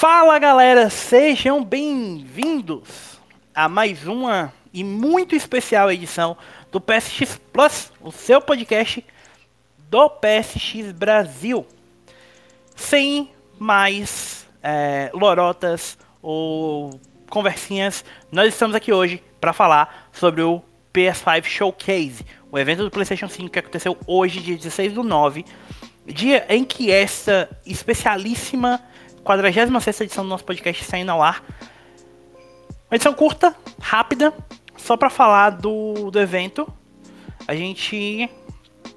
Fala 0.00 0.38
galera, 0.38 0.88
sejam 0.88 1.62
bem-vindos 1.62 3.20
a 3.54 3.68
mais 3.68 4.06
uma 4.06 4.50
e 4.72 4.82
muito 4.82 5.36
especial 5.36 5.92
edição 5.92 6.38
do 6.72 6.80
PSX 6.80 7.38
Plus, 7.52 7.92
o 8.00 8.10
seu 8.10 8.40
podcast 8.40 9.04
do 9.90 10.08
PSX 10.08 10.90
Brasil. 10.92 11.66
Sem 12.74 13.30
mais 13.58 14.48
é, 14.62 15.10
lorotas 15.12 15.98
ou 16.22 16.98
conversinhas, 17.28 18.02
nós 18.32 18.54
estamos 18.54 18.74
aqui 18.74 18.94
hoje 18.94 19.22
para 19.38 19.52
falar 19.52 20.08
sobre 20.12 20.40
o 20.40 20.62
PS5 20.94 21.44
Showcase, 21.44 22.24
o 22.50 22.58
evento 22.58 22.84
do 22.84 22.90
PlayStation 22.90 23.28
5 23.28 23.50
que 23.50 23.58
aconteceu 23.58 23.98
hoje, 24.06 24.40
dia 24.40 24.56
16 24.56 24.94
do 24.94 25.02
9, 25.02 25.44
dia 26.06 26.46
em 26.48 26.64
que 26.64 26.90
essa 26.90 27.50
especialíssima 27.66 28.80
46 29.24 30.00
edição 30.00 30.24
do 30.24 30.30
nosso 30.30 30.44
podcast 30.44 30.82
está 30.82 30.98
indo 30.98 31.10
ao 31.10 31.22
ar. 31.22 31.44
Uma 32.90 32.96
edição 32.96 33.12
curta, 33.14 33.54
rápida, 33.80 34.32
só 34.76 34.96
para 34.96 35.10
falar 35.10 35.50
do, 35.50 36.10
do 36.10 36.18
evento. 36.18 36.66
A 37.46 37.54
gente 37.54 38.28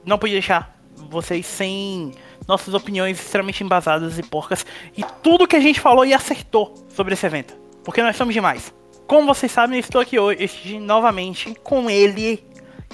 não 0.05 0.17
podia 0.17 0.35
deixar 0.35 0.77
vocês 0.95 1.45
sem 1.45 2.13
nossas 2.47 2.73
opiniões 2.73 3.20
extremamente 3.20 3.63
embasadas 3.63 4.17
e 4.17 4.23
porcas 4.23 4.66
e 4.97 5.03
tudo 5.21 5.47
que 5.47 5.55
a 5.55 5.59
gente 5.59 5.80
falou 5.80 6.05
e 6.05 6.13
acertou 6.13 6.73
sobre 6.89 7.13
esse 7.13 7.25
evento. 7.25 7.53
Porque 7.83 8.02
nós 8.02 8.16
somos 8.16 8.33
demais. 8.33 8.73
Como 9.08 9.27
vocês 9.27 9.52
sabem, 9.52 9.77
eu 9.77 9.81
estou 9.81 10.02
aqui 10.02 10.17
hoje 10.17 10.80
novamente 10.80 11.53
com 11.63 11.89
ele, 11.89 12.44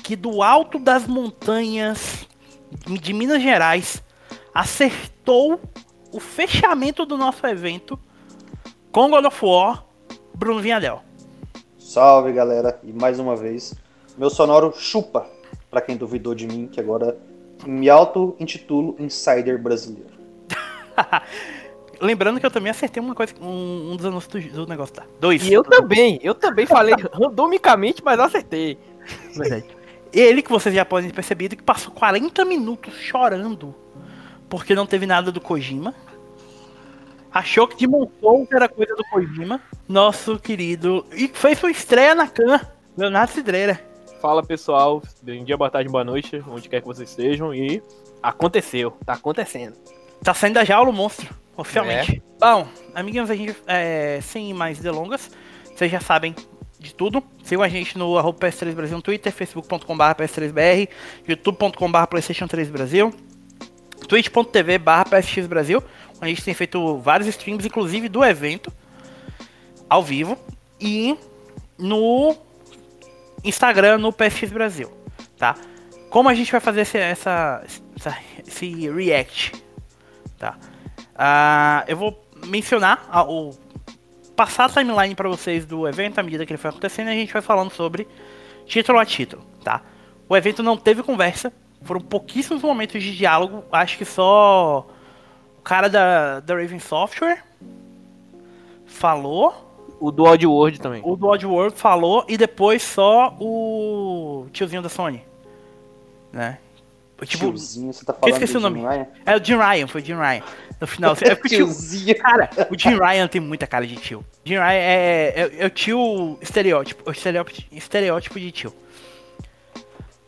que 0.04 0.16
do 0.16 0.42
alto 0.42 0.80
das 0.80 1.06
montanhas 1.08 2.28
de 2.88 3.14
Minas 3.14 3.42
Gerais 3.42 4.04
acertou 4.54 5.62
o 6.12 6.20
fechamento 6.20 7.06
do 7.06 7.18
nosso 7.18 7.46
evento 7.46 8.00
com 8.92 9.10
God 9.10 9.26
of 9.26 9.46
War, 9.46 9.86
Bruno 10.36 10.62
Vinhadel. 10.62 11.02
Salve 11.78 12.32
galera, 12.34 12.80
e 12.84 12.92
mais 12.92 13.20
uma 13.20 13.36
vez, 13.36 13.74
meu 14.18 14.30
sonoro 14.30 14.74
chupa, 14.76 15.28
para 15.70 15.82
quem 15.82 15.96
duvidou 15.96 16.34
de 16.34 16.48
mim, 16.48 16.68
que 16.68 16.80
agora 16.80 17.18
me 17.66 17.90
auto-intitulo 17.90 18.96
Insider 19.00 19.62
Brasileiro. 19.62 20.10
Lembrando 22.02 22.40
que 22.40 22.46
eu 22.46 22.52
também 22.52 22.72
acertei 22.72 23.04
uma 23.04 23.14
coisa, 23.14 23.34
um, 23.42 23.92
um 23.92 23.96
dos 23.98 24.06
anúncios 24.06 24.46
do, 24.46 24.66
do, 24.66 24.68
negócio, 24.68 24.96
tá? 24.96 25.04
Dois. 25.20 25.46
E 25.46 25.52
eu 25.52 25.64
também, 25.64 26.18
eu 26.24 26.34
também 26.34 26.66
falei 26.66 26.96
randomicamente, 27.12 28.02
mas 28.04 28.20
acertei. 28.20 28.78
Verdade. 29.36 29.66
Ele, 30.12 30.42
que 30.42 30.50
vocês 30.50 30.74
já 30.74 30.86
podem 30.86 31.10
ter 31.10 31.16
percebido, 31.16 31.56
que 31.58 31.64
passou 31.64 31.92
40 31.92 32.46
minutos 32.46 32.94
chorando 32.96 33.76
porque 34.50 34.74
não 34.74 34.86
teve 34.86 35.06
nada 35.06 35.32
do 35.32 35.40
Kojima. 35.40 35.94
Achou 37.32 37.68
que 37.68 37.78
Demon 37.78 38.10
Souls 38.20 38.52
era 38.52 38.68
coisa 38.68 38.96
do 38.96 39.04
Kojima. 39.06 39.62
Nosso 39.88 40.40
querido. 40.40 41.06
E 41.14 41.28
fez 41.28 41.60
sua 41.60 41.70
estreia 41.70 42.16
na 42.16 42.28
Khan, 42.28 42.60
Leonardo 42.98 43.32
Cidreira. 43.32 43.80
Fala 44.20 44.44
pessoal, 44.44 45.02
bom 45.22 45.44
dia, 45.44 45.56
boa 45.56 45.70
tarde, 45.70 45.90
boa 45.90 46.04
noite, 46.04 46.44
onde 46.48 46.68
quer 46.68 46.82
que 46.82 46.88
vocês 46.88 47.10
estejam. 47.10 47.54
E 47.54 47.82
aconteceu, 48.22 48.92
tá 49.06 49.14
acontecendo. 49.14 49.76
Tá 50.24 50.34
saindo 50.34 50.56
da 50.56 50.66
jaula 50.66 50.90
o 50.90 50.94
monstro, 50.94 51.34
oficialmente. 51.56 52.22
É. 52.26 52.46
Bom, 52.46 52.68
amiguinhos, 52.94 53.30
a 53.30 53.36
gente, 53.36 53.56
é, 53.66 54.20
sem 54.22 54.54
mais 54.54 54.80
delongas, 54.80 55.32
vocês 55.74 55.90
já 55.90 56.02
sabem 56.02 56.36
de 56.80 56.94
tudo. 56.94 57.24
Sigam 57.44 57.64
a 57.64 57.70
gente 57.70 57.98
no 57.98 58.18
arroba 58.18 58.40
PS3 58.40 58.74
Brasil 58.74 58.98
no 58.98 59.02
Twitter, 59.02 59.32
facebook.com.br 59.32 60.04
PS3BR, 60.18 60.90
youtube.com.br 61.28 62.08
PlayStation 62.10 62.48
3 62.48 62.70
Brasil, 62.70 63.14
twitch.tv 64.08 64.78
barra 64.78 65.06
PSX 65.06 65.48
Brasil, 65.48 65.84
a 66.22 66.28
gente 66.28 66.44
tem 66.44 66.54
feito 66.54 66.98
vários 66.98 67.28
streams, 67.28 67.66
inclusive 67.66 68.10
do 68.10 68.24
evento, 68.24 68.72
ao 69.90 70.04
vivo, 70.04 70.38
e 70.80 71.18
no 71.78 72.36
Instagram, 73.44 73.98
no 73.98 74.12
PSX 74.12 74.52
Brasil, 74.52 74.92
tá? 75.38 75.56
Como 76.10 76.28
a 76.28 76.34
gente 76.34 76.52
vai 76.52 76.60
fazer 76.60 76.82
esse, 76.82 76.98
essa, 76.98 77.64
essa, 77.96 78.18
esse 78.46 78.90
react, 78.90 79.54
tá? 80.38 80.58
Uh, 81.16 81.86
eu 81.88 81.98
vou 81.98 82.26
mencionar 82.46 83.08
a, 83.10 83.24
o 83.24 83.54
passar 84.36 84.66
a 84.66 84.70
timeline 84.70 85.16
para 85.16 85.28
vocês 85.28 85.66
do 85.66 85.88
evento 85.88 86.20
à 86.20 86.24
medida 86.24 86.46
que 86.46 86.54
ele 86.54 86.58
foi 86.58 86.70
acontecendo 86.70 87.08
e 87.08 87.12
a 87.12 87.16
gente 87.16 87.34
vai 87.34 87.42
falando 87.42 87.72
sobre 87.72 88.08
título 88.66 88.98
a 89.00 89.06
título, 89.06 89.44
tá? 89.64 89.82
O 90.28 90.38
evento 90.38 90.64
não 90.64 90.78
teve 90.78 91.04
conversa, 91.04 91.52
foram 91.82 92.00
pouquíssimos 92.00 92.62
momentos 92.62 93.02
de 93.02 93.16
diálogo. 93.16 93.64
Acho 93.72 93.98
que 93.98 94.06
só 94.06 94.88
o 95.60 95.62
cara 95.62 95.90
da, 95.90 96.40
da 96.40 96.56
Raven 96.56 96.80
Software 96.80 97.44
falou. 98.86 99.66
O 100.00 100.10
do 100.10 100.24
Oddworld 100.24 100.80
também. 100.80 101.02
O 101.04 101.18
do 101.18 101.28
Oddworld 101.28 101.76
falou 101.76 102.24
e 102.30 102.38
depois 102.38 102.82
só 102.82 103.36
o 103.38 104.48
tiozinho 104.54 104.82
da 104.82 104.88
Sony. 104.88 105.22
Né? 106.32 106.58
Tipo, 107.26 107.48
tiozinho, 107.48 107.92
você 107.92 108.06
tá 108.06 108.14
falando 108.14 108.34
esqueci 108.34 108.56
o 108.56 108.62
nome. 108.62 108.80
Ryan? 108.80 109.08
É 109.26 109.36
o 109.36 109.44
Jim 109.44 109.58
Ryan, 109.58 109.88
foi 109.88 110.02
o 110.02 110.06
Jim 110.06 110.16
Ryan. 110.16 110.42
No 110.80 110.88
final, 110.88 111.18
é 111.20 111.36
porque 111.36 111.58
tiozinho. 111.58 112.18
Cara, 112.18 112.50
o 112.72 112.80
Jim 112.80 112.98
Ryan 112.98 113.28
tem 113.28 113.42
muita 113.42 113.68
cara 113.68 113.86
de 113.86 113.98
tio. 113.98 114.24
Jim 114.46 114.56
Ryan 114.56 114.70
é, 114.70 115.34
é, 115.36 115.52
é 115.60 115.66
o 115.66 115.70
tio 115.70 116.38
estereótipo, 116.40 117.10
o 117.10 117.12
estereótipo, 117.12 117.76
estereótipo 117.76 118.40
de 118.40 118.52
tio. 118.54 118.74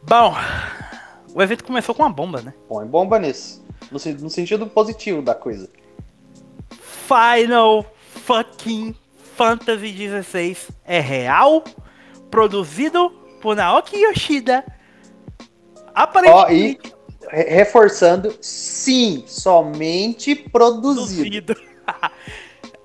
Bom, 0.03 0.35
o 1.33 1.41
evento 1.41 1.63
começou 1.63 1.95
com 1.95 2.03
uma 2.03 2.11
bomba, 2.11 2.41
né? 2.41 2.53
Põe 2.67 2.85
bomba 2.85 3.17
nisso. 3.17 3.60
No, 3.89 3.99
no 4.19 4.29
sentido 4.29 4.67
positivo 4.67 5.21
da 5.21 5.33
coisa. 5.33 5.69
Final 7.07 7.85
fucking 8.25 8.95
Fantasy 9.35 10.07
XVI 10.07 10.57
é 10.85 10.99
real, 10.99 11.63
produzido 12.29 13.09
por 13.41 13.55
Naoki 13.55 13.97
Yoshida. 13.97 14.63
Aparentemente. 15.93 16.91
Oh, 16.93 16.95
e 16.95 17.01
reforçando, 17.31 18.37
sim, 18.41 19.23
somente 19.25 20.35
produzido. 20.35 21.53
produzido. 21.53 21.55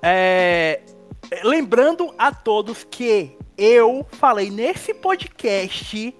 é, 0.02 0.80
lembrando 1.42 2.14
a 2.16 2.32
todos 2.32 2.84
que 2.84 3.36
eu 3.56 4.06
falei 4.12 4.50
nesse 4.50 4.94
podcast 4.94 6.14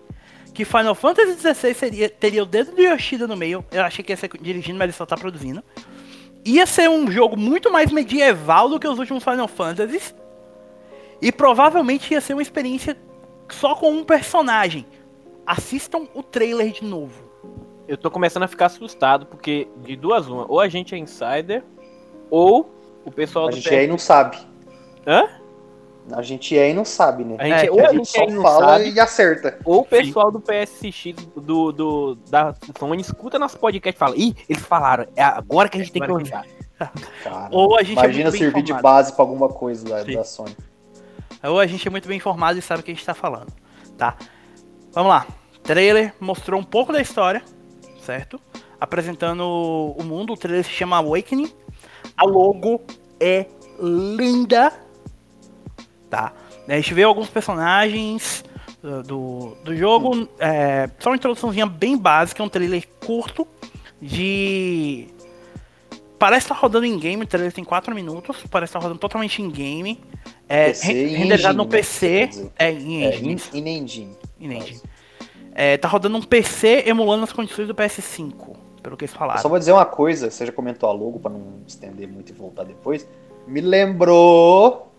que 0.57 0.65
Final 0.65 0.95
Fantasy 0.95 1.35
XVI 1.39 1.75
seria, 1.75 2.09
teria 2.09 2.43
o 2.43 2.47
dedo 2.47 2.73
do 2.73 2.81
Yoshida 2.81 3.27
no 3.27 3.37
meio. 3.37 3.63
Eu 3.71 3.83
achei 3.83 4.03
que 4.03 4.11
ia 4.11 4.17
ser 4.17 4.31
dirigindo, 4.41 4.79
mas 4.79 4.87
ele 4.87 4.93
só 4.95 5.05
tá 5.05 5.15
produzindo. 5.15 5.63
Ia 6.47 6.65
ser 6.65 6.89
um 6.89 7.11
jogo 7.11 7.37
muito 7.37 7.71
mais 7.71 7.93
medieval 7.93 8.71
do 8.71 8.81
que 8.81 8.89
os 8.89 8.99
últimos 8.99 9.23
Final 9.23 9.49
Fantasies. 9.49 10.15
E 11.21 11.31
provavelmente 11.31 12.11
ia 12.15 12.23
ser 12.23 12.33
uma 12.33 12.41
experiência 12.41 12.97
só 13.51 13.75
com 13.75 13.91
um 13.93 14.03
personagem. 14.03 14.87
Assistam 15.47 16.07
o 16.15 16.23
trailer 16.23 16.73
de 16.73 16.85
novo. 16.85 17.31
Eu 17.87 17.99
tô 17.99 18.11
começando 18.11 18.45
a 18.45 18.49
ficar 18.49 18.67
assustado, 18.67 19.27
porque 19.27 19.69
de 19.83 19.95
duas 19.95 20.27
uma, 20.27 20.51
ou 20.51 20.59
a 20.59 20.69
gente 20.69 20.95
é 20.95 20.99
insider, 20.99 21.63
ou 22.31 22.75
o 23.05 23.13
pessoal 23.13 23.49
a 23.49 23.51
do. 23.51 23.57
A 23.57 23.57
gente 23.57 23.69
PS... 23.69 23.75
aí 23.75 23.87
não 23.87 23.99
sabe. 23.99 24.39
Hã? 25.07 25.29
A 26.13 26.23
gente 26.23 26.57
é 26.57 26.71
e 26.71 26.75
não 26.75 26.85
sabe, 26.85 27.25
né? 27.25 27.37
A 27.39 27.45
gente, 27.45 27.67
é, 27.67 27.71
ou 27.71 27.85
a 27.85 27.93
gente, 27.93 28.09
só 28.09 28.23
é 28.23 28.31
fala 28.31 28.79
sabe, 28.79 28.91
e 28.91 29.01
acerta. 29.01 29.59
Ou 29.65 29.81
o 29.81 29.85
pessoal 29.85 30.31
do 30.31 30.41
PSX, 30.41 31.15
do, 31.37 31.73
do, 31.73 32.15
da 32.31 32.55
Sony, 32.79 33.01
escuta 33.01 33.39
nosso 33.39 33.59
podcast 33.59 33.97
e 33.97 33.99
fala, 33.99 34.15
ih, 34.17 34.35
eles 34.49 34.63
falaram, 34.63 35.07
é 35.17 35.23
agora 35.23 35.69
que 35.69 35.79
a 35.79 35.81
gente 35.81 35.93
tem 35.93 36.03
que 36.03 36.11
lançar. 36.11 36.47
ou 37.51 37.77
a 37.77 37.83
gente 37.83 37.99
é 37.99 38.05
Imagina 38.05 38.29
é 38.29 38.33
servir 38.33 38.47
informado. 38.47 38.67
de 38.67 38.83
base 38.83 39.13
pra 39.13 39.23
alguma 39.23 39.49
coisa 39.49 39.85
da, 39.85 40.05
da 40.05 40.25
Sony. 40.25 40.57
Ou 41.43 41.59
a 41.59 41.67
gente 41.67 41.87
é 41.87 41.91
muito 41.91 42.07
bem 42.07 42.19
informado 42.19 42.59
e 42.59 42.63
sabe 42.63 42.81
o 42.81 42.85
que 42.85 42.93
a 42.93 42.95
gente 42.95 43.05
tá 43.05 43.15
falando, 43.15 43.53
tá? 43.99 44.17
Vamos 44.93 45.11
lá. 45.11 45.27
Trailer 45.63 46.15
mostrou 46.21 46.61
um 46.61 46.65
pouco 46.65 46.93
da 46.93 47.01
história, 47.01 47.43
certo? 48.01 48.41
Apresentando 48.81 49.43
o 49.43 50.03
mundo. 50.05 50.33
O 50.33 50.37
trailer 50.37 50.65
se 50.65 50.71
chama 50.71 50.97
Awakening. 50.99 51.53
A 52.17 52.25
logo 52.25 52.81
é 53.21 53.47
linda 53.81 54.73
tá? 56.11 56.33
A 56.69 56.75
gente 56.77 56.95
vê 56.95 57.03
alguns 57.03 57.29
personagens 57.29 58.45
uh, 58.83 59.03
do, 59.03 59.57
do 59.63 59.77
jogo, 59.77 60.29
é, 60.39 60.89
só 60.99 61.11
uma 61.11 61.17
introduçãozinha 61.17 61.67
bem 61.67 61.97
básica, 61.97 62.43
um 62.43 62.49
trailer 62.49 62.87
curto 63.05 63.47
de... 64.01 65.09
Parece 66.19 66.47
estar 66.47 66.55
tá 66.55 66.61
rodando 66.61 66.87
em 66.87 66.99
game, 66.99 67.23
o 67.23 67.27
trailer 67.27 67.53
tem 67.53 67.63
4 67.63 67.95
minutos, 67.95 68.43
parece 68.51 68.71
estar 68.71 68.79
tá 68.79 68.85
rodando 68.85 68.99
totalmente 68.99 69.43
em 69.43 69.51
game. 69.51 70.01
É, 70.49 70.67
PC 70.67 71.07
renderizado 71.09 71.59
no 71.59 71.67
PC, 71.67 72.31
né? 72.35 72.51
é, 72.59 72.73
em 72.73 73.05
é, 73.05 73.09
engine. 73.09 73.43
É, 73.53 73.59
in, 73.59 73.69
engine. 73.69 74.17
In 74.41 74.53
engine. 74.53 74.83
É, 75.55 75.77
tá 75.77 75.89
rodando 75.89 76.17
um 76.17 76.23
PC 76.23 76.85
emulando 76.87 77.25
as 77.25 77.33
condições 77.33 77.67
do 77.67 77.75
PS5, 77.75 78.57
pelo 78.83 78.97
que 78.97 79.05
eles 79.05 79.15
falaram. 79.15 79.39
Eu 79.39 79.43
só 79.43 79.49
vou 79.49 79.59
dizer 79.59 79.73
uma 79.73 79.85
coisa, 79.85 80.31
você 80.31 80.47
já 80.47 80.53
comentou 80.53 80.89
a 80.89 80.93
logo 80.93 81.19
para 81.19 81.33
não 81.33 81.63
estender 81.67 82.07
muito 82.07 82.31
e 82.31 82.35
voltar 82.35 82.65
depois. 82.65 83.07
Me 83.47 83.61
lembrou 83.61 84.93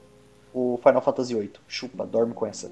o 0.57 0.77
Final 0.77 1.01
Fantasy 1.01 1.35
VIII. 1.35 1.53
Chupa, 1.67 2.05
dorme 2.05 2.33
com 2.33 2.45
essa. 2.45 2.71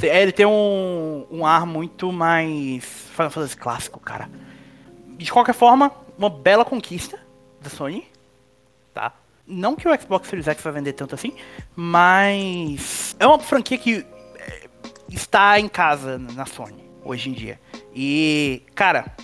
É, 0.00 0.22
ele 0.22 0.32
tem 0.32 0.46
um, 0.46 1.26
um 1.30 1.46
ar 1.46 1.66
muito 1.66 2.10
mais 2.10 2.84
Final 2.84 3.30
Fantasy 3.30 3.56
clássico, 3.56 4.00
cara. 4.00 4.30
De 5.16 5.30
qualquer 5.30 5.54
forma, 5.54 5.92
uma 6.16 6.30
bela 6.30 6.64
conquista 6.64 7.18
da 7.60 7.68
Sony, 7.68 8.06
tá? 8.94 9.12
Não 9.46 9.76
que 9.76 9.86
o 9.86 10.00
Xbox 10.00 10.28
Series 10.28 10.48
X 10.48 10.62
vai 10.62 10.72
vender 10.72 10.94
tanto 10.94 11.14
assim, 11.14 11.34
mas 11.76 13.14
é 13.20 13.26
uma 13.26 13.38
franquia 13.38 13.76
que 13.76 14.06
é, 14.36 14.68
está 15.08 15.60
em 15.60 15.68
casa 15.68 16.18
na 16.18 16.46
Sony 16.46 16.82
hoje 17.04 17.28
em 17.28 17.32
dia. 17.32 17.60
E, 17.94 18.62
cara, 18.74 19.14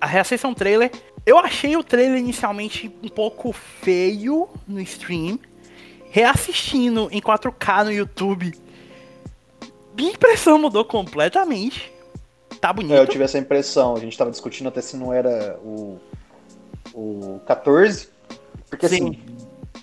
a 0.00 0.06
reacessão 0.06 0.54
trailer, 0.54 0.90
eu 1.26 1.38
achei 1.38 1.76
o 1.76 1.82
trailer 1.84 2.18
inicialmente 2.18 2.94
um 3.02 3.08
pouco 3.08 3.52
feio 3.52 4.48
no 4.66 4.80
stream. 4.80 5.38
Reassistindo 6.12 7.08
em 7.10 7.22
4K 7.22 7.84
no 7.84 7.90
YouTube, 7.90 8.52
minha 9.96 10.12
impressão 10.12 10.58
mudou 10.58 10.84
completamente. 10.84 11.90
Tá 12.60 12.70
bonito. 12.70 12.92
É, 12.92 13.00
eu 13.00 13.06
tive 13.06 13.24
essa 13.24 13.38
impressão. 13.38 13.96
A 13.96 13.98
gente 13.98 14.16
tava 14.18 14.30
discutindo 14.30 14.68
até 14.68 14.82
se 14.82 14.94
não 14.94 15.10
era 15.10 15.58
o, 15.64 15.98
o 16.92 17.40
14. 17.46 18.10
Porque 18.68 18.86
Sim. 18.90 18.94
assim, 18.94 19.22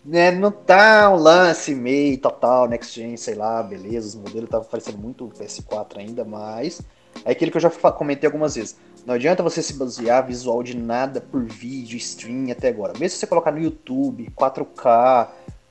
né, 0.05 0.29
não 0.29 0.51
tá 0.51 1.09
um 1.09 1.15
lance 1.15 1.73
meio 1.73 2.15
total, 2.19 2.67
next 2.67 2.93
gen, 2.93 3.17
sei 3.17 3.33
lá, 3.33 3.63
beleza, 3.63 4.09
os 4.09 4.15
modelos 4.15 4.43
estavam 4.43 4.67
parecendo 4.67 4.99
muito 4.99 5.27
PS4 5.29 5.97
ainda, 5.97 6.23
mas 6.23 6.79
é 7.25 7.31
aquilo 7.31 7.49
que 7.49 7.57
eu 7.57 7.61
já 7.61 7.71
comentei 7.71 8.27
algumas 8.27 8.53
vezes. 8.53 8.77
Não 9.03 9.15
adianta 9.15 9.41
você 9.41 9.63
se 9.63 9.73
basear 9.73 10.27
visual 10.27 10.61
de 10.61 10.77
nada 10.77 11.19
por 11.19 11.43
vídeo, 11.43 11.97
stream 11.97 12.51
até 12.51 12.67
agora. 12.67 12.93
Mesmo 12.93 13.09
se 13.09 13.17
você 13.17 13.25
colocar 13.25 13.51
no 13.51 13.59
YouTube, 13.59 14.31
4K, 14.37 15.27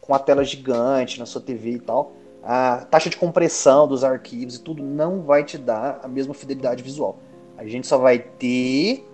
com 0.09 0.15
a 0.15 0.19
tela 0.19 0.43
gigante 0.43 1.19
na 1.19 1.27
sua 1.27 1.43
TV 1.43 1.73
e 1.73 1.79
tal, 1.79 2.13
a 2.43 2.79
taxa 2.91 3.11
de 3.11 3.19
compressão 3.19 3.87
dos 3.87 4.03
arquivos 4.03 4.57
e 4.57 4.63
tudo 4.63 4.83
não 4.83 5.21
vai 5.21 5.45
te 5.45 5.59
dar 5.59 6.01
a 6.03 6.09
mesma 6.09 6.33
fidelidade 6.33 6.83
visual. 6.83 7.19
A 7.59 7.67
gente 7.67 7.87
só 7.87 7.99
vai 7.99 8.19
ter 8.19 9.07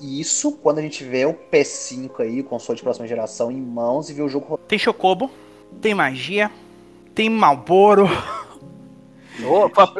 isso 0.00 0.52
quando 0.56 0.78
a 0.78 0.82
gente 0.82 0.98
tiver 0.98 1.24
o 1.26 1.34
PS5 1.34 2.18
aí, 2.18 2.40
o 2.40 2.44
console 2.44 2.76
de 2.76 2.82
próxima 2.82 3.06
geração, 3.06 3.52
em 3.52 3.60
mãos 3.60 4.10
e 4.10 4.12
ver 4.12 4.22
o 4.22 4.28
jogo 4.28 4.44
rodando. 4.44 4.66
Tem 4.66 4.78
Chocobo, 4.78 5.30
tem 5.80 5.94
magia, 5.94 6.50
tem 7.14 7.30
Malboro, 7.30 8.08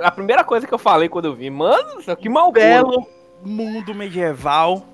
a, 0.02 0.11
primeira 0.11 0.43
coisa 0.43 0.67
que 0.67 0.75
eu 0.75 0.79
falei 0.79 1.08
quando 1.08 1.26
eu 1.26 1.35
vi, 1.35 1.49
mano, 1.49 2.00
isso 2.00 2.11
aqui 2.11 2.29
mal 2.29 2.50
belo 2.50 3.06
mundo 3.44 3.94
medieval. 3.94 4.85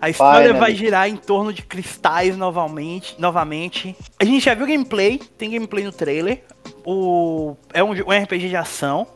A 0.00 0.08
história 0.08 0.48
Finally. 0.48 0.58
vai 0.60 0.74
girar 0.74 1.08
em 1.08 1.16
torno 1.16 1.52
de 1.52 1.62
cristais 1.62 2.36
novamente, 2.36 3.14
novamente. 3.18 3.94
A 4.18 4.24
gente 4.24 4.44
já 4.44 4.54
viu 4.54 4.66
gameplay, 4.66 5.18
tem 5.36 5.50
gameplay 5.50 5.84
no 5.84 5.92
trailer. 5.92 6.42
O, 6.84 7.54
é 7.74 7.84
um, 7.84 7.90
um 7.90 8.10
RPG 8.22 8.48
de 8.48 8.56
ação. 8.56 9.06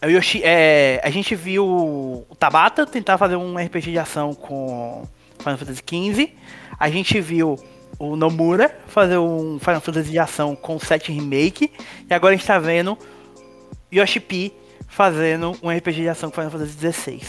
É 0.00 0.06
o 0.06 0.10
Yoshi- 0.10 0.42
é, 0.44 1.00
a 1.02 1.10
gente 1.10 1.34
viu 1.34 1.66
o 1.66 2.36
Tabata 2.38 2.86
tentar 2.86 3.18
fazer 3.18 3.34
um 3.36 3.56
RPG 3.56 3.90
de 3.90 3.98
ação 3.98 4.32
com 4.34 5.02
Final 5.38 5.58
Fantasy 5.58 5.82
XV. 5.88 6.32
A 6.78 6.88
gente 6.88 7.20
viu 7.20 7.56
o 7.98 8.14
Nomura 8.14 8.78
fazer 8.86 9.18
um 9.18 9.58
Final 9.58 9.80
Fantasy 9.80 10.10
de 10.10 10.18
ação 10.18 10.54
com 10.54 10.76
o 10.76 10.80
7 10.80 11.10
Remake. 11.10 11.72
E 12.08 12.14
agora 12.14 12.34
a 12.34 12.36
gente 12.36 12.46
tá 12.46 12.58
vendo 12.58 12.96
Yoshi 13.92 14.20
P 14.20 14.52
fazendo 14.86 15.56
um 15.62 15.70
RPG 15.70 16.02
de 16.02 16.08
ação 16.08 16.30
com 16.30 16.36
Final 16.36 16.50
Fantasy 16.52 16.92
XVI. 16.92 17.22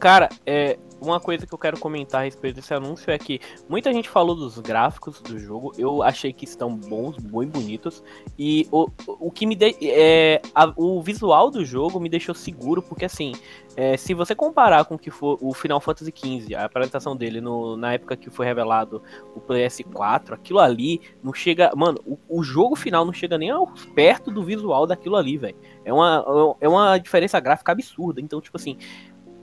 Cara, 0.00 0.28
é, 0.44 0.76
uma 1.04 1.20
coisa 1.20 1.46
que 1.46 1.52
eu 1.54 1.58
quero 1.58 1.78
comentar 1.78 2.20
a 2.22 2.24
respeito 2.24 2.56
desse 2.56 2.72
anúncio 2.74 3.10
é 3.10 3.18
que 3.18 3.40
muita 3.68 3.92
gente 3.92 4.08
falou 4.08 4.34
dos 4.34 4.58
gráficos 4.58 5.20
do 5.20 5.38
jogo. 5.38 5.72
Eu 5.78 6.02
achei 6.02 6.32
que 6.32 6.44
estão 6.44 6.74
bons, 6.76 7.16
bem 7.18 7.48
bonitos. 7.48 8.02
E 8.38 8.66
o, 8.70 8.88
o 9.06 9.30
que 9.30 9.46
me 9.46 9.54
de, 9.54 9.76
é, 9.82 10.40
a- 10.54 10.72
o 10.76 11.02
visual 11.02 11.50
do 11.50 11.64
jogo 11.64 12.00
me 12.00 12.08
deixou 12.08 12.34
seguro, 12.34 12.82
porque 12.82 13.04
assim, 13.04 13.32
é, 13.76 13.96
se 13.96 14.14
você 14.14 14.34
comparar 14.34 14.84
com 14.84 14.94
o 14.94 14.98
que 14.98 15.10
foi 15.10 15.36
o 15.40 15.52
Final 15.54 15.80
Fantasy 15.80 16.12
XV, 16.14 16.54
a 16.54 16.64
apresentação 16.64 17.16
dele 17.16 17.40
no- 17.40 17.76
na 17.76 17.92
época 17.94 18.16
que 18.16 18.30
foi 18.30 18.46
revelado 18.46 19.02
o 19.34 19.40
PS4, 19.40 20.34
aquilo 20.34 20.58
ali 20.58 21.00
não 21.22 21.32
chega. 21.32 21.70
Mano, 21.76 21.98
o, 22.06 22.18
o 22.28 22.42
jogo 22.42 22.76
final 22.76 23.04
não 23.04 23.12
chega 23.12 23.36
nem 23.38 23.50
ao, 23.50 23.66
perto 23.94 24.30
do 24.30 24.42
visual 24.42 24.86
daquilo 24.86 25.16
ali, 25.16 25.36
velho. 25.36 25.56
É 25.84 25.92
uma, 25.92 26.56
é 26.60 26.68
uma 26.68 26.98
diferença 26.98 27.38
gráfica 27.40 27.72
absurda. 27.72 28.20
Então, 28.20 28.40
tipo 28.40 28.56
assim, 28.56 28.76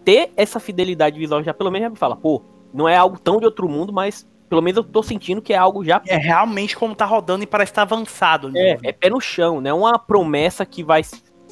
ter 0.03 0.31
essa 0.35 0.59
fidelidade 0.59 1.17
visual 1.17 1.43
já 1.43 1.53
pelo 1.53 1.71
menos 1.71 1.85
já 1.85 1.89
me 1.89 1.97
fala, 1.97 2.15
pô, 2.15 2.43
não 2.73 2.87
é 2.87 2.95
algo 2.95 3.19
tão 3.19 3.37
de 3.37 3.45
outro 3.45 3.67
mundo, 3.67 3.91
mas 3.93 4.27
pelo 4.49 4.61
menos 4.61 4.77
eu 4.77 4.83
tô 4.83 5.01
sentindo 5.01 5.41
que 5.41 5.53
é 5.53 5.57
algo 5.57 5.83
já 5.83 6.01
É 6.07 6.17
realmente 6.17 6.75
como 6.75 6.93
tá 6.93 7.05
rodando 7.05 7.43
e 7.43 7.47
parece 7.47 7.71
estar 7.71 7.83
avançado. 7.83 8.47
ali. 8.47 8.59
é, 8.59 8.77
é 8.83 8.91
pé 8.91 9.09
no 9.09 9.21
chão, 9.21 9.61
né? 9.61 9.71
Uma 9.71 9.97
promessa 9.97 10.65
que 10.65 10.83
vai 10.83 11.01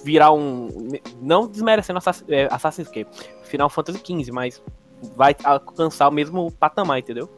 virar 0.03 0.31
um. 0.31 0.67
Não 1.21 1.47
desmerecendo 1.47 1.99
é, 2.27 2.47
Assassin's 2.51 2.89
Creed, 2.89 3.07
Final 3.43 3.69
Fantasy 3.69 3.99
XV, 3.99 4.31
mas 4.31 4.61
vai 5.15 5.35
alcançar 5.43 6.09
o 6.09 6.11
mesmo 6.11 6.51
patamar, 6.51 6.99
entendeu? 6.99 7.29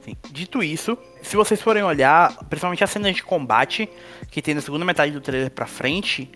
Sim. 0.00 0.16
Dito 0.30 0.62
isso, 0.62 0.98
se 1.22 1.34
vocês 1.34 1.60
forem 1.62 1.82
olhar, 1.82 2.36
principalmente 2.48 2.84
as 2.84 2.90
cenas 2.90 3.16
de 3.16 3.22
combate 3.22 3.88
que 4.30 4.42
tem 4.42 4.54
na 4.54 4.60
segunda 4.60 4.84
metade 4.84 5.12
do 5.12 5.20
trailer 5.20 5.50
pra 5.50 5.66
frente, 5.66 6.30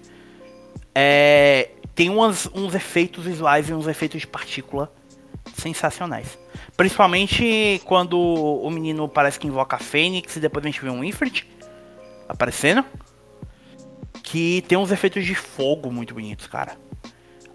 é, 0.95 1.71
tem 1.99 2.11
umas, 2.11 2.49
uns 2.55 2.77
efeitos 2.77 3.25
visuais 3.25 3.69
e 3.69 3.75
uns 3.75 3.89
efeitos 3.89 4.21
de 4.21 4.27
partícula 4.29 4.93
sensacionais. 5.53 6.39
Principalmente 6.77 7.83
quando 7.85 8.17
o 8.17 8.71
menino 8.71 9.09
parece 9.09 9.37
que 9.37 9.49
invoca 9.49 9.75
a 9.75 9.79
Fênix 9.81 10.37
e 10.37 10.39
depois 10.39 10.65
a 10.65 10.69
gente 10.69 10.81
vê 10.81 10.91
um 10.91 11.03
Ifrit 11.03 11.45
aparecendo. 12.29 12.85
Que 14.23 14.63
tem 14.69 14.79
uns 14.79 14.93
efeitos 14.93 15.27
de 15.27 15.35
fogo 15.35 15.91
muito 15.91 16.15
bonitos, 16.15 16.47
cara. 16.47 16.77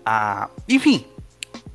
Ah, 0.06 0.50
enfim, 0.68 1.06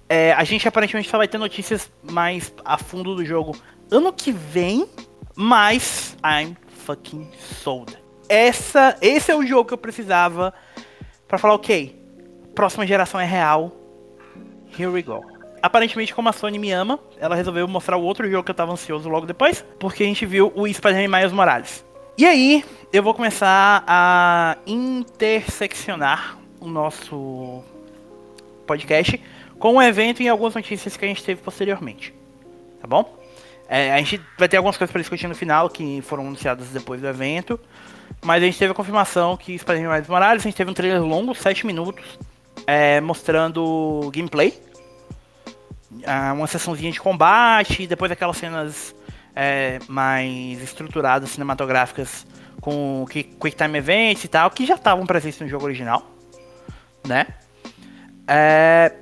é, 0.06 0.35
a 0.35 0.44
gente 0.44 0.69
aparentemente 0.69 1.09
só 1.09 1.17
vai 1.17 1.26
ter 1.26 1.38
notícias 1.38 1.91
mais 2.03 2.53
a 2.67 2.76
fundo 2.76 3.14
do 3.14 3.25
jogo 3.25 3.56
ano 3.91 4.12
que 4.12 4.31
vem, 4.31 4.87
mas 5.35 6.19
I'm 6.23 6.55
fucking 6.85 7.31
sold. 7.62 7.97
Essa, 8.29 8.94
esse 9.00 9.31
é 9.31 9.35
o 9.35 9.47
jogo 9.47 9.69
que 9.69 9.73
eu 9.73 9.79
precisava 9.79 10.53
pra 11.26 11.38
falar, 11.38 11.55
ok, 11.55 11.98
próxima 12.59 12.85
geração 12.85 13.21
é 13.21 13.25
real. 13.25 13.71
Here 14.77 14.89
we 14.89 15.01
go. 15.01 15.25
Aparentemente, 15.63 16.13
como 16.13 16.29
a 16.29 16.33
Sony 16.33 16.59
me 16.59 16.73
ama, 16.73 16.99
ela 17.21 17.37
resolveu 17.37 17.69
mostrar 17.69 17.97
o 17.97 18.03
outro 18.03 18.29
jogo 18.29 18.43
que 18.43 18.51
eu 18.51 18.55
tava 18.55 18.73
ansioso 18.73 19.09
logo 19.09 19.27
depois, 19.27 19.65
porque 19.79 20.03
a 20.03 20.07
gente 20.07 20.27
viu 20.27 20.53
o 20.57 20.67
Spider-Man 20.67 21.19
Miles 21.19 21.33
Morales. 21.33 21.85
E 22.17 22.27
aí, 22.27 22.65
eu 22.93 23.01
vou 23.01 23.15
começar 23.15 23.85
a 23.87 24.57
interseccionar 24.67 26.37
o 26.59 26.67
nosso 26.67 27.63
podcast 28.67 29.23
com 29.57 29.77
o 29.77 29.83
evento 29.83 30.21
e 30.21 30.29
algumas 30.29 30.57
notícias 30.57 30.97
que 30.97 31.05
a 31.05 31.09
gente 31.09 31.23
teve 31.23 31.41
posteriormente. 31.41 32.13
Tá 32.81 32.89
bom? 32.89 33.17
É, 33.69 33.93
a 33.93 33.99
gente 33.99 34.21
vai 34.37 34.49
ter 34.49 34.57
algumas 34.57 34.77
coisas 34.77 34.91
para 34.91 35.01
discutir 35.01 35.29
no 35.29 35.35
final 35.37 35.71
que 35.71 36.03
foram 36.03 36.27
anunciadas 36.27 36.67
depois 36.71 37.01
do 37.01 37.07
evento. 37.07 37.61
Mas 38.21 38.43
a 38.43 38.47
gente 38.47 38.59
teve 38.59 38.73
a 38.73 38.75
confirmação 38.75 39.37
que 39.37 39.57
Spider-Man 39.57 39.93
Miles 39.93 40.09
Morales, 40.09 40.43
a 40.43 40.49
gente 40.49 40.57
teve 40.57 40.73
um 40.73 40.75
trailer 40.75 41.05
longo, 41.05 41.37
7 41.37 41.65
minutos, 41.65 42.19
é, 42.69 43.01
mostrando 43.01 44.11
gameplay. 44.13 44.63
Ah, 46.05 46.35
uma 46.35 46.47
sessãozinha 46.47 46.93
de 46.93 47.01
combate, 47.01 47.87
depois 47.87 48.13
aquelas 48.13 48.37
cenas 48.37 48.95
é, 49.35 49.79
mais 49.89 50.63
estruturadas, 50.63 51.31
cinematográficas, 51.31 52.27
com 52.61 53.07
Quick 53.09 53.57
Time 53.57 53.79
Events 53.79 54.23
e 54.25 54.29
tal, 54.29 54.51
que 54.51 54.67
já 54.67 54.75
estavam 54.75 55.07
presentes 55.07 55.41
no 55.41 55.49
jogo 55.49 55.65
original. 55.65 56.11
Né? 57.07 57.27
É, 58.27 58.93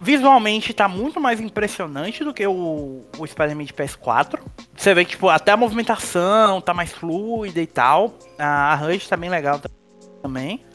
visualmente 0.00 0.74
tá 0.74 0.88
muito 0.88 1.20
mais 1.20 1.40
impressionante 1.40 2.24
do 2.24 2.34
que 2.34 2.44
o, 2.48 3.04
o 3.16 3.26
Spider-Man 3.28 3.62
de 3.62 3.74
PS4. 3.74 4.40
Você 4.76 4.92
vê 4.92 5.04
que 5.04 5.12
tipo, 5.12 5.28
até 5.28 5.52
a 5.52 5.56
movimentação 5.56 6.60
tá 6.60 6.74
mais 6.74 6.90
fluida 6.90 7.60
e 7.60 7.66
tal. 7.66 8.18
A 8.36 8.76
HUD 8.82 9.08
tá 9.08 9.16
bem 9.16 9.30
legal 9.30 9.60
também. 10.20 10.66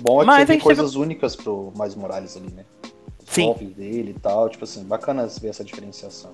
Bom 0.00 0.18
é 0.18 0.24
que 0.24 0.26
Mas 0.26 0.40
você 0.40 0.46
tem 0.46 0.58
coisas 0.60 0.94
únicas 0.94 1.36
pro 1.36 1.72
Mais 1.76 1.94
Morales 1.94 2.36
ali, 2.36 2.50
né? 2.52 2.64
Os 3.18 3.34
Sim. 3.34 3.46
golpes 3.46 3.72
dele 3.74 4.14
e 4.16 4.20
tal, 4.20 4.48
tipo 4.48 4.64
assim, 4.64 4.84
bacana 4.84 5.26
ver 5.26 5.48
essa 5.48 5.62
diferenciação. 5.64 6.32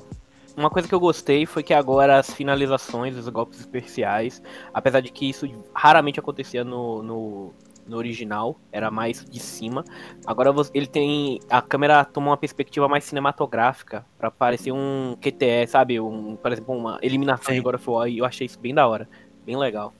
Uma 0.57 0.71
coisa 0.71 0.89
que 0.89 0.95
eu 0.95 1.01
gostei 1.01 1.45
foi 1.45 1.63
que 1.63 1.75
agora 1.75 2.19
as 2.19 2.31
finalizações, 2.33 3.15
os 3.17 3.29
golpes 3.29 3.61
especiais, 3.61 4.41
apesar 4.73 5.01
de 5.01 5.11
que 5.11 5.29
isso 5.29 5.47
raramente 5.75 6.19
acontecia 6.19 6.65
no, 6.65 7.03
no, 7.03 7.53
no 7.87 7.97
original, 7.99 8.59
era 8.73 8.91
mais 8.91 9.23
de 9.23 9.39
cima. 9.39 9.85
Agora 10.27 10.53
você- 10.53 10.71
ele 10.73 10.87
tem. 10.87 11.41
A 11.51 11.61
câmera 11.61 12.03
toma 12.07 12.29
uma 12.31 12.37
perspectiva 12.39 12.89
mais 12.89 13.05
cinematográfica, 13.05 14.07
pra 14.17 14.31
parecer 14.31 14.73
um 14.73 15.15
QTE, 15.21 15.67
sabe? 15.69 16.01
Um, 16.01 16.37
por 16.37 16.51
exemplo, 16.51 16.75
uma 16.75 16.99
eliminação 17.03 17.53
Sim. 17.53 17.57
de 17.57 17.61
God 17.61 17.75
of 17.75 17.91
War, 17.91 18.09
e 18.09 18.17
eu 18.19 18.25
achei 18.25 18.47
isso 18.47 18.59
bem 18.59 18.73
da 18.73 18.89
hora. 18.89 19.07
Bem 19.45 19.59
legal. 19.59 19.93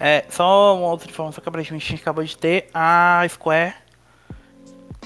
É, 0.00 0.24
só 0.30 0.76
uma 0.76 0.88
outra 0.88 1.10
informação 1.10 1.42
que 1.42 1.48
aparentemente 1.48 1.86
a 1.86 1.90
gente 1.90 2.00
acabou 2.02 2.22
de 2.22 2.36
ter, 2.36 2.68
a 2.72 3.24
Square 3.28 3.74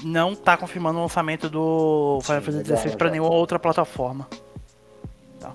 não 0.03 0.35
tá 0.35 0.57
confirmando 0.57 0.99
o 0.99 1.01
lançamento 1.01 1.49
do 1.49 2.19
Final 2.23 2.41
Fantasy 2.41 2.65
XVI 2.65 2.95
pra 2.97 3.07
legal. 3.07 3.11
nenhuma 3.11 3.29
outra 3.33 3.57
plataforma. 3.57 4.27
Tá. 5.39 5.51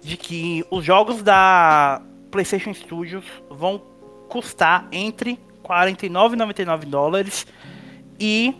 de 0.01 0.15
que 0.15 0.63
os 0.69 0.85
jogos 0.85 1.23
da 1.23 2.01
PlayStation 2.29 2.73
Studios 2.73 3.25
vão 3.49 3.81
custar 4.29 4.87
entre 4.91 5.39
49,99 5.63 6.85
dólares 6.85 7.47
e 8.19 8.55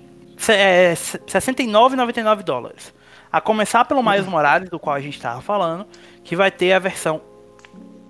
é, 0.50 0.94
69,99 0.94 2.44
dólares. 2.44 2.94
A 3.32 3.40
começar 3.40 3.86
pelo 3.86 4.02
Miles 4.02 4.26
Morales, 4.26 4.70
do 4.70 4.80
qual 4.80 4.96
a 4.96 5.00
gente 5.00 5.16
estava 5.16 5.42
falando, 5.42 5.86
que 6.24 6.36
vai 6.36 6.50
ter 6.50 6.74
a 6.74 6.80
versão 6.80 7.22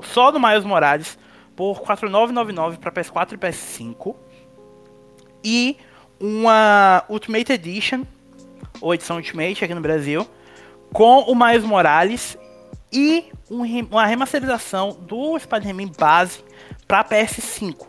só 0.01 0.31
do 0.31 0.39
Miles 0.39 0.63
Morales 0.63 1.17
por 1.55 1.81
4,999 1.81 2.77
para 2.77 2.91
PS4 2.91 3.33
e 3.33 3.37
PS5 3.37 4.15
e 5.43 5.77
uma 6.19 7.03
Ultimate 7.09 7.53
Edition 7.53 8.03
ou 8.81 8.93
edição 8.93 9.17
Ultimate 9.17 9.63
aqui 9.63 9.73
no 9.73 9.81
Brasil, 9.81 10.27
com 10.93 11.21
o 11.21 11.35
Miles 11.35 11.63
Morales 11.63 12.37
e 12.91 13.25
um 13.49 13.63
uma 13.91 14.05
remasterização 14.05 14.91
do 15.01 15.37
Spider-Man 15.37 15.91
base 15.97 16.43
para 16.87 17.03
PS5, 17.03 17.87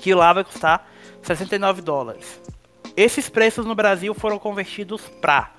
que 0.00 0.14
lá 0.14 0.32
vai 0.32 0.44
custar 0.44 0.88
69 1.22 1.82
dólares. 1.82 2.40
Esses 2.96 3.28
preços 3.28 3.64
no 3.64 3.74
Brasil 3.74 4.12
foram 4.14 4.38
convertidos 4.38 5.02
para 5.20 5.52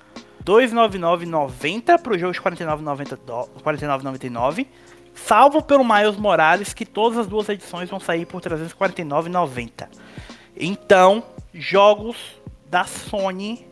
299,90 0.44 1.98
para 2.00 2.12
o 2.12 2.18
jogo 2.18 2.32
de 2.32 2.40
49,90 2.40 3.18
dó- 3.24 3.48
49,99, 3.64 4.66
salvo 5.14 5.62
pelo 5.62 5.84
Miles 5.84 6.16
Morales, 6.16 6.74
que 6.74 6.84
todas 6.84 7.18
as 7.18 7.26
duas 7.26 7.48
edições 7.48 7.88
vão 7.88 7.98
sair 7.98 8.26
por 8.26 8.40
349,90. 8.42 9.88
Então, 10.56 11.22
jogos 11.52 12.16
da 12.66 12.84
Sony 12.84 13.66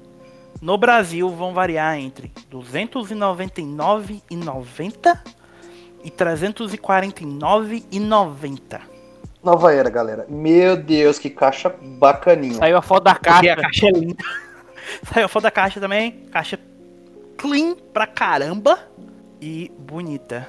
no 0.62 0.78
Brasil 0.78 1.28
vão 1.28 1.52
variar 1.52 1.98
entre 1.98 2.32
299,90 2.50 5.18
e 6.04 6.10
349,90. 6.10 8.80
Nova 9.42 9.74
era, 9.74 9.90
galera. 9.90 10.24
Meu 10.28 10.76
Deus, 10.76 11.18
que 11.18 11.28
caixa 11.28 11.74
bacaninha. 11.98 12.54
Saiu 12.54 12.78
a 12.78 12.82
foto 12.82 13.02
da 13.02 13.14
Porque 13.14 13.28
a 13.28 13.56
caixa. 13.56 13.56
caixa 13.56 13.88
é 13.88 13.90
linda. 13.90 14.24
Saiu 15.12 15.26
a 15.26 15.28
foto 15.28 15.42
da 15.42 15.50
caixa 15.50 15.80
também. 15.80 16.12
Caixa 16.30 16.56
clean 17.36 17.74
pra 17.92 18.06
caramba 18.06 18.78
e 19.40 19.72
bonita. 19.76 20.48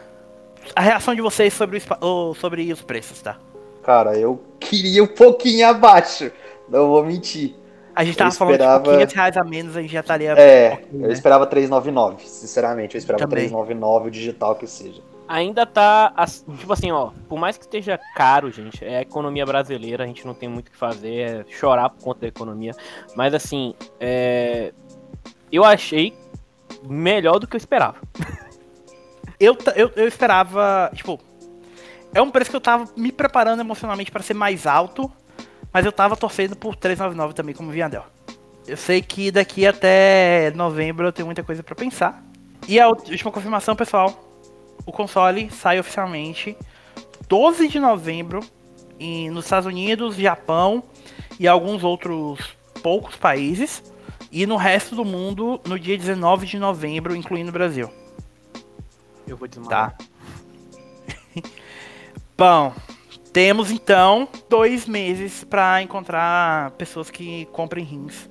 A 0.75 0.82
reação 0.82 1.15
de 1.15 1.22
vocês 1.22 1.51
sobre, 1.55 1.82
o 2.01 2.36
sobre 2.36 2.72
os 2.72 2.84
preços, 2.84 3.20
tá? 3.20 3.39
Cara, 3.82 4.15
eu 4.15 4.39
queria 4.60 5.03
um 5.03 5.08
pouquinho 5.08 5.67
abaixo. 5.67 6.32
Não 6.70 6.89
vou 6.89 7.03
mentir. 7.03 7.55
A 7.96 8.04
gente 8.04 8.16
Eu 8.16 8.18
tava 8.20 8.32
falando 8.32 8.54
esperava- 8.54 8.84
de 8.84 8.90
500 8.90 9.14
reais 9.16 9.38
a 9.38 9.44
menos, 9.44 9.78
a 9.78 9.82
gente 9.82 9.92
já 9.92 10.00
estaria. 10.00 10.32
É, 10.34 10.84
eu 10.92 11.00
né? 11.00 11.14
esperava 11.14 11.46
399. 11.46 12.28
Sinceramente, 12.28 12.96
eu 12.96 13.00
esperava 13.00 13.24
Também. 13.24 13.48
399 13.50 14.08
o 14.08 14.12
digital 14.12 14.56
que 14.56 14.66
seja. 14.66 15.02
Ainda 15.28 15.66
tá. 15.66 16.14
Tipo 16.58 16.74
assim, 16.74 16.92
ó. 16.92 17.12
Por 17.30 17.38
mais 17.40 17.56
que 17.58 17.66
esteja 17.66 18.00
caro, 18.16 18.52
gente, 18.52 18.84
é 18.84 18.98
a 18.98 19.02
economia 19.02 19.46
brasileira, 19.46 20.04
a 20.04 20.08
gente 20.08 20.26
não 20.26 20.34
tem 20.34 20.50
muito 20.50 20.68
o 20.70 20.72
que 20.72 20.78
fazer, 20.78 21.16
é 21.16 21.46
chorar 21.50 21.90
por 21.90 22.04
conta 22.04 22.22
da 22.22 22.28
economia. 22.28 22.74
Mas 23.16 23.34
assim, 23.34 23.74
é. 24.00 24.74
Eu 25.52 25.64
achei 25.64 26.14
melhor 26.88 27.38
do 27.40 27.48
que 27.48 27.56
eu 27.56 27.60
esperava. 27.60 27.98
eu, 29.40 29.56
eu, 29.76 29.92
eu 29.96 30.08
esperava, 30.08 30.92
tipo, 30.96 31.20
é 32.14 32.22
um 32.22 32.32
preço 32.32 32.50
que 32.50 32.56
eu 32.56 32.62
tava 32.62 32.86
me 32.98 33.12
preparando 33.12 33.60
emocionalmente 33.60 34.12
pra 34.12 34.24
ser 34.24 34.34
mais 34.34 34.66
alto, 34.66 35.12
mas 35.74 35.86
eu 35.86 35.92
tava 35.92 36.15
torcendo 36.15 36.56
por 36.56 36.75
399 36.75 37.34
também 37.34 37.56
como 37.56 37.72
Viandel. 37.72 38.06
Eu 38.68 38.77
sei 38.77 39.01
que 39.01 39.32
daqui 39.32 39.65
até 39.65 40.51
novembro 40.56 41.08
eu 41.08 41.12
tenho 41.12 41.25
muita 41.25 41.44
coisa 41.44 41.63
pra 41.63 41.75
pensar. 41.75 42.24
E 42.68 42.80
a 42.80 42.88
última 42.88 43.32
confirmação, 43.32 43.75
pessoal, 43.75 44.24
o 44.86 44.92
console 44.92 45.50
sai 45.51 45.80
oficialmente 45.80 46.56
12 47.27 47.68
de 47.68 47.80
novembro 47.80 48.39
em, 49.00 49.30
nos 49.30 49.46
Estados 49.46 49.65
Unidos, 49.65 50.15
Japão 50.15 50.84
e 51.39 51.48
alguns 51.48 51.84
outros 51.84 52.56
poucos 52.82 53.15
países. 53.15 53.84
E 54.32 54.46
no 54.46 54.56
resto 54.56 54.96
do 54.96 55.03
mundo 55.03 55.60
no 55.68 55.77
dia 55.77 55.98
19 55.98 56.46
de 56.46 56.58
novembro, 56.58 57.15
incluindo 57.15 57.50
o 57.50 57.53
Brasil. 57.53 57.89
Eu 59.27 59.38
vou 59.38 59.48
desmaiar. 59.48 59.96
Tá. 59.96 60.06
Bom, 62.38 62.74
temos 63.34 63.72
então 63.72 64.28
dois 64.48 64.86
meses 64.86 65.44
pra 65.44 65.82
encontrar 65.82 66.72
pessoas 66.72 67.10
que 67.10 67.46
comprem 67.52 67.84
rins. 67.84 68.30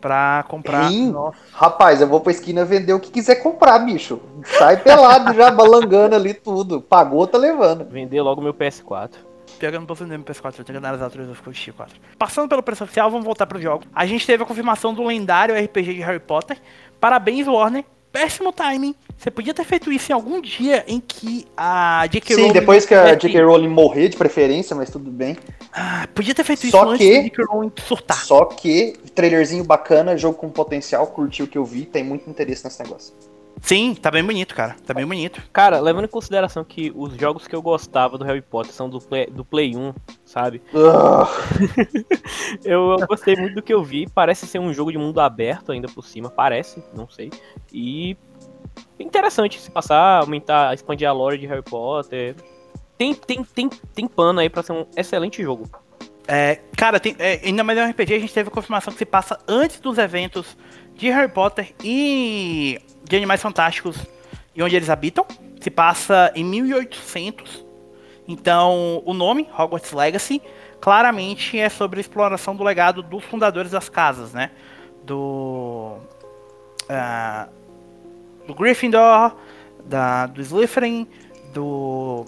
Pra 0.00 0.44
comprar. 0.48 0.88
Rim? 0.88 1.10
Nossa. 1.10 1.36
Rapaz, 1.52 2.00
eu 2.00 2.06
vou 2.06 2.20
pra 2.20 2.30
esquina 2.30 2.64
vender 2.64 2.92
o 2.92 3.00
que 3.00 3.10
quiser 3.10 3.36
comprar, 3.36 3.78
bicho. 3.80 4.20
Sai 4.56 4.76
pelado 4.76 5.34
já, 5.34 5.50
balangando 5.52 6.14
ali 6.14 6.32
tudo. 6.32 6.80
Pagou, 6.80 7.26
tá 7.26 7.36
levando. 7.36 7.84
Vender 7.84 8.22
logo 8.22 8.40
meu 8.40 8.54
PS4. 8.54 9.14
Pior 9.58 9.70
que 9.70 9.76
eu 9.76 9.80
não 9.80 9.86
posso 9.86 10.04
vender 10.04 10.18
meu 10.18 10.26
PS4, 10.26 10.58
eu 10.58 10.64
tenho 10.64 10.78
que 10.78 10.86
analisar 10.86 11.10
que 11.10 11.18
eu 11.18 11.50
assisti 11.50 11.72
4. 11.72 11.98
Passando 12.18 12.48
pelo 12.48 12.62
preço 12.62 12.84
oficial, 12.84 13.10
vamos 13.10 13.24
voltar 13.24 13.46
pro 13.46 13.60
jogo. 13.60 13.84
A 13.92 14.06
gente 14.06 14.26
teve 14.26 14.42
a 14.44 14.46
confirmação 14.46 14.94
do 14.94 15.02
lendário 15.02 15.56
RPG 15.56 15.94
de 15.94 16.00
Harry 16.02 16.20
Potter. 16.20 16.60
Parabéns, 17.00 17.48
Warner. 17.48 17.84
Péssimo 18.16 18.50
timing. 18.50 18.94
Você 19.18 19.30
podia 19.30 19.52
ter 19.52 19.64
feito 19.64 19.92
isso 19.92 20.10
em 20.10 20.14
algum 20.14 20.40
dia 20.40 20.82
em 20.88 20.98
que 21.00 21.46
a 21.56 22.06
J.K. 22.10 22.34
Sim, 22.34 22.40
Rowling 22.42 22.52
depois 22.54 22.86
que 22.86 22.94
a 22.94 23.14
J.K. 23.14 23.42
Rowling 23.42 23.68
morrer 23.68 24.08
de 24.08 24.16
preferência, 24.16 24.74
mas 24.74 24.88
tudo 24.88 25.10
bem. 25.10 25.36
Ah, 25.70 26.08
podia 26.14 26.34
ter 26.34 26.42
feito 26.44 26.62
isso 26.62 26.70
Só 26.70 26.88
antes 26.90 27.06
que- 27.06 27.14
da 27.16 27.22
J.K. 27.24 27.44
Rowling 27.44 27.72
surtar. 27.86 28.24
Só 28.24 28.44
que, 28.46 28.94
trailerzinho 29.14 29.64
bacana, 29.64 30.16
jogo 30.16 30.38
com 30.38 30.48
potencial, 30.48 31.06
curti 31.08 31.42
o 31.42 31.46
que 31.46 31.58
eu 31.58 31.64
vi, 31.64 31.84
tem 31.84 32.02
muito 32.02 32.28
interesse 32.30 32.64
nesse 32.64 32.82
negócio. 32.82 33.12
Sim, 33.60 33.94
tá 33.94 34.10
bem 34.10 34.22
bonito, 34.22 34.54
cara. 34.54 34.76
Tá 34.86 34.94
bem 34.94 35.06
bonito. 35.06 35.42
Cara, 35.52 35.80
levando 35.80 36.04
em 36.04 36.08
consideração 36.08 36.62
que 36.62 36.92
os 36.94 37.14
jogos 37.16 37.48
que 37.48 37.54
eu 37.54 37.62
gostava 37.62 38.16
do 38.16 38.24
Harry 38.24 38.42
Potter 38.42 38.72
são 38.72 38.88
do 38.88 39.00
Play, 39.00 39.26
do 39.26 39.44
Play 39.44 39.74
1, 39.74 39.94
sabe? 40.24 40.62
Ah, 40.74 41.26
Eu, 42.64 42.96
eu 42.98 43.06
gostei 43.06 43.34
muito 43.36 43.54
do 43.54 43.62
que 43.62 43.72
eu 43.72 43.82
vi. 43.82 44.06
Parece 44.08 44.46
ser 44.46 44.58
um 44.58 44.72
jogo 44.72 44.92
de 44.92 44.98
mundo 44.98 45.20
aberto 45.20 45.72
ainda 45.72 45.88
por 45.88 46.04
cima. 46.04 46.30
Parece, 46.30 46.82
não 46.94 47.08
sei. 47.08 47.30
E 47.72 48.16
interessante 48.98 49.60
se 49.60 49.70
passar, 49.70 50.20
aumentar, 50.20 50.74
expandir 50.74 51.08
a 51.08 51.12
lore 51.12 51.38
de 51.38 51.46
Harry 51.46 51.62
Potter. 51.62 52.36
Tem, 52.96 53.14
tem, 53.14 53.44
tem, 53.44 53.68
tem 53.68 54.06
pano 54.06 54.40
aí 54.40 54.48
pra 54.48 54.62
ser 54.62 54.72
um 54.72 54.86
excelente 54.96 55.42
jogo. 55.42 55.68
É, 56.28 56.60
cara, 56.76 56.98
tem, 56.98 57.14
é, 57.18 57.40
ainda 57.44 57.62
mais 57.62 57.78
no 57.78 57.88
RPG 57.88 58.14
a 58.14 58.18
gente 58.18 58.34
teve 58.34 58.48
a 58.48 58.52
confirmação 58.52 58.92
que 58.92 58.98
se 58.98 59.04
passa 59.04 59.38
antes 59.46 59.78
dos 59.78 59.96
eventos 59.96 60.56
de 60.96 61.10
Harry 61.10 61.30
Potter 61.30 61.74
e 61.84 62.80
de 63.04 63.16
Animais 63.16 63.40
Fantásticos 63.40 63.96
e 64.54 64.62
onde 64.62 64.74
eles 64.74 64.90
habitam. 64.90 65.26
Se 65.60 65.70
passa 65.70 66.32
em 66.34 66.44
1800. 66.44 67.64
Então, 68.26 69.02
o 69.04 69.12
nome, 69.12 69.48
Hogwarts 69.56 69.92
Legacy, 69.92 70.42
claramente 70.80 71.58
é 71.58 71.68
sobre 71.68 71.98
a 71.98 72.00
exploração 72.00 72.56
do 72.56 72.64
legado 72.64 73.02
dos 73.02 73.24
fundadores 73.24 73.70
das 73.70 73.88
casas, 73.88 74.32
né? 74.32 74.50
Do. 75.04 75.98
Uh, 76.88 77.50
do 78.46 78.54
Gryffindor, 78.54 79.34
da, 79.84 80.26
do 80.26 80.40
Slytherin, 80.40 81.06
do. 81.52 82.24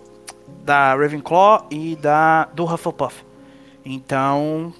da 0.63 0.95
Ravenclaw 0.95 1.67
e 1.71 1.97
da, 1.97 2.45
do 2.47 2.65
Hufflepuff. 2.65 3.25
Então, 3.85 4.73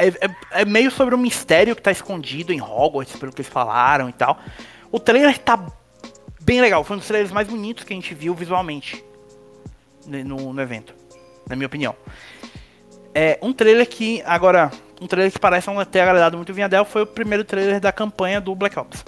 é, 0.00 0.08
é, 0.08 0.62
é, 0.62 0.64
meio 0.64 0.90
sobre 0.90 1.14
um 1.14 1.18
mistério 1.18 1.76
que 1.76 1.82
tá 1.82 1.90
escondido 1.90 2.52
em 2.52 2.60
Hogwarts, 2.60 3.16
pelo 3.16 3.32
que 3.32 3.42
eles 3.42 3.52
falaram 3.52 4.08
e 4.08 4.12
tal. 4.12 4.38
O 4.90 4.98
trailer 4.98 5.38
tá 5.38 5.66
bem 6.40 6.60
legal, 6.60 6.82
foi 6.82 6.96
um 6.96 6.98
dos 6.98 7.08
trailers 7.08 7.32
mais 7.32 7.46
bonitos 7.46 7.84
que 7.84 7.92
a 7.92 7.96
gente 7.96 8.14
viu 8.14 8.34
visualmente 8.34 9.04
no, 10.06 10.52
no 10.52 10.60
evento, 10.60 10.94
na 11.48 11.54
minha 11.54 11.66
opinião. 11.66 11.94
É 13.14 13.38
um 13.42 13.52
trailer 13.52 13.86
que, 13.88 14.22
agora, 14.24 14.70
um 15.00 15.06
trailer 15.06 15.32
que 15.32 15.38
parece 15.38 15.68
não 15.68 15.84
ter 15.84 16.00
agradado 16.00 16.36
muito 16.36 16.50
o 16.50 16.54
Vinhadel 16.54 16.84
foi 16.84 17.02
o 17.02 17.06
primeiro 17.06 17.44
trailer 17.44 17.80
da 17.80 17.92
campanha 17.92 18.40
do 18.40 18.54
Black 18.54 18.78
Ops. 18.78 19.04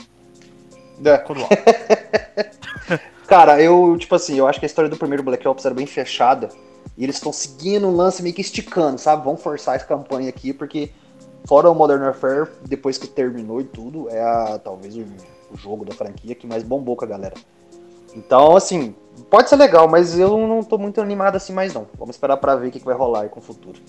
É. 1.05 2.99
Cara, 3.27 3.61
eu, 3.61 3.97
tipo 3.99 4.15
assim, 4.15 4.39
eu 4.39 4.47
acho 4.47 4.59
que 4.59 4.67
a 4.67 4.69
história 4.69 4.91
do 4.91 4.97
primeiro 4.97 5.23
Black 5.23 5.47
Ops 5.49 5.65
era 5.65 5.75
bem 5.75 5.87
fechada. 5.87 6.49
E 6.97 7.05
eles 7.05 7.17
estão 7.17 7.33
seguindo 7.33 7.89
o 7.89 7.95
lance 7.95 8.23
meio 8.23 8.35
que 8.35 8.41
esticando, 8.41 8.99
sabe? 8.99 9.25
Vamos 9.25 9.43
forçar 9.43 9.77
essa 9.77 9.87
campanha 9.87 10.29
aqui, 10.29 10.53
porque 10.53 10.91
fora 11.47 11.71
o 11.71 11.75
Modern 11.75 12.03
Warfare, 12.03 12.49
depois 12.67 12.99
que 12.99 13.07
terminou 13.07 13.61
e 13.61 13.65
tudo, 13.65 14.09
é 14.11 14.23
a, 14.23 14.59
talvez 14.59 14.97
o, 14.97 15.05
o 15.53 15.57
jogo 15.57 15.85
da 15.85 15.95
franquia 15.95 16.35
que 16.35 16.47
mais 16.47 16.63
bombou 16.63 16.97
com 16.97 17.05
a 17.05 17.09
galera. 17.09 17.35
Então, 18.15 18.57
assim, 18.57 18.95
pode 19.31 19.49
ser 19.49 19.57
legal, 19.57 19.89
mas 19.89 20.19
eu 20.19 20.37
não 20.47 20.63
tô 20.63 20.77
muito 20.77 21.01
animado 21.01 21.37
assim 21.37 21.53
mais 21.53 21.73
não. 21.73 21.87
Vamos 21.99 22.17
esperar 22.17 22.37
para 22.37 22.57
ver 22.57 22.69
o 22.69 22.71
que, 22.71 22.79
que 22.79 22.85
vai 22.85 22.95
rolar 22.95 23.23
aí 23.23 23.29
com 23.29 23.41
o 23.41 23.43
futuro. 23.43 23.81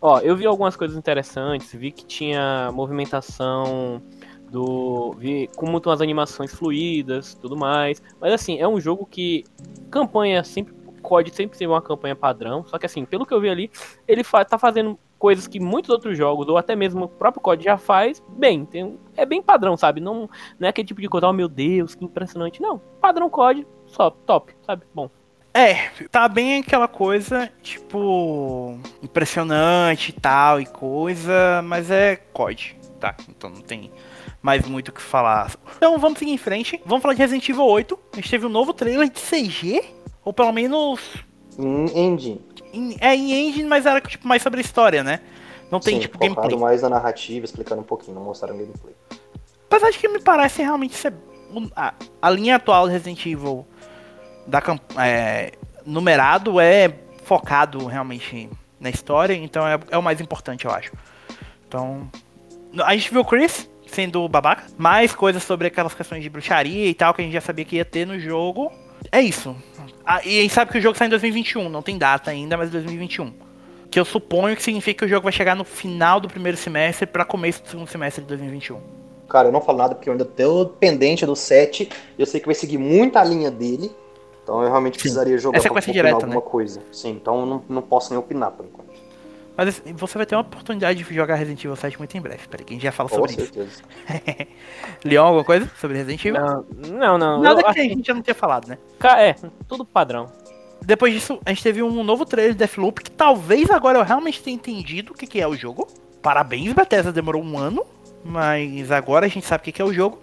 Ó, 0.00 0.20
eu 0.20 0.36
vi 0.36 0.46
algumas 0.46 0.76
coisas 0.76 0.96
interessantes, 0.96 1.72
vi 1.72 1.90
que 1.90 2.06
tinha 2.06 2.70
movimentação 2.72 4.00
do. 4.50 5.12
vi 5.18 5.50
com 5.56 5.68
muitas 5.68 6.00
animações 6.00 6.54
fluídas, 6.54 7.34
tudo 7.34 7.56
mais. 7.56 8.00
Mas 8.20 8.32
assim, 8.32 8.58
é 8.58 8.66
um 8.66 8.80
jogo 8.80 9.04
que 9.04 9.44
campanha 9.90 10.44
sempre 10.44 10.72
COD 10.98 11.34
sempre 11.34 11.58
teve 11.58 11.70
uma 11.70 11.82
campanha 11.82 12.16
padrão, 12.16 12.64
só 12.64 12.78
que 12.78 12.86
assim, 12.86 13.04
pelo 13.04 13.26
que 13.26 13.32
eu 13.32 13.40
vi 13.40 13.48
ali, 13.48 13.70
ele 14.06 14.22
fa 14.22 14.44
tá 14.44 14.58
fazendo 14.58 14.98
coisas 15.18 15.46
que 15.46 15.58
muitos 15.58 15.90
outros 15.90 16.16
jogos, 16.16 16.48
ou 16.48 16.56
até 16.56 16.76
mesmo 16.76 17.04
o 17.04 17.08
próprio 17.08 17.42
COD 17.42 17.64
já 17.64 17.76
faz, 17.76 18.22
bem, 18.28 18.64
tem, 18.64 18.98
é 19.16 19.26
bem 19.26 19.42
padrão, 19.42 19.76
sabe? 19.76 20.00
Não, 20.00 20.30
não 20.58 20.66
é 20.66 20.68
aquele 20.68 20.86
tipo 20.86 21.00
de 21.00 21.08
coisa, 21.08 21.28
oh 21.28 21.32
meu 21.32 21.48
Deus, 21.48 21.94
que 21.94 22.04
impressionante. 22.04 22.62
Não, 22.62 22.80
padrão 23.00 23.28
COD, 23.28 23.66
só, 23.86 24.10
top, 24.10 24.54
sabe? 24.62 24.84
Bom. 24.94 25.10
É, 25.52 25.90
tá 26.10 26.28
bem 26.28 26.60
aquela 26.60 26.86
coisa, 26.86 27.50
tipo, 27.62 28.78
impressionante 29.02 30.10
e 30.10 30.12
tal, 30.12 30.60
e 30.60 30.66
coisa, 30.66 31.62
mas 31.64 31.90
é 31.90 32.16
COD, 32.16 32.76
tá? 33.00 33.16
Então 33.28 33.50
não 33.50 33.60
tem 33.60 33.90
mais 34.40 34.66
muito 34.68 34.88
o 34.88 34.92
que 34.92 35.00
falar. 35.00 35.52
Então 35.76 35.98
vamos 35.98 36.18
seguir 36.18 36.32
em 36.32 36.38
frente, 36.38 36.80
vamos 36.84 37.02
falar 37.02 37.14
de 37.14 37.20
Resident 37.20 37.48
Evil 37.48 37.64
8. 37.64 37.98
A 38.12 38.16
gente 38.16 38.30
teve 38.30 38.46
um 38.46 38.50
novo 38.50 38.72
trailer 38.72 39.10
de 39.10 39.20
CG 39.20 39.82
ou 40.28 40.32
pelo 40.34 40.52
menos. 40.52 41.00
Em 41.58 41.86
engine. 41.98 42.40
Em, 42.70 42.96
é 43.00 43.16
em 43.16 43.48
engine, 43.48 43.66
mas 43.66 43.86
era 43.86 43.98
tipo, 43.98 44.28
mais 44.28 44.42
sobre 44.42 44.60
a 44.60 44.62
história, 44.62 45.02
né? 45.02 45.20
Não 45.70 45.80
tem 45.80 45.94
Sim, 45.94 46.00
tipo 46.02 46.18
gameplay. 46.18 46.54
mais 46.56 46.82
na 46.82 46.90
narrativa, 46.90 47.46
explicando 47.46 47.80
um 47.80 47.84
pouquinho, 47.84 48.14
não 48.14 48.24
mostraram 48.24 48.58
gameplay. 48.58 48.94
Apesar 49.70 49.90
de 49.90 49.98
que 49.98 50.06
me 50.06 50.20
parece 50.20 50.60
realmente 50.60 50.94
ser. 50.94 51.14
A, 51.74 51.94
a 52.20 52.30
linha 52.30 52.56
atual 52.56 52.84
do 52.86 52.92
Resident 52.92 53.24
Evil 53.24 53.66
da, 54.46 54.62
é, 55.02 55.52
numerado 55.86 56.60
é 56.60 56.92
focado 57.24 57.86
realmente 57.86 58.50
na 58.78 58.90
história, 58.90 59.32
então 59.32 59.66
é, 59.66 59.80
é 59.90 59.96
o 59.96 60.02
mais 60.02 60.20
importante, 60.20 60.66
eu 60.66 60.70
acho. 60.70 60.92
Então. 61.66 62.06
A 62.84 62.94
gente 62.94 63.10
viu 63.10 63.22
o 63.22 63.24
Chris 63.24 63.66
sendo 63.86 64.28
babaca, 64.28 64.64
mais 64.76 65.14
coisas 65.14 65.42
sobre 65.42 65.68
aquelas 65.68 65.94
questões 65.94 66.22
de 66.22 66.28
bruxaria 66.28 66.86
e 66.86 66.92
tal 66.92 67.14
que 67.14 67.22
a 67.22 67.24
gente 67.24 67.32
já 67.32 67.40
sabia 67.40 67.64
que 67.64 67.76
ia 67.76 67.84
ter 67.84 68.06
no 68.06 68.20
jogo. 68.20 68.70
É 69.10 69.20
isso. 69.20 69.54
Ah, 70.04 70.20
e 70.24 70.38
a 70.38 70.42
gente 70.42 70.54
sabe 70.54 70.70
que 70.70 70.78
o 70.78 70.80
jogo 70.80 70.96
sai 70.96 71.06
em 71.06 71.10
2021, 71.10 71.68
não 71.68 71.82
tem 71.82 71.98
data 71.98 72.30
ainda, 72.30 72.56
mas 72.56 72.70
2021. 72.70 73.32
Que 73.90 73.98
eu 73.98 74.04
suponho 74.04 74.56
que 74.56 74.62
significa 74.62 74.98
que 74.98 75.04
o 75.04 75.08
jogo 75.08 75.24
vai 75.24 75.32
chegar 75.32 75.54
no 75.54 75.64
final 75.64 76.20
do 76.20 76.28
primeiro 76.28 76.56
semestre 76.56 77.06
para 77.06 77.24
começo 77.24 77.62
do 77.62 77.68
segundo 77.68 77.88
semestre 77.88 78.22
de 78.22 78.28
2021. 78.28 78.80
Cara, 79.28 79.48
eu 79.48 79.52
não 79.52 79.60
falo 79.60 79.78
nada 79.78 79.94
porque 79.94 80.08
eu 80.08 80.12
ainda 80.12 80.24
tô 80.24 80.66
pendente 80.66 81.26
do 81.26 81.36
7. 81.36 81.88
Eu 82.18 82.26
sei 82.26 82.40
que 82.40 82.46
vai 82.46 82.54
seguir 82.54 82.78
muita 82.78 83.22
linha 83.22 83.50
dele. 83.50 83.90
Então 84.42 84.62
eu 84.62 84.68
realmente 84.68 84.94
Sim. 84.94 85.00
precisaria 85.00 85.36
jogar 85.36 85.58
Essa 85.58 85.68
é 85.68 85.70
pra 85.70 85.80
direta, 85.80 86.14
alguma 86.14 86.36
né? 86.36 86.40
coisa. 86.40 86.80
Sim, 86.90 87.10
então 87.10 87.40
eu 87.40 87.46
não, 87.46 87.64
não 87.68 87.82
posso 87.82 88.10
nem 88.10 88.18
opinar 88.18 88.50
por 88.52 88.64
enquanto. 88.64 88.87
Mas 89.58 89.70
assim, 89.70 89.92
você 89.92 90.16
vai 90.16 90.24
ter 90.24 90.36
uma 90.36 90.42
oportunidade 90.42 91.02
de 91.02 91.14
jogar 91.14 91.34
Resident 91.34 91.64
Evil 91.64 91.74
7 91.74 91.98
muito 91.98 92.16
em 92.16 92.20
breve. 92.20 92.46
Peraí, 92.46 92.64
que 92.64 92.72
a 92.72 92.76
gente 92.76 92.82
já 92.84 92.92
fala 92.92 93.08
sobre 93.08 93.34
Com 93.34 93.42
isso. 93.42 93.52
certeza. 93.52 93.82
Leon, 95.04 95.24
alguma 95.24 95.42
coisa 95.42 95.68
sobre 95.80 95.96
Resident 95.96 96.24
Evil? 96.24 96.40
Não, 96.40 96.64
não. 96.96 97.18
não 97.18 97.42
Nada 97.42 97.64
que 97.64 97.80
a 97.80 97.82
gente 97.82 98.06
já 98.06 98.14
não 98.14 98.22
tinha 98.22 98.36
falado, 98.36 98.68
né? 98.68 98.78
É, 99.18 99.34
tudo 99.66 99.84
padrão. 99.84 100.30
Depois 100.80 101.12
disso, 101.12 101.40
a 101.44 101.50
gente 101.50 101.64
teve 101.64 101.82
um 101.82 102.04
novo 102.04 102.24
trailer 102.24 102.52
de 102.52 102.58
Deathloop, 102.58 103.02
que 103.02 103.10
talvez 103.10 103.68
agora 103.68 103.98
eu 103.98 104.04
realmente 104.04 104.40
tenha 104.40 104.54
entendido 104.54 105.12
o 105.12 105.16
que, 105.16 105.26
que 105.26 105.40
é 105.40 105.48
o 105.48 105.56
jogo. 105.56 105.88
Parabéns, 106.22 106.72
Bethesda, 106.72 107.10
demorou 107.10 107.42
um 107.42 107.58
ano, 107.58 107.84
mas 108.24 108.92
agora 108.92 109.26
a 109.26 109.28
gente 109.28 109.44
sabe 109.44 109.62
o 109.62 109.64
que, 109.64 109.72
que 109.72 109.82
é 109.82 109.84
o 109.84 109.92
jogo. 109.92 110.20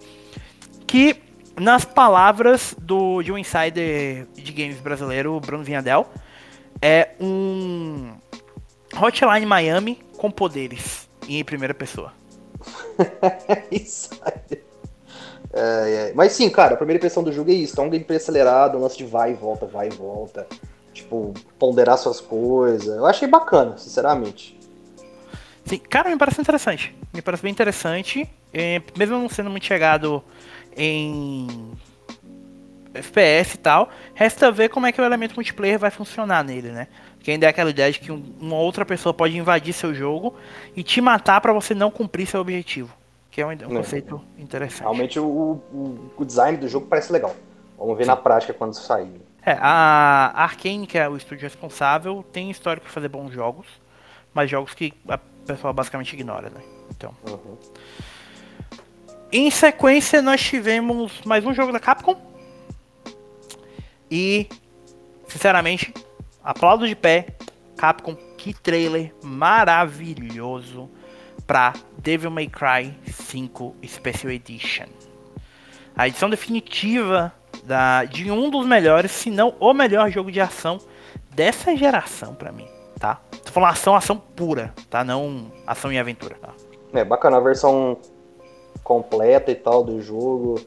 Que, 0.86 1.14
nas 1.60 1.84
palavras 1.84 2.74
do, 2.80 3.20
de 3.20 3.30
um 3.30 3.36
insider 3.36 4.26
de 4.34 4.50
games 4.50 4.80
brasileiro, 4.80 5.38
Bruno 5.40 5.62
Vinhadel, 5.62 6.08
é 6.80 7.10
um 7.20 8.14
Hotline 9.00 9.46
Miami 9.46 9.98
com 10.16 10.30
poderes 10.30 11.08
em 11.28 11.44
primeira 11.44 11.74
pessoa. 11.74 12.12
isso 13.70 14.10
aí. 14.22 14.60
É, 15.52 16.10
é. 16.10 16.12
Mas 16.14 16.32
sim, 16.32 16.48
cara, 16.50 16.74
a 16.74 16.76
primeira 16.76 16.98
impressão 16.98 17.22
do 17.22 17.32
jogo 17.32 17.50
é 17.50 17.54
isso. 17.54 17.80
É 17.80 17.84
um 17.84 17.90
gameplay 17.90 18.16
acelerado, 18.16 18.76
um 18.78 18.80
lance 18.80 18.96
de 18.96 19.04
vai 19.04 19.32
e 19.32 19.34
volta, 19.34 19.66
vai 19.66 19.88
e 19.88 19.90
volta. 19.90 20.46
Tipo, 20.92 21.34
ponderar 21.58 21.98
suas 21.98 22.20
coisas. 22.20 22.96
Eu 22.96 23.06
achei 23.06 23.28
bacana, 23.28 23.76
sinceramente. 23.76 24.58
Sim, 25.64 25.78
cara, 25.78 26.10
me 26.10 26.16
parece 26.16 26.40
interessante. 26.40 26.94
Me 27.12 27.20
parece 27.20 27.42
bem 27.42 27.52
interessante. 27.52 28.28
É, 28.52 28.80
mesmo 28.96 29.18
não 29.18 29.28
sendo 29.28 29.50
muito 29.50 29.66
chegado 29.66 30.22
em 30.76 31.72
FPS 32.94 33.54
e 33.54 33.58
tal, 33.58 33.90
resta 34.14 34.50
ver 34.50 34.68
como 34.68 34.86
é 34.86 34.92
que 34.92 35.00
o 35.00 35.04
elemento 35.04 35.34
multiplayer 35.34 35.78
vai 35.78 35.90
funcionar 35.90 36.42
nele, 36.44 36.70
né? 36.70 36.88
Que 37.26 37.32
ainda 37.32 37.46
é 37.46 37.48
aquela 37.48 37.70
ideia 37.70 37.90
de 37.90 37.98
que 37.98 38.12
uma 38.12 38.54
outra 38.54 38.86
pessoa 38.86 39.12
pode 39.12 39.36
invadir 39.36 39.72
seu 39.72 39.92
jogo 39.92 40.36
e 40.76 40.84
te 40.84 41.00
matar 41.00 41.40
para 41.40 41.52
você 41.52 41.74
não 41.74 41.90
cumprir 41.90 42.24
seu 42.24 42.40
objetivo. 42.40 42.94
Que 43.32 43.40
é 43.40 43.44
um, 43.44 43.50
um 43.50 43.56
conceito 43.78 44.22
interessante. 44.38 44.82
Realmente 44.82 45.18
o, 45.18 45.24
o, 45.26 46.12
o, 46.16 46.24
design 46.24 46.56
do 46.56 46.68
jogo 46.68 46.86
parece 46.86 47.12
legal. 47.12 47.34
Vamos 47.76 47.98
ver 47.98 48.04
Sim. 48.04 48.10
na 48.10 48.16
prática 48.16 48.54
quando 48.54 48.74
sair. 48.74 49.20
É, 49.44 49.58
a 49.60 50.40
Arkane, 50.40 50.86
que 50.86 50.96
é 50.96 51.08
o 51.08 51.16
estúdio 51.16 51.42
responsável, 51.42 52.24
tem 52.32 52.48
histórico 52.48 52.84
para 52.84 52.94
fazer 52.94 53.08
bons 53.08 53.32
jogos, 53.32 53.66
mas 54.32 54.48
jogos 54.48 54.72
que 54.72 54.94
a 55.08 55.18
pessoa 55.18 55.72
basicamente 55.72 56.12
ignora, 56.12 56.48
né? 56.48 56.60
Então. 56.96 57.12
Uhum. 57.28 57.56
Em 59.32 59.50
sequência, 59.50 60.22
nós 60.22 60.40
tivemos 60.40 61.22
mais 61.24 61.44
um 61.44 61.52
jogo 61.52 61.72
da 61.72 61.80
Capcom. 61.80 62.16
E, 64.08 64.48
sinceramente, 65.26 65.92
Aplaudo 66.46 66.86
de 66.86 66.94
pé. 66.94 67.26
Capcom, 67.76 68.14
que 68.38 68.54
trailer 68.54 69.12
maravilhoso 69.20 70.88
para 71.44 71.72
Devil 71.98 72.30
May 72.30 72.46
Cry 72.46 72.96
5 73.04 73.74
Special 73.84 74.32
Edition. 74.32 74.86
A 75.96 76.06
edição 76.06 76.30
definitiva 76.30 77.34
da, 77.64 78.04
de 78.04 78.30
um 78.30 78.48
dos 78.48 78.64
melhores, 78.64 79.10
se 79.10 79.28
não 79.28 79.54
o 79.58 79.74
melhor 79.74 80.08
jogo 80.08 80.30
de 80.30 80.40
ação 80.40 80.78
dessa 81.34 81.76
geração 81.76 82.32
para 82.34 82.52
mim, 82.52 82.68
tá? 82.98 83.20
Tô 83.44 83.50
falando 83.50 83.70
ação, 83.70 83.96
ação 83.96 84.16
pura, 84.16 84.72
tá? 84.88 85.02
Não 85.02 85.50
ação 85.66 85.92
e 85.92 85.98
aventura, 85.98 86.36
tá? 86.40 86.54
É 86.94 87.04
bacana 87.04 87.38
a 87.38 87.40
versão 87.40 87.98
completa 88.84 89.50
e 89.50 89.56
tal 89.56 89.82
do 89.82 90.00
jogo 90.00 90.60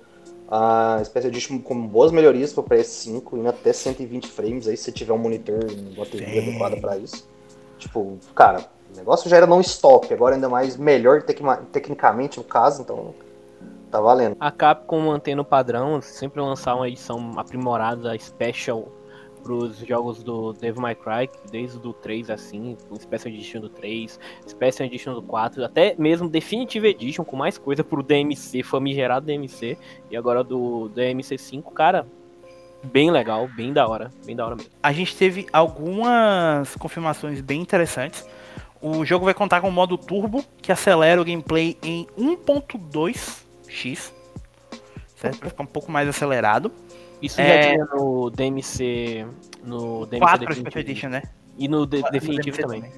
a 0.50 1.00
Special 1.04 1.30
Edition 1.30 1.60
com 1.60 1.88
boas 1.88 2.12
melhorias 2.12 2.52
para 2.52 2.62
o 2.62 2.68
PS5, 2.68 3.38
indo 3.38 3.48
até 3.48 3.72
120 3.72 4.28
frames, 4.28 4.68
aí 4.68 4.76
se 4.76 4.92
tiver 4.92 5.14
um 5.14 5.18
monitor, 5.18 5.60
uma 5.96 6.06
TV 6.06 6.40
adequada 6.40 6.78
para 6.78 6.98
isso. 6.98 7.30
Tipo, 7.78 8.18
cara, 8.34 8.66
o 8.92 8.98
negócio 8.98 9.30
já 9.30 9.38
era 9.38 9.46
não 9.46 9.62
stop, 9.62 10.12
agora 10.12 10.36
ainda 10.36 10.50
mais 10.50 10.76
melhor 10.76 11.22
tec 11.22 11.40
tecnicamente 11.72 12.40
no 12.40 12.44
caso, 12.44 12.82
então 12.82 13.14
tá 13.92 14.02
valendo. 14.02 14.36
A 14.40 14.52
Capcom 14.52 15.00
mantendo 15.00 15.44
o 15.44 15.46
padrão, 15.46 16.02
sempre 16.02 16.42
lançar 16.42 16.76
uma 16.76 16.88
edição 16.88 17.34
aprimorada, 17.38 18.18
special, 18.18 18.88
pros 19.44 19.78
jogos 19.80 20.24
do 20.24 20.54
Devil 20.54 20.82
May 20.82 20.96
Cry, 20.96 21.30
desde 21.52 21.86
o 21.88 21.94
3 21.94 22.30
assim, 22.30 22.78
Special 23.00 23.34
Edition 23.34 23.62
do 23.62 23.70
3, 23.70 24.20
Special 24.48 24.88
Edition 24.88 25.14
do 25.14 25.22
4, 25.22 25.64
até 25.64 25.96
mesmo 25.98 26.30
Definitive 26.30 26.88
Edition 26.88 27.24
com 27.24 27.36
mais 27.36 27.58
coisa 27.58 27.84
pro 27.84 28.04
DMC, 28.04 28.64
famigerado 28.64 29.26
DMC, 29.26 29.78
e 30.10 30.18
agora 30.18 30.44
do 30.44 30.90
DMC 30.90 31.38
5, 31.38 31.74
cara, 31.74 32.06
bem 32.84 33.12
legal, 33.12 33.48
bem 33.56 33.74
da 33.74 33.88
hora, 33.88 34.12
bem 34.26 34.36
da 34.36 34.46
hora 34.46 34.56
mesmo. 34.56 34.72
A 34.82 34.92
gente 34.92 35.16
teve 35.16 35.48
algumas 35.52 36.76
confirmações 36.76 37.42
bem 37.42 37.62
interessantes. 37.62 38.26
O 38.82 39.04
jogo 39.04 39.26
vai 39.26 39.34
contar 39.34 39.60
com 39.62 39.68
o 39.68 39.72
modo 39.72 39.98
turbo, 39.98 40.44
que 40.62 40.72
acelera 40.72 41.22
o 41.22 41.26
gameplay 41.26 41.78
em 41.84 42.08
1.2x, 42.18 44.14
certo? 45.16 45.40
Pra 45.40 45.50
ficar 45.50 45.64
um 45.64 45.68
pouco 45.68 45.92
mais 45.92 46.08
acelerado. 46.08 46.72
Isso 47.22 47.40
É. 47.42 47.64
já 47.64 47.70
tinha 47.72 47.86
no 47.86 48.30
DMC. 48.30 49.26
No 49.64 50.06
DMC 50.06 50.20
4 50.20 50.40
Definitive. 50.40 50.62
Special 50.72 50.82
Edition, 50.82 51.10
né? 51.10 51.24
E 51.58 51.68
no 51.68 51.86
de- 51.86 52.02
Definitivo 52.12 52.58
DMC 52.58 52.62
também. 52.62 52.92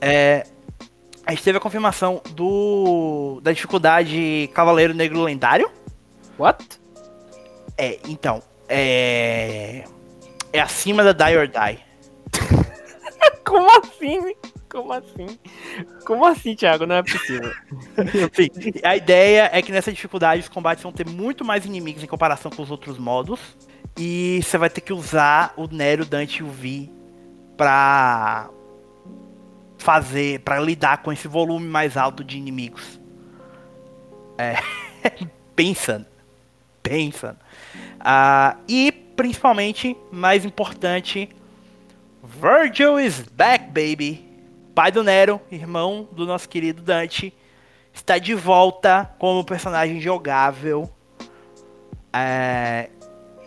É, 0.00 0.46
a 1.24 1.30
gente 1.32 1.42
teve 1.44 1.58
a 1.58 1.60
confirmação 1.60 2.20
do 2.30 3.40
da 3.42 3.52
dificuldade 3.52 4.50
Cavaleiro 4.54 4.92
Negro 4.94 5.22
Lendário. 5.22 5.70
What? 6.38 6.64
É, 7.78 7.98
então, 8.08 8.42
é 8.68 9.84
é 10.52 10.60
acima 10.60 11.02
da 11.04 11.12
Die 11.12 11.36
or 11.36 11.46
Die. 11.48 11.78
Como 13.44 13.68
assim? 13.78 14.34
Como 14.74 14.92
assim? 14.92 15.38
Como 16.04 16.26
assim, 16.26 16.56
Thiago? 16.56 16.84
Não 16.84 16.96
é 16.96 17.02
possível. 17.04 17.52
A 18.82 18.96
ideia 18.96 19.48
é 19.52 19.62
que 19.62 19.70
nessa 19.70 19.92
dificuldade 19.92 20.42
os 20.42 20.48
combates 20.48 20.82
vão 20.82 20.90
ter 20.90 21.08
muito 21.08 21.44
mais 21.44 21.64
inimigos 21.64 22.02
em 22.02 22.08
comparação 22.08 22.50
com 22.50 22.60
os 22.60 22.72
outros 22.72 22.98
modos. 22.98 23.38
E 23.96 24.40
você 24.42 24.58
vai 24.58 24.68
ter 24.68 24.80
que 24.80 24.92
usar 24.92 25.54
o 25.56 25.68
Nero, 25.68 26.04
Dante 26.04 26.38
e 26.38 26.42
o 26.42 26.50
Vi 26.50 26.90
pra 27.56 28.50
fazer, 29.78 30.40
pra 30.40 30.58
lidar 30.58 31.04
com 31.04 31.12
esse 31.12 31.28
volume 31.28 31.68
mais 31.68 31.96
alto 31.96 32.24
de 32.24 32.36
inimigos. 32.36 32.98
É, 34.36 34.56
pensando, 35.54 36.06
pensando. 36.82 37.38
Ah, 38.00 38.56
e 38.66 38.90
principalmente, 38.90 39.96
mais 40.10 40.44
importante, 40.44 41.28
Virgil 42.24 42.98
is 42.98 43.20
back, 43.20 43.66
baby. 43.66 44.33
Pai 44.74 44.90
do 44.90 45.04
Nero, 45.04 45.40
irmão 45.52 46.08
do 46.10 46.26
nosso 46.26 46.48
querido 46.48 46.82
Dante, 46.82 47.32
está 47.92 48.18
de 48.18 48.34
volta 48.34 49.08
como 49.20 49.44
personagem 49.44 50.00
jogável. 50.00 50.90
É, 52.12 52.90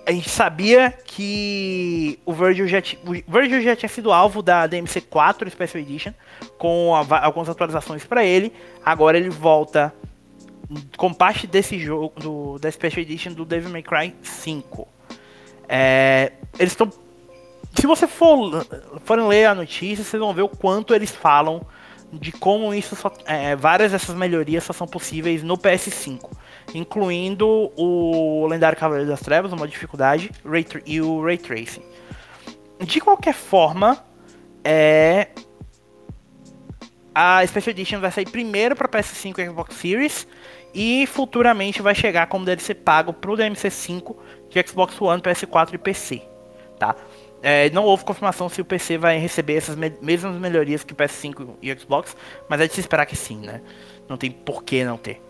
a 0.06 0.12
gente 0.14 0.30
sabia 0.30 0.90
que 0.90 2.18
o 2.26 2.32
Virgil 2.32 2.66
já, 2.66 2.78
o 3.06 3.32
Virgil 3.32 3.62
já 3.62 3.76
tinha 3.76 3.90
sido 3.90 4.10
alvo 4.10 4.42
da 4.42 4.66
DMC 4.68 5.02
4 5.02 5.50
Special 5.50 5.84
Edition, 5.84 6.14
com 6.58 6.96
algumas 6.96 7.50
atualizações 7.50 8.06
para 8.06 8.24
ele. 8.24 8.54
Agora 8.86 9.18
ele 9.18 9.30
volta 9.30 9.94
com 10.96 11.14
parte 11.14 11.46
desse 11.46 11.78
jogo, 11.78 12.18
do, 12.22 12.58
da 12.58 12.72
Special 12.72 13.02
Edition 13.02 13.34
do 13.34 13.44
Devil 13.44 13.70
May 13.70 13.84
Cry 13.84 14.16
5. 14.22 14.88
É, 15.68 16.32
eles 16.58 16.72
estão 16.72 16.90
se 17.76 17.88
você 17.88 18.08
for 18.08 18.66
forem 19.04 19.28
ler 19.28 19.46
a 19.46 19.56
notícia, 19.56 20.04
vocês 20.04 20.20
vão 20.20 20.34
ver 20.34 20.44
o 20.44 20.50
quanto 20.50 20.94
eles 20.94 21.12
falam 21.12 21.66
de 22.12 22.32
como 22.32 22.74
isso 22.74 22.96
só, 22.96 23.12
é, 23.26 23.56
várias 23.56 23.92
dessas 23.92 24.16
melhorias 24.16 24.64
só 24.64 24.74
são 24.74 24.88
possíveis 24.88 25.44
no 25.44 25.58
PS5, 25.58 26.32
incluindo 26.74 27.72
o 27.76 28.48
lendário 28.48 28.78
Cavaleiro 28.78 29.10
das 29.10 29.20
Trevas, 29.20 29.52
uma 29.52 29.68
dificuldade, 29.68 30.32
e 30.86 31.02
o 31.02 31.24
Ray 31.24 31.38
Tracing. 31.38 31.84
De 32.80 33.02
qualquer 33.02 33.34
forma, 33.34 34.06
é 34.64 35.30
a 37.14 37.46
Special 37.48 37.72
Edition 37.72 38.00
vai 38.00 38.12
sair 38.12 38.30
primeiro 38.30 38.76
para 38.76 38.88
PS5 38.88 39.40
e 39.40 39.46
Xbox 39.48 39.76
Series 39.76 40.28
e 40.74 41.08
futuramente 41.08 41.82
vai 41.82 41.96
chegar 41.96 42.28
como 42.28 42.46
DLC 42.46 42.76
pago 42.76 43.12
para 43.12 43.32
o 43.32 43.36
DMC5 43.36 44.16
de 44.50 44.68
Xbox 44.68 45.02
One, 45.02 45.20
PS4 45.20 45.74
e 45.74 45.78
PC, 45.80 46.22
tá? 46.78 46.96
É, 47.42 47.70
não 47.70 47.84
houve 47.84 48.04
confirmação 48.04 48.50
se 48.50 48.60
o 48.62 48.66
PC 48.66 48.98
vai 48.98 49.18
receber 49.20 49.56
essas 49.58 49.76
me- 49.76 49.94
mesmas 50.02 50.36
melhorias 50.40 50.84
que 50.84 50.94
o 50.94 50.96
PS5 50.96 51.50
e 51.62 51.74
Xbox, 51.78 52.16
mas 52.50 52.60
é 52.62 52.68
de 52.68 52.74
se 52.74 52.80
esperar 52.80 53.06
que 53.06 53.16
sim, 53.16 53.38
né? 53.38 53.62
Não 54.10 54.18
tem 54.18 54.32
por 54.32 54.64
que 54.64 54.84
não 54.84 54.98
ter. 54.98 55.22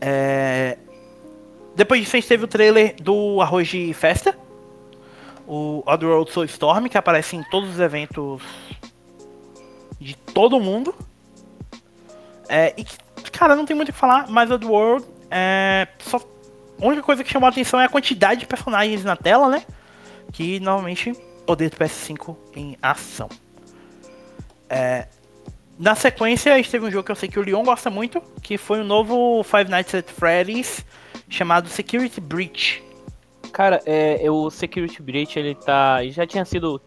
É, 0.00 0.78
Depois 1.74 2.00
disso 2.00 2.16
a 2.16 2.20
gente 2.20 2.28
teve 2.28 2.44
o 2.44 2.48
trailer 2.48 2.94
do 3.00 3.40
Arroz 3.42 3.68
de 3.68 3.92
Festa, 3.94 4.36
o 5.46 5.82
Oddworld 5.86 6.30
Soulstorm, 6.32 6.86
que 6.88 6.98
aparece 6.98 7.36
em 7.36 7.42
todos 7.44 7.70
os 7.70 7.80
eventos 7.80 8.42
de 10.00 10.16
todo 10.16 10.58
mundo. 10.60 10.94
É, 12.48 12.72
e 12.76 12.84
que, 12.84 12.96
cara, 13.30 13.54
não 13.54 13.66
tem 13.66 13.76
muito 13.76 13.90
o 13.90 13.92
que 13.92 13.98
falar, 13.98 14.26
mas 14.28 14.50
Oddworld 14.50 15.04
é. 15.30 15.86
Só, 15.98 16.16
a 16.80 16.86
única 16.86 17.02
coisa 17.02 17.22
que 17.22 17.30
chamou 17.30 17.46
a 17.46 17.50
atenção 17.50 17.78
é 17.80 17.84
a 17.84 17.88
quantidade 17.88 18.40
de 18.40 18.46
personagens 18.46 19.04
na 19.04 19.16
tela, 19.16 19.48
né? 19.48 19.62
Que 20.32 20.60
normalmente 20.60 21.12
odeio 21.46 21.70
do 21.70 21.76
PS5 21.76 22.36
em 22.54 22.76
ação. 22.82 23.28
É, 24.68 25.08
na 25.78 25.94
sequência, 25.94 26.52
a 26.52 26.56
gente 26.56 26.70
teve 26.70 26.84
um 26.84 26.90
jogo 26.90 27.04
que 27.04 27.12
eu 27.12 27.16
sei 27.16 27.28
que 27.28 27.38
o 27.38 27.42
Leon 27.42 27.62
gosta 27.62 27.88
muito, 27.88 28.20
que 28.42 28.58
foi 28.58 28.80
o 28.80 28.84
novo 28.84 29.42
Five 29.44 29.70
Nights 29.70 29.94
at 29.94 30.08
Freddy's 30.10 30.84
chamado 31.28 31.68
Security 31.68 32.20
Breach. 32.20 32.82
Cara, 33.52 33.80
é, 33.86 34.24
é, 34.24 34.30
o 34.30 34.50
Security 34.50 35.00
Breach, 35.00 35.38
ele 35.38 35.54
tá. 35.54 36.04
já 36.06 36.26
tinha 36.26 36.44
sido 36.44 36.80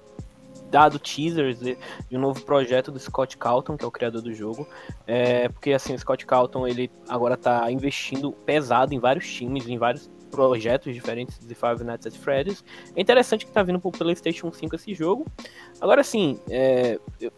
dado 0.69 0.99
teasers 0.99 1.60
de, 1.60 1.77
de 2.10 2.17
um 2.17 2.19
novo 2.19 2.41
projeto 2.41 2.91
do 2.91 2.99
Scott 2.99 3.38
Calton, 3.38 3.77
que 3.77 3.84
é 3.84 3.88
o 3.88 3.91
criador 3.91 4.21
do 4.21 4.34
jogo. 4.34 4.67
É, 5.08 5.49
porque 5.49 5.73
assim, 5.73 5.93
o 5.93 5.99
Scott 5.99 6.25
Calton 6.25 6.67
ele 6.67 6.91
agora 7.08 7.36
tá 7.36 7.69
investindo 7.71 8.32
pesado 8.32 8.93
em 8.93 8.99
vários 8.99 9.27
times, 9.32 9.67
em 9.67 9.77
vários 9.77 10.10
projetos 10.31 10.93
diferentes 10.93 11.39
de 11.39 11.53
Five 11.53 11.83
Nights 11.83 12.07
at 12.07 12.13
Freddy's. 12.13 12.63
É 12.95 13.01
interessante 13.01 13.45
que 13.45 13.51
tá 13.51 13.61
vindo 13.61 13.79
pro 13.79 13.91
PlayStation 13.91 14.51
5 14.51 14.75
esse 14.75 14.93
jogo. 14.93 15.25
Agora 15.79 16.01
assim, 16.01 16.39
é, 16.49 16.99
eu 17.19 17.31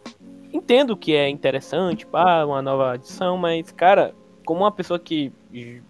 entendo 0.53 0.95
que 0.95 1.13
é 1.15 1.27
interessante, 1.27 2.06
pá, 2.06 2.45
uma 2.45 2.62
nova 2.62 2.93
adição, 2.93 3.38
mas, 3.38 3.71
cara, 3.71 4.13
como 4.45 4.62
uma 4.62 4.71
pessoa 4.71 4.99
que 4.99 5.34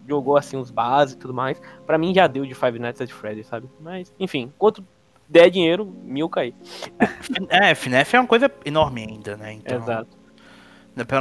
jogou 0.07 0.37
assim 0.37 0.57
os 0.57 0.71
bases 0.71 1.15
e 1.15 1.17
tudo 1.17 1.33
mais, 1.33 1.61
pra 1.85 1.97
mim 1.97 2.13
já 2.13 2.27
deu 2.27 2.45
de 2.45 2.55
Five 2.55 2.79
Nights 2.79 3.01
at 3.01 3.09
Freddy's, 3.09 3.47
sabe? 3.47 3.69
Mas, 3.79 4.13
enfim, 4.19 4.51
quanto 4.57 4.83
der 5.27 5.49
dinheiro, 5.49 5.85
mil 6.03 6.29
cair. 6.29 6.53
É, 7.49 7.73
FNAF 7.73 8.15
é 8.15 8.19
uma 8.19 8.27
coisa 8.27 8.51
enorme 8.65 9.05
ainda, 9.07 9.35
né? 9.35 9.53
Então, 9.53 9.77
Exato. 9.77 10.23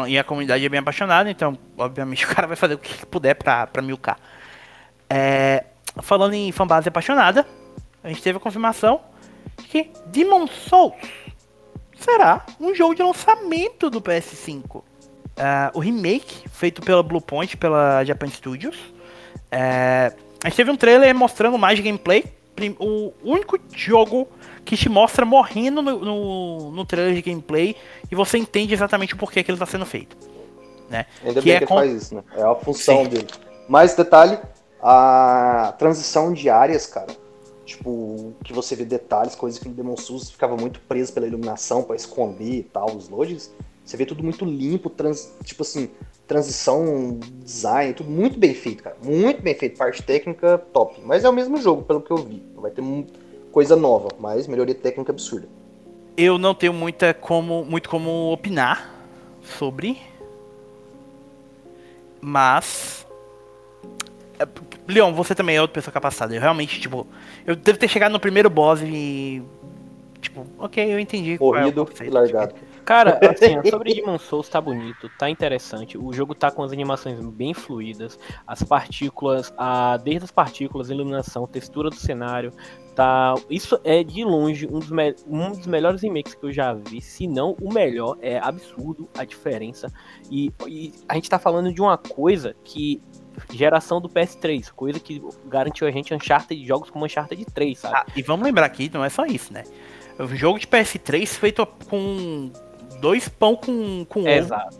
E 0.06 0.18
a 0.18 0.24
comunidade 0.24 0.64
é 0.64 0.68
bem 0.68 0.80
apaixonada, 0.80 1.30
então, 1.30 1.58
obviamente, 1.78 2.24
o 2.26 2.28
cara 2.28 2.46
vai 2.46 2.56
fazer 2.56 2.74
o 2.74 2.78
que 2.78 3.06
puder 3.06 3.34
pra, 3.34 3.66
pra 3.66 3.82
milcar. 3.82 4.18
É, 5.08 5.64
falando 6.00 6.34
em 6.34 6.50
fanbase 6.52 6.88
apaixonada, 6.88 7.46
a 8.02 8.08
gente 8.08 8.22
teve 8.22 8.38
a 8.38 8.40
confirmação 8.40 9.00
de 9.58 9.66
que 9.68 9.90
Demon 10.06 10.46
Souls 10.46 10.94
será 11.98 12.44
um 12.60 12.74
jogo 12.74 12.94
de 12.94 13.02
lançamento 13.02 13.90
do 13.90 14.00
PS5. 14.00 14.82
Ah, 15.36 15.70
o 15.74 15.78
remake, 15.80 16.48
feito 16.50 16.82
pela 16.82 17.02
Bluepoint, 17.02 17.56
pela 17.56 18.04
Japan 18.04 18.28
Studios. 18.28 18.76
É, 19.50 20.12
a 20.42 20.48
gente 20.48 20.56
teve 20.56 20.70
um 20.70 20.76
trailer 20.76 21.14
mostrando 21.14 21.56
mais 21.58 21.78
gameplay. 21.80 22.24
O 22.78 23.12
único 23.24 23.58
jogo 23.74 24.28
que 24.64 24.76
te 24.76 24.88
mostra 24.88 25.24
morrendo 25.24 25.80
no, 25.82 25.98
no, 26.04 26.70
no 26.70 26.84
trailer 26.84 27.14
de 27.14 27.22
gameplay 27.22 27.74
e 28.10 28.14
você 28.14 28.36
entende 28.38 28.74
exatamente 28.74 29.14
o 29.14 29.16
porquê 29.16 29.42
que 29.42 29.50
ele 29.50 29.56
está 29.56 29.66
sendo 29.66 29.86
feito. 29.86 30.16
Né? 30.90 31.06
Ainda 31.24 31.40
Que 31.40 31.46
bem 31.48 31.56
é 31.56 31.58
que 31.60 31.66
com- 31.66 31.76
faz 31.76 31.90
isso, 31.92 32.14
né? 32.14 32.22
É 32.36 32.42
a 32.42 32.54
função 32.54 33.04
Sim. 33.04 33.10
dele. 33.10 33.26
Mais 33.68 33.94
detalhe, 33.94 34.38
a 34.82 35.74
transição 35.78 36.32
de 36.32 36.50
áreas, 36.50 36.86
cara. 36.86 37.14
Tipo, 37.64 38.34
que 38.44 38.52
você 38.52 38.74
vê 38.74 38.84
detalhes, 38.84 39.34
coisas 39.34 39.58
que 39.58 39.68
no 39.68 39.74
Demon 39.74 39.96
Souls 39.96 40.30
ficava 40.30 40.56
muito 40.56 40.80
preso 40.80 41.12
pela 41.12 41.26
iluminação 41.26 41.82
pra 41.82 41.94
esconder 41.94 42.58
e 42.58 42.62
tal, 42.64 42.94
os 42.94 43.08
loadings. 43.08 43.52
Você 43.84 43.96
vê 43.96 44.04
tudo 44.04 44.22
muito 44.22 44.44
limpo, 44.44 44.90
trans, 44.90 45.32
tipo 45.44 45.62
assim, 45.62 45.90
transição, 46.26 47.18
design, 47.42 47.94
tudo 47.94 48.10
muito 48.10 48.38
bem 48.38 48.54
feito, 48.54 48.82
cara. 48.82 48.96
Muito 49.02 49.42
bem 49.42 49.54
feito. 49.54 49.76
Parte 49.76 50.02
técnica, 50.02 50.58
top. 50.72 51.00
Mas 51.04 51.24
é 51.24 51.28
o 51.28 51.32
mesmo 51.32 51.56
jogo, 51.56 51.82
pelo 51.82 52.00
que 52.00 52.10
eu 52.10 52.16
vi. 52.16 52.42
Vai 52.56 52.70
ter 52.70 52.82
coisa 53.50 53.76
nova, 53.76 54.08
mas 54.18 54.46
melhoria 54.46 54.74
técnica 54.74 55.12
absurda. 55.12 55.48
Eu 56.16 56.38
não 56.38 56.54
tenho 56.54 56.72
muita 56.72 57.14
como, 57.14 57.64
muito 57.64 57.88
como 57.88 58.32
opinar 58.32 58.90
sobre. 59.42 60.00
Mas. 62.20 63.06
É, 64.88 64.92
Leon, 64.92 65.12
você 65.12 65.34
também 65.34 65.56
é 65.56 65.60
outra 65.60 65.74
pessoa 65.74 65.92
capacitada. 65.92 66.34
Eu 66.34 66.40
realmente, 66.40 66.80
tipo. 66.80 67.06
Eu 67.46 67.56
devo 67.56 67.78
ter 67.78 67.88
chegado 67.88 68.12
no 68.12 68.20
primeiro 68.20 68.50
boss 68.50 68.80
e. 68.82 69.42
Tipo, 70.20 70.46
ok, 70.58 70.94
eu 70.94 71.00
entendi. 71.00 71.34
é 71.34 71.38
Corrido 71.38 71.84
conceito. 71.84 72.10
e 72.10 72.14
largado. 72.14 72.54
Cara, 72.84 73.18
assim, 73.30 73.70
sobre 73.70 73.94
Demon 73.94 74.18
Souls 74.18 74.48
tá 74.48 74.60
bonito, 74.60 75.10
tá 75.18 75.28
interessante. 75.28 75.96
O 75.96 76.12
jogo 76.12 76.34
tá 76.34 76.50
com 76.50 76.62
as 76.62 76.72
animações 76.72 77.18
bem 77.20 77.54
fluídas, 77.54 78.18
as 78.46 78.62
partículas, 78.62 79.52
a, 79.56 79.96
desde 79.96 80.24
as 80.24 80.30
partículas, 80.30 80.90
iluminação, 80.90 81.46
textura 81.46 81.90
do 81.90 81.96
cenário, 81.96 82.52
tá. 82.94 83.34
Isso 83.48 83.80
é 83.84 84.02
de 84.02 84.24
longe 84.24 84.66
um 84.66 84.78
dos, 84.78 84.90
me, 84.90 85.14
um 85.26 85.50
dos 85.50 85.66
melhores 85.66 86.02
remakes 86.02 86.34
que 86.34 86.44
eu 86.44 86.52
já 86.52 86.72
vi, 86.72 87.00
se 87.00 87.26
não 87.26 87.56
o 87.60 87.72
melhor. 87.72 88.16
É 88.20 88.38
absurdo 88.38 89.08
a 89.16 89.24
diferença. 89.24 89.92
E, 90.30 90.52
e 90.66 90.92
a 91.08 91.14
gente 91.14 91.28
tá 91.30 91.38
falando 91.38 91.72
de 91.72 91.80
uma 91.80 91.98
coisa 91.98 92.54
que 92.64 93.00
geração 93.50 94.00
do 94.00 94.08
PS3, 94.08 94.70
coisa 94.70 95.00
que 95.00 95.22
garantiu 95.46 95.86
a 95.86 95.90
gente 95.90 96.14
Uncharted 96.14 96.66
jogos 96.66 96.90
como 96.90 97.04
Uncharted 97.04 97.44
3, 97.46 97.78
sabe? 97.78 97.94
Ah, 97.96 98.06
e 98.14 98.22
vamos 98.22 98.44
lembrar 98.44 98.66
aqui, 98.66 98.90
não 98.92 99.04
é 99.04 99.08
só 99.08 99.24
isso, 99.24 99.52
né? 99.52 99.64
O 100.18 100.28
jogo 100.28 100.58
de 100.58 100.66
PS3 100.66 101.26
feito 101.26 101.66
com 101.88 102.50
dois 103.00 103.28
pão 103.28 103.56
com, 103.56 104.04
com 104.08 104.26
é, 104.26 104.38
Exato. 104.38 104.78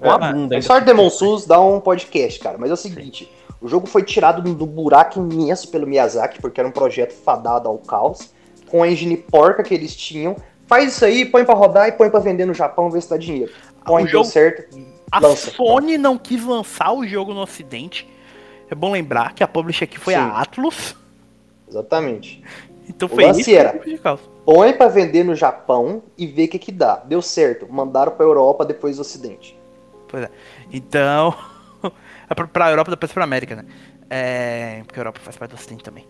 Uma 0.00 0.28
é, 0.28 0.32
bunda. 0.32 0.56
A 0.56 0.58
história 0.58 0.80
de 0.82 0.86
Demon 0.86 1.10
Souls 1.10 1.46
dá 1.46 1.60
um 1.60 1.80
podcast, 1.80 2.38
cara, 2.40 2.58
mas 2.58 2.70
é 2.70 2.74
o 2.74 2.76
seguinte, 2.76 3.24
Sim. 3.24 3.56
o 3.60 3.68
jogo 3.68 3.86
foi 3.86 4.02
tirado 4.02 4.42
do 4.54 4.66
buraco 4.66 5.20
imenso 5.20 5.70
pelo 5.70 5.86
Miyazaki, 5.86 6.40
porque 6.40 6.60
era 6.60 6.68
um 6.68 6.72
projeto 6.72 7.12
fadado 7.12 7.68
ao 7.68 7.78
caos, 7.78 8.30
com 8.68 8.82
a 8.82 8.88
engine 8.88 9.16
porca 9.16 9.62
que 9.62 9.72
eles 9.72 9.94
tinham, 9.94 10.36
faz 10.66 10.94
isso 10.94 11.04
aí, 11.04 11.24
põe 11.24 11.44
para 11.44 11.54
rodar 11.54 11.88
e 11.88 11.92
põe 11.92 12.10
para 12.10 12.20
vender 12.20 12.44
no 12.44 12.54
Japão, 12.54 12.90
ver 12.90 13.02
se 13.02 13.10
dá 13.10 13.16
dinheiro. 13.16 13.52
Põe, 13.84 14.04
o 14.04 14.06
jogo... 14.06 14.24
deu 14.24 14.30
certo, 14.30 14.76
a 15.10 15.18
Lança. 15.18 15.50
Sony 15.50 15.96
não 15.98 16.18
quis 16.18 16.44
lançar 16.44 16.92
o 16.92 17.06
jogo 17.06 17.32
no 17.32 17.40
ocidente. 17.40 18.08
É 18.70 18.74
bom 18.74 18.90
lembrar 18.90 19.32
que 19.34 19.42
a 19.42 19.48
publisher 19.48 19.84
aqui 19.84 19.98
foi 19.98 20.14
Sim. 20.14 20.20
a 20.20 20.40
Atlus. 20.40 20.96
Exatamente. 21.68 22.42
Então 22.88 23.08
foi 23.08 23.24
o 23.24 23.30
isso 23.30 23.50
era, 23.50 23.80
põe 24.44 24.72
para 24.72 24.88
vender 24.88 25.24
no 25.24 25.34
Japão 25.34 26.02
e 26.16 26.26
vê 26.26 26.44
o 26.44 26.48
que 26.48 26.58
que 26.58 26.72
dá. 26.72 26.96
Deu 26.96 27.20
certo. 27.20 27.66
Mandaram 27.70 28.12
para 28.12 28.24
Europa, 28.24 28.64
depois 28.64 28.96
do 28.96 29.00
ocidente. 29.00 29.58
Pois 30.08 30.24
é. 30.24 30.30
Então, 30.72 31.34
é 32.30 32.34
pra 32.34 32.70
Europa, 32.70 32.90
depois 32.90 33.12
pra 33.12 33.24
América, 33.24 33.56
né? 33.56 33.64
É, 34.08 34.82
porque 34.86 34.98
a 34.98 35.02
Europa 35.02 35.20
faz 35.20 35.36
parte 35.36 35.50
do 35.50 35.56
ocidente 35.56 35.82
também. 35.82 36.06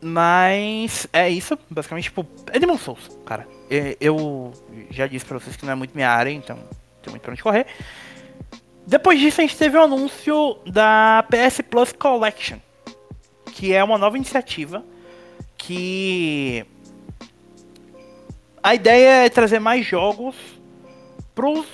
Mas 0.00 1.06
é 1.12 1.28
isso, 1.28 1.56
basicamente, 1.70 2.04
tipo, 2.04 2.26
é 2.52 2.58
Demon 2.58 2.76
Souls, 2.76 3.10
cara. 3.24 3.46
Eu 4.00 4.52
já 4.90 5.06
disse 5.06 5.24
pra 5.24 5.38
vocês 5.38 5.56
que 5.56 5.64
não 5.64 5.72
é 5.72 5.76
muito 5.76 5.94
minha 5.94 6.10
área, 6.10 6.30
então 6.30 6.58
tem 7.02 7.10
muito 7.10 7.22
pra 7.22 7.32
onde 7.32 7.42
correr. 7.42 7.66
Depois 8.86 9.20
disso, 9.20 9.40
a 9.40 9.44
gente 9.44 9.56
teve 9.56 9.76
o 9.76 9.82
anúncio 9.82 10.58
da 10.66 11.24
PS 11.30 11.60
Plus 11.68 11.92
Collection, 11.92 12.58
que 13.52 13.72
é 13.72 13.82
uma 13.82 13.96
nova 13.96 14.16
iniciativa 14.16 14.84
que 15.56 16.66
a 18.62 18.74
ideia 18.74 19.24
é 19.26 19.28
trazer 19.28 19.60
mais 19.60 19.86
jogos 19.86 20.34
pros 21.34 21.66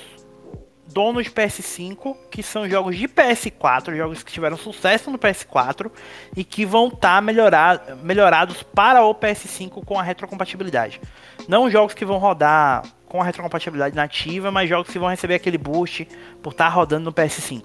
donos 0.87 1.25
de 1.25 1.31
PS5, 1.31 2.17
que 2.31 2.43
são 2.43 2.69
jogos 2.69 2.97
de 2.97 3.07
PS4, 3.07 3.97
jogos 3.97 4.23
que 4.23 4.33
tiveram 4.33 4.57
sucesso 4.57 5.11
no 5.11 5.19
PS4 5.19 5.91
e 6.37 6.43
que 6.43 6.65
vão 6.65 6.89
estar 6.89 7.23
tá 7.23 7.97
melhorados 8.03 8.63
para 8.63 9.05
o 9.05 9.15
PS5 9.15 9.85
com 9.85 9.99
a 9.99 10.03
retrocompatibilidade. 10.03 11.01
Não 11.47 11.71
jogos 11.71 11.95
que 11.95 12.05
vão 12.05 12.19
rodar 12.19 12.83
com 13.09 13.21
a 13.21 13.25
retrocompatibilidade 13.25 13.97
nativa, 13.97 14.51
mas 14.51 14.69
jogos 14.69 14.91
que 14.91 14.99
vão 14.99 15.09
receber 15.09 15.35
aquele 15.35 15.59
boost 15.59 16.07
por 16.43 16.53
estar 16.53 16.67
tá 16.67 16.71
rodando 16.71 17.05
no 17.05 17.13
PS5. 17.13 17.65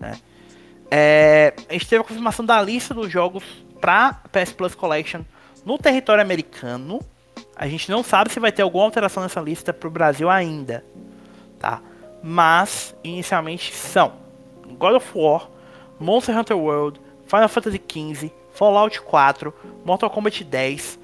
Né? 0.00 0.18
É, 0.90 1.54
a 1.68 1.72
gente 1.72 1.86
teve 1.86 2.00
a 2.00 2.04
confirmação 2.04 2.44
da 2.44 2.60
lista 2.60 2.92
dos 2.92 3.10
jogos 3.10 3.44
para 3.80 4.14
PS 4.32 4.52
Plus 4.52 4.74
Collection 4.74 5.22
no 5.64 5.78
território 5.78 6.22
americano. 6.22 7.00
A 7.54 7.68
gente 7.68 7.90
não 7.90 8.02
sabe 8.02 8.32
se 8.32 8.40
vai 8.40 8.52
ter 8.52 8.62
alguma 8.62 8.84
alteração 8.84 9.22
nessa 9.22 9.40
lista 9.40 9.72
para 9.72 9.88
o 9.88 9.90
Brasil 9.90 10.30
ainda, 10.30 10.84
tá? 11.58 11.80
Mas 12.22 12.94
inicialmente 13.02 13.74
são 13.74 14.12
God 14.78 14.94
of 14.94 15.10
War, 15.14 15.48
Monster 15.98 16.36
Hunter 16.36 16.56
World, 16.56 17.00
Final 17.26 17.48
Fantasy 17.48 17.80
XV, 17.86 18.32
Fallout 18.52 19.00
4, 19.02 19.54
Mortal 19.84 20.10
Kombat 20.10 20.42
10, 20.42 20.97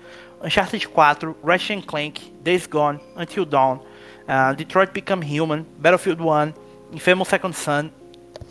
Uncharted 0.44 0.84
4, 0.84 1.36
Ratchet 1.42 1.86
Clank, 1.86 2.20
Days 2.42 2.66
Gone, 2.66 3.00
Until 3.16 3.46
Dawn, 3.46 3.80
uh, 4.28 4.52
Detroit 4.52 4.92
Become 4.92 5.22
Human, 5.22 5.64
Battlefield 5.78 6.20
1, 6.20 6.54
Infamous 6.92 7.28
Second 7.28 7.54
Son, 7.54 7.90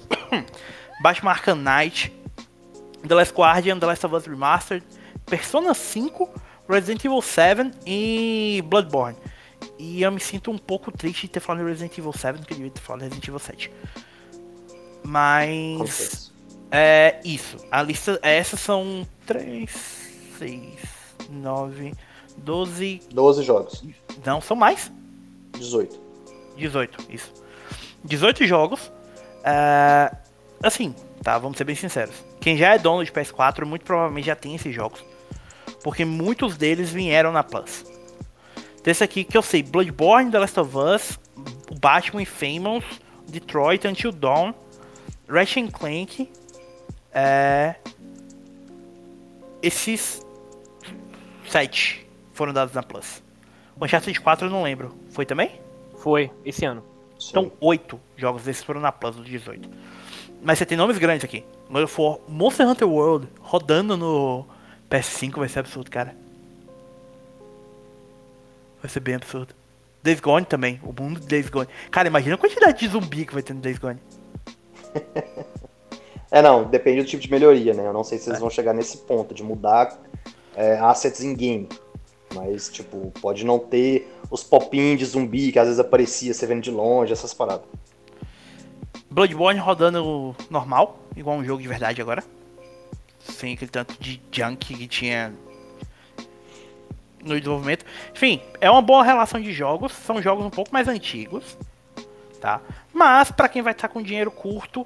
Batman 1.03 1.35
Arkham 1.35 1.61
Knight, 1.61 2.11
The 3.03 3.13
Last 3.13 3.35
Guardian, 3.35 3.79
The 3.79 3.85
Last 3.85 4.03
of 4.05 4.13
Us 4.13 4.27
Remastered, 4.27 4.81
Persona 5.27 5.75
5, 5.75 6.29
Resident 6.67 7.05
Evil 7.05 7.21
7 7.21 7.71
e 7.85 8.63
Bloodborne. 8.65 9.15
E 9.77 10.01
eu 10.01 10.11
me 10.11 10.19
sinto 10.19 10.49
um 10.49 10.57
pouco 10.57 10.91
triste 10.91 11.27
de 11.27 11.33
ter 11.33 11.39
falado 11.41 11.65
Resident 11.65 11.95
Evil 11.97 12.13
7, 12.13 12.39
porque 12.39 12.53
eu 12.53 12.57
devia 12.57 12.71
ter 12.71 12.81
falado 12.81 13.01
Resident 13.01 13.27
Evil 13.27 13.39
7. 13.39 13.71
Mas. 15.03 16.31
É 16.71 17.19
isso. 17.23 17.57
A 17.69 17.83
lista. 17.83 18.19
Essas 18.23 18.59
são 18.59 19.07
3, 19.27 19.71
6, 20.39 21.02
9, 21.29 21.93
12. 22.37 23.01
12 23.11 23.43
jogos. 23.43 23.83
Não, 24.25 24.41
são 24.41 24.55
mais? 24.55 24.91
18. 25.57 25.99
18, 26.57 26.97
isso. 27.09 27.33
18 28.03 28.45
jogos. 28.45 28.91
Uh, 29.43 30.15
assim, 30.61 30.95
tá? 31.21 31.37
Vamos 31.37 31.57
ser 31.57 31.63
bem 31.63 31.75
sinceros. 31.75 32.15
Quem 32.39 32.57
já 32.57 32.73
é 32.73 32.77
dono 32.77 33.03
de 33.03 33.11
PS4 33.11 33.65
muito 33.65 33.85
provavelmente 33.85 34.25
já 34.25 34.35
tem 34.35 34.55
esses 34.55 34.73
jogos. 34.73 35.03
Porque 35.83 36.05
muitos 36.05 36.57
deles 36.57 36.91
vieram 36.91 37.31
na 37.31 37.43
Plus. 37.43 37.85
Desse 38.83 39.03
aqui 39.03 39.23
que 39.23 39.37
eu 39.37 39.41
sei: 39.41 39.63
Bloodborne, 39.63 40.31
The 40.31 40.39
Last 40.39 40.59
of 40.59 40.77
Us, 40.77 41.19
Batman 41.79 42.21
Infamous, 42.21 42.83
Detroit, 43.27 43.85
Until 43.87 44.11
Dawn, 44.11 44.53
Ratchet 45.27 45.71
Clank. 45.71 46.29
É... 47.13 47.75
Esses 49.61 50.22
7 51.53 52.03
foram 52.33 52.51
dados 52.51 52.73
na 52.73 52.81
Plus. 52.81 53.21
O 53.79 53.85
Uncharted 53.85 54.19
4 54.19 54.47
eu 54.47 54.51
não 54.51 54.63
lembro. 54.63 54.91
Foi 55.11 55.23
também? 55.23 55.61
Foi, 55.97 56.31
esse 56.43 56.65
ano. 56.65 56.83
Então, 57.29 57.51
8 57.61 57.99
jogos 58.17 58.41
desses 58.41 58.63
foram 58.63 58.81
na 58.81 58.91
Plus 58.91 59.15
do 59.17 59.23
18. 59.23 59.69
Mas 60.41 60.57
você 60.57 60.65
tem 60.65 60.75
nomes 60.75 60.97
grandes 60.97 61.23
aqui. 61.23 61.45
God 61.69 61.83
of 61.83 62.01
War, 62.01 62.17
Monster 62.27 62.67
Hunter 62.67 62.89
World 62.89 63.27
rodando 63.39 63.95
no 63.95 64.47
PS5 64.89 65.37
vai 65.37 65.47
ser 65.47 65.59
absurdo, 65.59 65.91
cara. 65.91 66.15
Vai 68.81 68.89
ser 68.89 69.01
bem 69.01 69.13
absurdo. 69.13 69.53
Days 70.01 70.19
Gone 70.19 70.47
também, 70.47 70.81
o 70.81 70.87
mundo 70.87 71.19
de 71.19 71.27
Days 71.27 71.49
Gone. 71.49 71.69
Cara, 71.91 72.07
imagina 72.07 72.33
a 72.33 72.37
quantidade 72.39 72.79
de 72.79 72.87
zumbi 72.87 73.27
que 73.27 73.33
vai 73.33 73.43
ter 73.43 73.53
no 73.53 73.61
Days 73.61 73.77
Gone. 73.77 73.99
é, 76.31 76.41
não, 76.41 76.63
depende 76.63 77.03
do 77.03 77.07
tipo 77.07 77.21
de 77.21 77.29
melhoria, 77.29 77.75
né? 77.75 77.85
Eu 77.85 77.93
não 77.93 78.03
sei 78.03 78.17
se 78.17 78.27
eles 78.27 78.39
é. 78.39 78.41
vão 78.41 78.49
chegar 78.49 78.73
nesse 78.73 78.97
ponto 78.97 79.35
de 79.35 79.43
mudar 79.43 79.95
é, 80.55 80.77
assets 80.79 81.21
in 81.21 81.35
game. 81.35 81.69
Mas, 82.33 82.69
tipo, 82.69 83.11
pode 83.21 83.45
não 83.45 83.59
ter 83.59 84.11
os 84.29 84.43
popinhos 84.43 84.99
de 84.99 85.05
zumbi 85.05 85.51
que 85.51 85.59
às 85.59 85.65
vezes 85.65 85.79
aparecia 85.79 86.33
você 86.33 86.45
vendo 86.47 86.61
de 86.61 86.71
longe, 86.71 87.13
essas 87.13 87.33
paradas. 87.33 87.65
Bloodborne 89.09 89.59
rodando 89.59 90.35
normal, 90.49 90.97
igual 91.15 91.37
um 91.37 91.45
jogo 91.45 91.61
de 91.61 91.67
verdade 91.67 92.01
agora. 92.01 92.23
Sem 93.19 93.53
aquele 93.53 93.69
tanto 93.69 93.95
de 93.99 94.19
junk 94.31 94.73
que 94.75 94.87
tinha 94.87 95.33
no 97.23 97.37
desenvolvimento. 97.37 97.85
Enfim, 98.13 98.41
é 98.59 98.69
uma 98.69 98.81
boa 98.81 99.03
relação 99.03 99.39
de 99.39 99.53
jogos. 99.53 99.91
São 99.91 100.21
jogos 100.21 100.45
um 100.45 100.49
pouco 100.49 100.73
mais 100.73 100.87
antigos, 100.87 101.57
tá? 102.41 102.61
Mas 102.91 103.31
para 103.31 103.47
quem 103.47 103.61
vai 103.61 103.73
estar 103.73 103.87
com 103.87 104.01
dinheiro 104.01 104.31
curto 104.31 104.83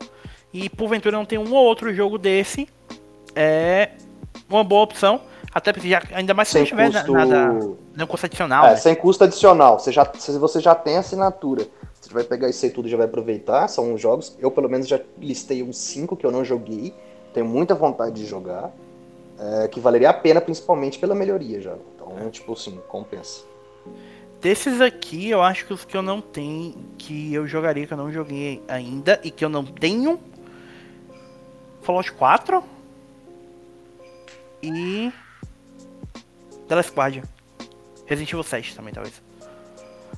e 0.54 0.70
porventura 0.70 1.18
não 1.18 1.26
tem 1.26 1.38
um 1.38 1.54
ou 1.54 1.66
outro 1.66 1.94
jogo 1.94 2.18
desse, 2.18 2.68
é 3.36 3.92
uma 4.50 4.64
boa 4.64 4.84
opção. 4.84 5.22
Até 5.58 5.74
porque 5.74 5.90
já, 5.90 6.04
ainda 6.14 6.36
mais 6.36 6.50
se 6.50 6.60
não 6.60 6.66
tiver 6.66 6.92
custo... 6.92 7.12
nada. 7.12 7.60
Não 7.96 8.06
custo 8.06 8.28
adicional. 8.28 8.66
É, 8.68 8.70
né? 8.70 8.76
sem 8.76 8.94
custo 8.94 9.24
adicional. 9.24 9.80
Você 9.80 9.92
já, 9.92 10.08
se 10.16 10.38
você 10.38 10.60
já 10.60 10.76
tem 10.76 10.98
assinatura, 10.98 11.66
você 12.00 12.14
vai 12.14 12.24
pegar 12.24 12.48
isso 12.48 12.64
aí 12.64 12.70
tudo 12.70 12.88
e 12.88 12.92
já 12.92 12.96
vai 12.96 13.08
aproveitar. 13.08 13.68
São 13.68 13.98
jogos. 13.98 14.38
Eu, 14.38 14.52
pelo 14.52 14.70
menos, 14.70 14.88
já 14.88 15.00
listei 15.18 15.64
uns 15.64 15.80
5 15.80 16.16
que 16.16 16.24
eu 16.24 16.32
não 16.32 16.46
joguei. 16.46 16.94
Tenho 17.34 17.48
muita 17.48 17.74
vontade 17.74 18.22
de 18.22 18.28
jogar. 18.28 18.72
É, 19.40 19.68
que 19.68 19.80
valeria 19.80 20.12
a 20.12 20.14
pena, 20.14 20.40
principalmente 20.40 21.00
pela 21.00 21.16
melhoria 21.16 21.60
já. 21.60 21.74
Então, 21.96 22.14
é. 22.20 22.30
tipo 22.30 22.54
assim, 22.54 22.80
compensa. 22.88 23.42
Desses 24.40 24.80
aqui, 24.80 25.32
eu 25.32 25.42
acho 25.42 25.66
que 25.66 25.74
os 25.74 25.84
que 25.84 25.98
eu 25.98 26.04
não 26.04 26.22
tenho, 26.22 26.76
que 27.00 27.34
eu 27.34 27.48
jogaria, 27.48 27.88
que 27.88 27.94
eu 27.94 27.98
não 27.98 28.12
joguei 28.12 28.62
ainda, 28.68 29.20
e 29.24 29.32
que 29.32 29.44
eu 29.44 29.50
não 29.50 29.66
tenho. 29.66 30.20
Fallout 31.82 32.12
4. 32.12 32.64
E. 34.62 35.12
The 36.68 36.76
Last 36.76 36.94
Guardian. 36.94 37.24
Resident 38.06 38.32
Evil 38.32 38.44
7 38.44 38.76
também, 38.76 38.94
talvez. 38.94 39.22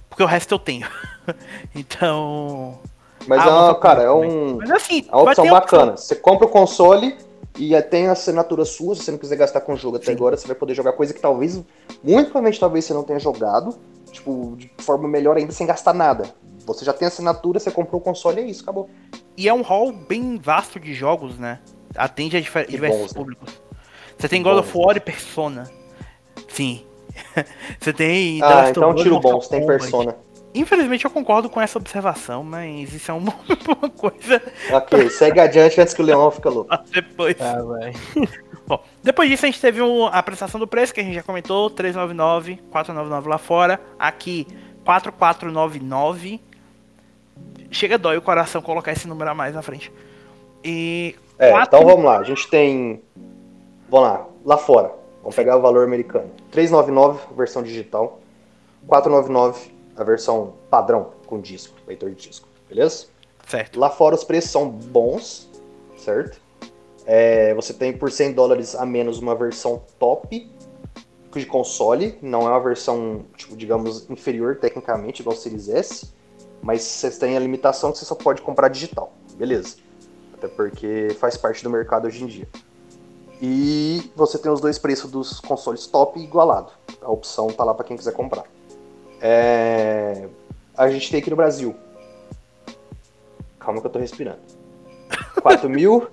Porque 0.10 0.24
o 0.24 0.26
resto 0.26 0.54
eu 0.54 0.60
tenho. 0.60 0.88
então. 1.76 2.80
Mas, 3.28 3.42
ah, 3.42 3.74
é 3.76 3.82
cara, 3.82 4.04
é 4.04 4.12
um. 4.12 4.58
Mas 4.58 4.72
assim, 4.72 5.06
é 5.10 5.16
uma 5.16 5.24
opção 5.24 5.48
bacana. 5.48 5.92
Opção. 5.92 5.98
Você 5.98 6.16
compra 6.16 6.46
o 6.48 6.50
console 6.50 7.18
e 7.58 7.80
tem 7.84 8.08
a 8.08 8.14
assinatura 8.14 8.66
sua. 8.66 8.96
Se 8.96 9.04
você 9.04 9.12
não 9.12 9.18
quiser 9.18 9.36
gastar 9.36 9.62
com 9.62 9.74
o 9.74 9.78
jogo 9.78 9.98
até 9.98 10.08
Sim. 10.08 10.14
agora, 10.14 10.38
você 10.38 10.48
vai 10.48 10.56
poder 10.56 10.74
jogar 10.74 10.94
coisa 10.94 11.14
que 11.14 11.20
talvez, 11.20 11.56
muito 11.56 12.26
provavelmente, 12.26 12.60
talvez 12.60 12.86
você 12.86 12.94
não 12.94 13.04
tenha 13.04 13.20
jogado. 13.20 13.78
tipo, 14.12 14.56
de 14.58 14.72
forma 14.80 15.08
melhor 15.08 15.38
ainda, 15.38 15.52
sem 15.52 15.68
gastar 15.68 15.94
nada. 15.94 16.34
Você 16.66 16.86
já 16.86 16.94
tem 16.94 17.08
assinatura, 17.08 17.60
você 17.60 17.72
comprou 17.72 18.00
o 18.00 18.04
console, 18.04 18.42
é 18.42 18.46
isso, 18.46 18.62
acabou. 18.64 18.90
E 19.36 19.48
é 19.48 19.54
um 19.54 19.62
hall 19.62 19.92
bem 19.92 20.38
vasto 20.38 20.80
de 20.80 20.94
jogos, 20.94 21.38
né? 21.38 21.60
Atende 21.96 22.38
a 22.38 22.42
difer- 22.42 22.68
diversos 22.68 23.00
bons, 23.00 23.14
né? 23.14 23.18
públicos. 23.18 23.62
Você 24.18 24.28
tem 24.28 24.44
God 24.44 24.60
of 24.60 24.72
bons, 24.72 24.86
War 24.86 24.98
e 24.98 25.00
Persona. 25.00 25.79
Sim. 26.50 26.84
você 27.80 27.94
tem. 27.94 28.40
The 28.40 28.46
Ah, 28.46 28.56
Last 28.56 28.72
então 28.72 28.94
Us, 28.94 29.02
tiro 29.02 29.20
bom, 29.20 29.42
você 29.42 29.50
tem. 29.50 29.66
Persona. 29.66 30.16
Infelizmente 30.54 31.06
eu 31.06 31.12
concordo 31.12 31.48
com 31.50 31.62
essa 31.62 31.78
observação, 31.78 32.44
mas 32.44 32.92
isso 32.94 33.12
é 33.12 33.14
uma, 33.14 33.34
uma 33.68 33.90
coisa 33.90 34.42
Ok, 34.72 35.10
segue 35.12 35.40
adiante 35.40 35.80
antes 35.80 35.94
que 35.94 36.02
o 36.02 36.06
Leão 36.06 36.32
fica 36.32 36.50
louco. 36.50 36.76
depois. 36.92 37.36
Ah, 37.40 37.62
vai. 37.64 37.94
Bom, 38.66 38.84
depois 39.04 39.30
disso 39.30 39.46
a 39.46 39.50
gente 39.50 39.62
teve 39.62 39.82
um- 39.82 40.06
a 40.08 40.18
apresentação 40.20 40.60
do 40.60 40.68
preço 40.68 40.94
que 40.94 41.00
a 41.00 41.04
gente 41.04 41.14
já 41.16 41.24
comentou, 41.24 41.70
399, 41.70 42.58
499 42.72 43.30
lá 43.30 43.38
fora, 43.38 43.80
aqui 43.98 44.48
4499. 44.84 46.42
Chega 47.72 47.98
dói 47.98 48.18
o 48.18 48.22
coração 48.22 48.62
colocar 48.62 48.92
esse 48.92 49.08
número 49.08 49.30
a 49.30 49.36
mais 49.36 49.54
na 49.54 49.62
frente. 49.62 49.92
E 50.64 51.16
É, 51.38 51.52
Quatro- 51.52 51.78
então 51.78 51.88
vamos 51.88 52.06
lá. 52.06 52.18
A 52.20 52.24
gente 52.24 52.48
tem. 52.50 53.02
Vamos 53.90 54.10
lá, 54.10 54.26
lá 54.46 54.58
fora. 54.58 54.92
Vamos 55.30 55.36
pegar 55.36 55.58
o 55.58 55.62
valor 55.62 55.84
americano. 55.84 56.28
399, 56.50 57.36
versão 57.36 57.62
digital. 57.62 58.20
499, 58.88 59.72
a 59.96 60.04
versão 60.04 60.56
padrão, 60.72 61.12
com 61.28 61.39
disco, 61.39 61.76
leitor 61.88 62.10
de 62.10 62.15
disco. 62.15 62.48
Beleza? 62.68 63.06
certo. 63.46 63.80
Lá 63.80 63.92
fora 63.92 64.15
os 64.15 64.24
preços 64.24 64.50
são 64.50 64.68
bons, 64.68 65.48
certo? 65.98 66.42
É, 67.06 67.54
você 67.54 67.76
tem 67.76 67.94
por 67.94 68.12
100 68.12 68.34
dólares 68.34 68.74
a 68.74 68.88
menos 68.88 69.20
uma 69.20 69.36
versão 69.36 69.84
top 70.00 70.52
de 71.32 71.46
console. 71.46 72.18
Não 72.24 72.48
é 72.48 72.50
uma 72.50 72.60
versão, 72.60 73.24
tipo, 73.38 73.56
digamos, 73.56 74.10
inferior 74.10 74.56
tecnicamente, 74.56 75.22
igual 75.22 75.36
o 75.36 75.39
Series 75.39 75.70
S. 75.70 76.12
Mas 76.60 76.82
você 76.82 77.12
tem 77.12 77.38
a 77.38 77.39
limitação 77.39 77.92
que 77.92 78.00
você 78.00 78.06
só 78.06 78.15
pode 78.15 78.42
comprar 78.42 78.68
digital. 78.68 79.13
Beleza. 79.36 79.76
Até 80.34 80.48
porque 80.48 81.15
faz 81.20 81.38
parte 81.38 81.63
do 81.63 81.70
mercado 81.70 82.08
hoje 82.08 82.24
em 82.24 82.28
dia. 82.28 82.48
E 83.41 84.12
você 84.15 84.38
tem 84.38 84.52
os 84.52 84.60
dois 84.60 84.78
preços 84.78 85.10
dos 85.10 85.39
consoles 85.39 85.88
top 85.88 86.19
igualado. 86.19 86.71
A 87.02 87.10
opção 87.10 87.47
tá 87.47 87.63
lá 87.63 87.73
para 87.73 87.86
quem 87.86 87.95
quiser 87.97 88.12
comprar. 88.13 88.43
É, 89.21 90.28
A 90.78 90.89
gente 90.89 91.10
tem 91.10 91.19
aqui 91.19 91.30
no 91.30 91.36
Brasil. 91.36 91.75
Calma 93.60 93.80
que 93.82 93.88
eu 93.88 93.91
tô 93.91 93.99
respirando. 93.99 94.39
4 95.41 95.69
mil. 95.69 96.08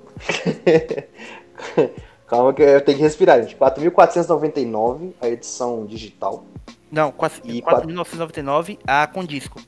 Calma 2.27 2.53
que 2.53 2.63
eu 2.63 2.81
tenho 2.81 2.99
que 2.99 3.05
respirar, 3.05 3.41
gente. 3.43 3.57
4.499 3.57 5.13
a 5.21 5.29
edição 5.29 5.85
digital. 5.87 6.45
Não, 6.91 7.11
quase- 7.13 7.41
E 7.45 7.63
4.999 7.63 8.79
a 8.87 9.07
com 9.07 9.25
disco. 9.25 9.61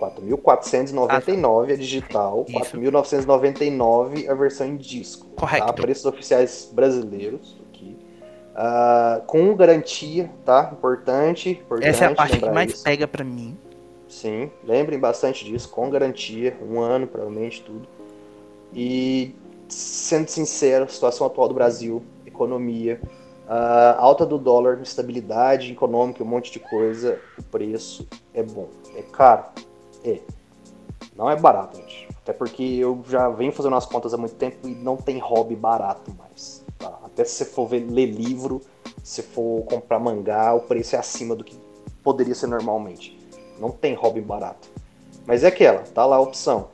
4.499 0.00 1.72
a 1.72 1.76
digital. 1.76 2.46
Isso. 2.48 2.76
4.999 2.76 4.28
a 4.28 4.34
versão 4.34 4.66
em 4.66 4.76
disco. 4.76 5.26
Correto. 5.36 5.66
Tá? 5.66 5.72
Preços 5.72 6.06
oficiais 6.06 6.70
brasileiros 6.72 7.56
aqui. 7.68 7.96
Ah, 8.54 9.22
com 9.26 9.54
garantia, 9.54 10.30
tá? 10.44 10.70
Importante. 10.72 11.50
importante 11.50 11.88
Essa 11.88 12.06
é 12.06 12.08
a 12.08 12.14
parte 12.14 12.38
que 12.38 12.50
mais 12.50 12.72
isso. 12.72 12.84
pega 12.84 13.06
pra 13.06 13.22
mim. 13.24 13.56
Sim, 14.08 14.50
lembrem 14.64 14.98
bastante 14.98 15.44
disso, 15.44 15.68
com 15.68 15.88
garantia, 15.88 16.56
um 16.60 16.80
ano 16.80 17.06
provavelmente, 17.06 17.62
tudo. 17.62 17.86
E, 18.74 19.36
sendo 19.68 20.28
sincero, 20.28 20.90
situação 20.90 21.26
atual 21.28 21.46
do 21.46 21.54
Brasil, 21.54 22.02
economia, 22.26 23.00
a 23.48 23.96
alta 23.98 24.26
do 24.26 24.36
dólar, 24.36 24.80
estabilidade 24.82 25.72
econômica, 25.72 26.24
um 26.24 26.26
monte 26.26 26.50
de 26.50 26.58
coisa, 26.58 27.20
o 27.38 27.42
preço 27.42 28.06
é 28.34 28.42
bom. 28.42 28.68
É 28.96 29.02
caro? 29.02 29.44
É. 30.04 30.20
Não 31.16 31.30
é 31.30 31.36
barato, 31.36 31.76
gente. 31.76 32.08
Até 32.22 32.32
porque 32.32 32.62
eu 32.62 33.02
já 33.08 33.28
venho 33.28 33.52
fazendo 33.52 33.76
as 33.76 33.86
contas 33.86 34.14
há 34.14 34.16
muito 34.16 34.34
tempo 34.34 34.68
e 34.68 34.74
não 34.74 34.96
tem 34.96 35.18
hobby 35.18 35.56
barato 35.56 36.14
mais. 36.14 36.64
tá? 36.78 36.98
Até 37.04 37.24
se 37.24 37.32
você 37.36 37.44
for 37.44 37.66
ver, 37.66 37.80
ler 37.90 38.06
livro, 38.06 38.60
se 39.02 39.22
for 39.22 39.64
comprar 39.64 39.98
mangá, 39.98 40.54
o 40.54 40.60
preço 40.60 40.96
é 40.96 40.98
acima 40.98 41.34
do 41.34 41.44
que 41.44 41.58
poderia 42.02 42.34
ser 42.34 42.46
normalmente. 42.46 43.18
Não 43.58 43.70
tem 43.70 43.94
hobby 43.94 44.20
barato. 44.20 44.68
Mas 45.26 45.44
é 45.44 45.48
aquela, 45.48 45.80
tá 45.80 46.06
lá 46.06 46.16
a 46.16 46.20
opção. 46.20 46.68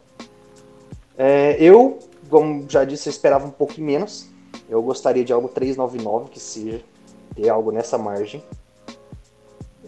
É, 1.19 1.57
eu, 1.59 1.99
como 2.29 2.69
já 2.69 2.85
disse, 2.85 3.09
eu 3.09 3.11
esperava 3.11 3.47
um 3.47 3.51
pouquinho 3.51 3.87
menos. 3.87 4.29
Eu 4.69 4.83
gostaria 4.83 5.25
de 5.25 5.33
algo 5.33 5.49
399 5.49 6.31
que 6.31 6.41
seja, 6.41 6.83
ter 7.35 7.49
algo 7.49 7.71
nessa 7.71 7.97
margem. 7.97 8.43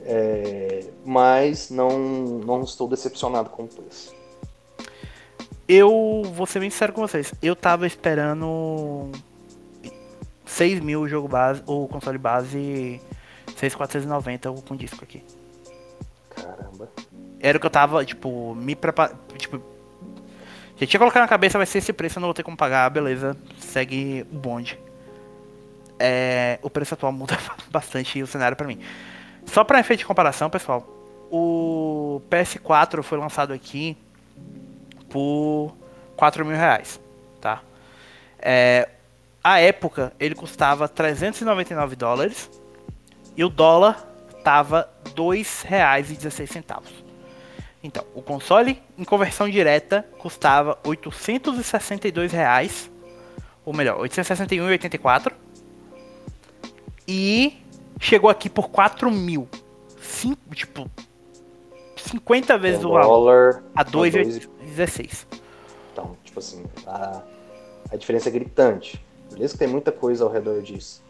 É, 0.04 0.77
mas 1.08 1.70
não, 1.70 1.98
não 1.98 2.62
estou 2.62 2.86
decepcionado 2.86 3.48
com 3.48 3.62
o 3.62 3.66
preço. 3.66 4.14
Eu 5.66 6.22
vou 6.34 6.44
ser 6.44 6.60
bem 6.60 6.68
sincero 6.68 6.92
com 6.92 7.00
vocês. 7.00 7.32
Eu 7.40 7.56
tava 7.56 7.86
esperando 7.86 9.10
6 10.44 10.80
mil 10.80 11.00
o 11.00 11.08
jogo 11.08 11.26
base, 11.26 11.62
o 11.66 11.88
console 11.88 12.18
base 12.18 13.00
6,490 13.56 14.50
o 14.50 14.60
com 14.60 14.76
disco 14.76 15.02
aqui. 15.02 15.24
Caramba. 16.28 16.90
Era 17.40 17.56
o 17.56 17.60
que 17.60 17.66
eu 17.66 17.70
tava, 17.70 18.04
tipo, 18.04 18.54
me 18.54 18.76
preparando. 18.76 19.18
Tipo, 19.38 19.62
já 20.76 20.86
tinha 20.86 21.00
colocado 21.00 21.22
na 21.22 21.28
cabeça, 21.28 21.56
vai 21.56 21.66
ser 21.66 21.78
esse 21.78 21.92
preço, 21.92 22.18
eu 22.18 22.20
não 22.20 22.28
vou 22.28 22.34
ter 22.34 22.42
como 22.42 22.56
pagar, 22.56 22.90
beleza. 22.90 23.34
Segue 23.58 24.26
o 24.30 24.36
bonde. 24.36 24.78
É, 25.98 26.58
o 26.62 26.68
preço 26.68 26.92
atual 26.92 27.12
muda 27.12 27.38
bastante 27.72 28.22
o 28.22 28.26
cenário 28.26 28.58
pra 28.58 28.66
mim. 28.66 28.78
Só 29.46 29.64
pra 29.64 29.80
efeito 29.80 30.00
de 30.00 30.06
comparação, 30.06 30.50
pessoal, 30.50 30.97
o 31.30 32.22
PS4 32.30 33.02
foi 33.02 33.18
lançado 33.18 33.52
aqui 33.52 33.96
por 35.08 35.74
4 36.16 36.44
mil 36.44 36.56
reais, 36.56 37.00
tá? 37.40 37.62
É, 38.38 38.88
a 39.42 39.60
época 39.60 40.12
ele 40.18 40.34
custava 40.34 40.88
399 40.88 41.96
dólares 41.96 42.50
e 43.36 43.44
o 43.44 43.48
dólar 43.48 44.06
tava 44.42 44.88
R$ 45.04 45.12
2,16. 45.12 47.08
Então, 47.82 48.04
o 48.14 48.22
console 48.22 48.82
em 48.96 49.04
conversão 49.04 49.48
direta 49.48 50.04
custava 50.18 50.78
862 50.84 52.32
reais, 52.32 52.90
ou 53.64 53.72
melhor, 53.72 53.98
861,84 54.00 55.32
e 57.06 57.56
chegou 58.00 58.28
aqui 58.28 58.50
por 58.50 58.68
4 58.68 59.10
mil. 59.10 59.48
Cinco, 60.00 60.54
tipo, 60.54 60.90
50 62.02 62.56
vezes 62.58 62.84
o 62.84 62.90
valor. 62.90 63.62
A 63.74 63.82
dois 63.82 64.14
e- 64.14 64.18
2,16. 64.22 65.26
Então, 65.92 66.16
tipo 66.24 66.38
assim, 66.38 66.64
a, 66.86 67.22
a 67.90 67.96
diferença 67.96 68.28
é 68.28 68.32
gritante. 68.32 69.02
Beleza 69.32 69.54
que 69.54 69.58
tem 69.58 69.68
muita 69.68 69.90
coisa 69.92 70.24
ao 70.24 70.30
redor 70.30 70.60
disso. 70.62 71.02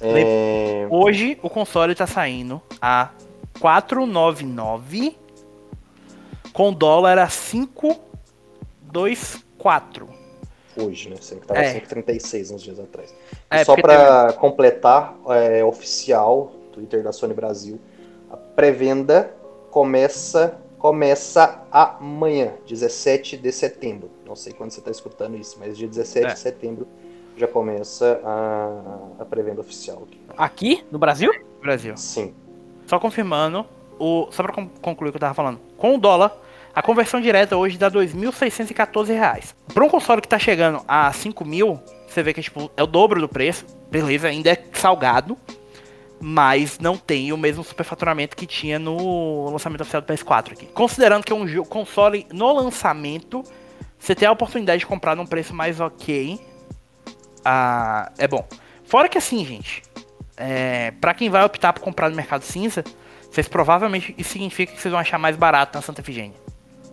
É, 0.00 0.86
Hoje 0.90 1.38
o 1.42 1.50
console 1.50 1.92
tá 1.94 2.06
saindo 2.06 2.62
a 2.80 3.10
499 3.60 5.16
com 6.52 6.72
dólar 6.72 7.18
a 7.18 7.26
524. 7.28 10.08
hoje, 10.76 11.10
né? 11.10 11.16
Sendo 11.20 11.40
que 11.40 11.46
tava 11.48 11.60
É. 11.60 11.74
5,36 11.74 12.52
uns 12.54 12.62
dias 12.62 12.78
atrás. 12.78 13.12
É, 13.50 13.62
E 13.62 13.64
só 13.64 13.74
para 13.76 14.32
completar, 14.34 15.16
é, 15.30 15.64
oficial, 15.64 16.52
Twitter 16.72 17.02
da 17.02 17.10
Sony 17.12 17.34
Brasil, 17.34 17.80
a 18.30 18.36
pré-venda 18.36 19.34
começa 19.70 20.58
começa 20.78 21.60
amanhã, 21.72 22.52
17 22.68 23.36
de 23.36 23.50
setembro. 23.50 24.08
Não 24.24 24.36
sei 24.36 24.52
quando 24.52 24.70
você 24.70 24.78
está 24.78 24.92
escutando 24.92 25.36
isso, 25.36 25.56
mas 25.58 25.76
dia 25.76 25.88
17 25.88 26.26
É. 26.26 26.32
de 26.34 26.38
setembro 26.38 26.86
já 27.36 27.48
começa 27.48 28.20
a, 28.24 29.22
a 29.22 29.24
pré-venda 29.24 29.60
oficial 29.60 30.04
aqui. 30.06 30.20
Aqui, 30.36 30.84
no 30.92 30.96
Brasil? 30.98 31.32
Brasil. 31.60 31.96
Sim. 31.96 32.32
Só 32.86 33.00
confirmando, 33.00 33.66
o, 33.98 34.28
só 34.30 34.44
pra 34.44 34.52
con- 34.52 34.68
concluir 34.80 35.08
o 35.08 35.12
que 35.12 35.16
eu 35.16 35.20
tava 35.20 35.34
falando. 35.34 35.58
Com 35.76 35.96
o 35.96 35.98
dólar, 35.98 36.32
a 36.72 36.80
conversão 36.80 37.20
direta 37.20 37.56
hoje 37.56 37.76
dá 37.76 37.90
2.614 37.90 39.08
reais. 39.08 39.56
Pra 39.74 39.84
um 39.84 39.88
console 39.88 40.20
que 40.22 40.28
tá 40.28 40.38
chegando 40.38 40.80
a 40.86 41.12
5 41.12 41.44
mil, 41.44 41.80
você 42.06 42.22
vê 42.22 42.32
que 42.32 42.40
tipo, 42.40 42.70
é 42.76 42.82
o 42.84 42.86
dobro 42.86 43.20
do 43.20 43.28
preço. 43.28 43.66
Beleza, 43.90 44.28
ainda 44.28 44.50
é 44.50 44.64
salgado. 44.74 45.36
Mas 46.20 46.78
não 46.78 46.96
tem 46.96 47.32
o 47.32 47.36
mesmo 47.36 47.62
superfaturamento 47.62 48.36
que 48.36 48.46
tinha 48.46 48.78
no 48.78 49.50
lançamento 49.50 49.82
oficial 49.82 50.02
do 50.02 50.12
PS4 50.12 50.52
aqui. 50.52 50.66
Considerando 50.66 51.24
que 51.24 51.32
é 51.32 51.36
um 51.36 51.64
console 51.64 52.26
no 52.32 52.52
lançamento, 52.52 53.44
você 53.98 54.14
tem 54.14 54.26
a 54.26 54.32
oportunidade 54.32 54.80
de 54.80 54.86
comprar 54.86 55.14
num 55.14 55.26
preço 55.26 55.54
mais 55.54 55.78
ok. 55.78 56.40
Ah, 57.44 58.10
é 58.18 58.26
bom. 58.26 58.46
Fora 58.84 59.08
que 59.08 59.18
assim, 59.18 59.44
gente, 59.44 59.82
é, 60.36 60.92
para 60.92 61.12
quem 61.14 61.28
vai 61.28 61.44
optar 61.44 61.72
por 61.72 61.82
comprar 61.82 62.08
no 62.08 62.16
mercado 62.16 62.42
cinza, 62.42 62.84
vocês 63.30 63.48
provavelmente 63.48 64.14
isso 64.16 64.30
significa 64.30 64.72
que 64.72 64.80
vocês 64.80 64.90
vão 64.90 65.00
achar 65.00 65.18
mais 65.18 65.36
barato 65.36 65.76
na 65.76 65.82
Santa 65.82 66.00
Efigênia, 66.00 66.36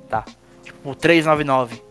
tá? 0.10 0.26
Tipo, 0.64 0.80
por 0.80 0.96
399, 0.96 1.82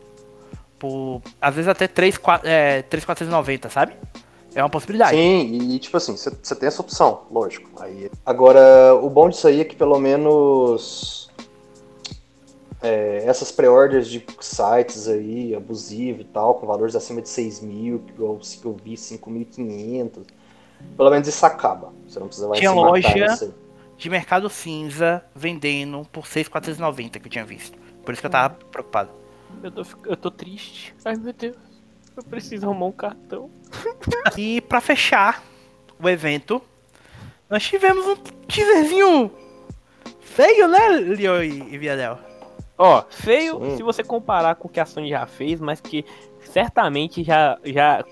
por 0.78 1.22
às 1.40 1.54
vezes 1.54 1.68
até 1.68 1.88
3, 1.88 2.18
4, 2.18 2.48
é, 2.48 2.82
3,490, 2.82 3.70
sabe? 3.70 3.94
É 4.54 4.62
uma 4.62 4.70
possibilidade. 4.70 5.16
Sim, 5.16 5.72
e 5.72 5.78
tipo 5.78 5.96
assim, 5.96 6.16
você 6.16 6.54
tem 6.54 6.66
essa 6.66 6.80
opção, 6.80 7.22
lógico. 7.30 7.70
Aí, 7.82 8.10
agora, 8.24 8.94
o 8.94 9.10
bom 9.10 9.28
disso 9.28 9.48
aí 9.48 9.60
é 9.60 9.64
que 9.64 9.74
pelo 9.74 9.98
menos 9.98 11.28
é, 12.80 13.24
essas 13.26 13.50
pré-orders 13.50 14.08
de 14.08 14.24
sites 14.40 15.08
aí, 15.08 15.54
abusivo 15.54 16.20
e 16.20 16.24
tal, 16.24 16.54
com 16.54 16.66
valores 16.66 16.94
acima 16.94 17.22
de 17.22 17.28
6 17.28 17.60
mil, 17.62 18.00
que 18.00 18.20
eu, 18.20 18.38
que 18.38 18.64
eu 18.64 18.76
vi 18.84 18.94
5.500, 18.94 20.22
pelo 20.96 21.10
menos 21.10 21.26
isso 21.26 21.44
acaba. 21.46 21.92
Você 22.06 22.20
não 22.20 22.26
precisa 22.26 22.46
mais 22.46 22.60
Tinha 22.60 22.70
se 22.70 22.76
matar 22.76 22.90
loja 22.90 23.54
de 23.96 24.10
mercado 24.10 24.50
cinza 24.50 25.24
vendendo 25.34 26.06
por 26.12 26.26
6,490 26.26 27.18
que 27.18 27.26
eu 27.26 27.30
tinha 27.30 27.44
visto. 27.44 27.78
Por 28.04 28.12
isso 28.12 28.20
que 28.20 28.26
eu 28.26 28.30
tava 28.30 28.54
preocupado. 28.70 29.10
Eu 29.62 29.70
tô, 29.70 29.86
eu 30.04 30.16
tô 30.16 30.30
triste. 30.30 30.94
Ai 31.04 31.16
meu 31.16 31.32
Deus. 31.32 31.73
Eu 32.16 32.22
preciso 32.22 32.66
arrumar 32.66 32.86
um 32.86 32.92
cartão. 32.92 33.50
E 34.36 34.60
pra 34.60 34.80
fechar 34.80 35.42
o 36.00 36.08
evento, 36.08 36.60
nós 37.48 37.62
tivemos 37.62 38.04
um 38.06 38.16
teaserzinho 38.46 39.30
feio, 40.20 40.66
né, 40.66 40.88
Leo 40.88 41.42
e 41.42 41.74
e 41.74 41.78
Viadel? 41.78 42.18
Ó, 42.76 43.04
feio 43.08 43.60
Sim. 43.60 43.76
se 43.76 43.82
você 43.82 44.02
comparar 44.02 44.56
com 44.56 44.66
o 44.66 44.70
que 44.70 44.80
a 44.80 44.86
Sony 44.86 45.08
já 45.08 45.26
fez, 45.26 45.60
mas 45.60 45.80
que 45.80 46.04
certamente 46.40 47.22
já, 47.22 47.58
já 47.64 48.04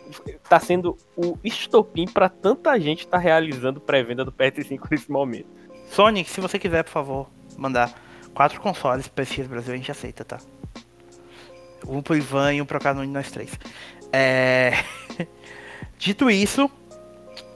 tá 0.48 0.60
sendo 0.60 0.96
o 1.16 1.36
estopim 1.42 2.06
pra 2.06 2.28
tanta 2.28 2.78
gente 2.78 3.06
tá 3.06 3.18
realizando 3.18 3.80
pré-venda 3.80 4.24
do 4.24 4.32
PS5 4.32 4.88
nesse 4.90 5.10
momento. 5.10 5.48
Sonic, 5.88 6.30
se 6.30 6.40
você 6.40 6.58
quiser, 6.58 6.84
por 6.84 6.90
favor, 6.90 7.30
mandar 7.56 7.92
quatro 8.32 8.60
consoles 8.60 9.08
pro 9.08 9.24
PSX 9.24 9.46
Brasil, 9.46 9.74
a 9.74 9.76
gente 9.76 9.90
aceita, 9.90 10.24
tá? 10.24 10.38
Um 11.86 12.02
pro 12.02 12.16
Ivan 12.16 12.54
e 12.54 12.62
um 12.62 12.66
pro 12.66 12.80
cada 12.80 13.00
um 13.00 13.04
de 13.04 13.10
nós 13.10 13.30
três. 13.30 13.50
É... 14.12 14.72
Dito 15.98 16.30
isso, 16.30 16.70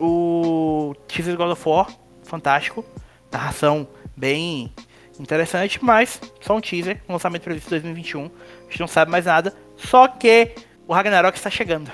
o 0.01 0.95
teaser 1.09 1.37
God 1.37 1.53
of 1.53 1.69
War, 1.69 1.89
fantástico. 2.23 2.85
Narração 3.33 3.89
bem 4.17 4.73
interessante, 5.19 5.83
mas 5.85 6.21
só 6.41 6.57
um 6.57 6.61
teaser. 6.61 7.03
Lançamento 7.09 7.43
previsto 7.43 7.69
em 7.69 7.81
2021. 7.81 8.25
A 8.25 8.71
gente 8.71 8.81
não 8.81 8.87
sabe 8.87 9.11
mais 9.11 9.25
nada. 9.25 9.53
Só 9.77 10.07
que 10.09 10.55
o 10.87 10.95
Ragnarok 10.95 11.37
está 11.37 11.51
chegando. 11.51 11.91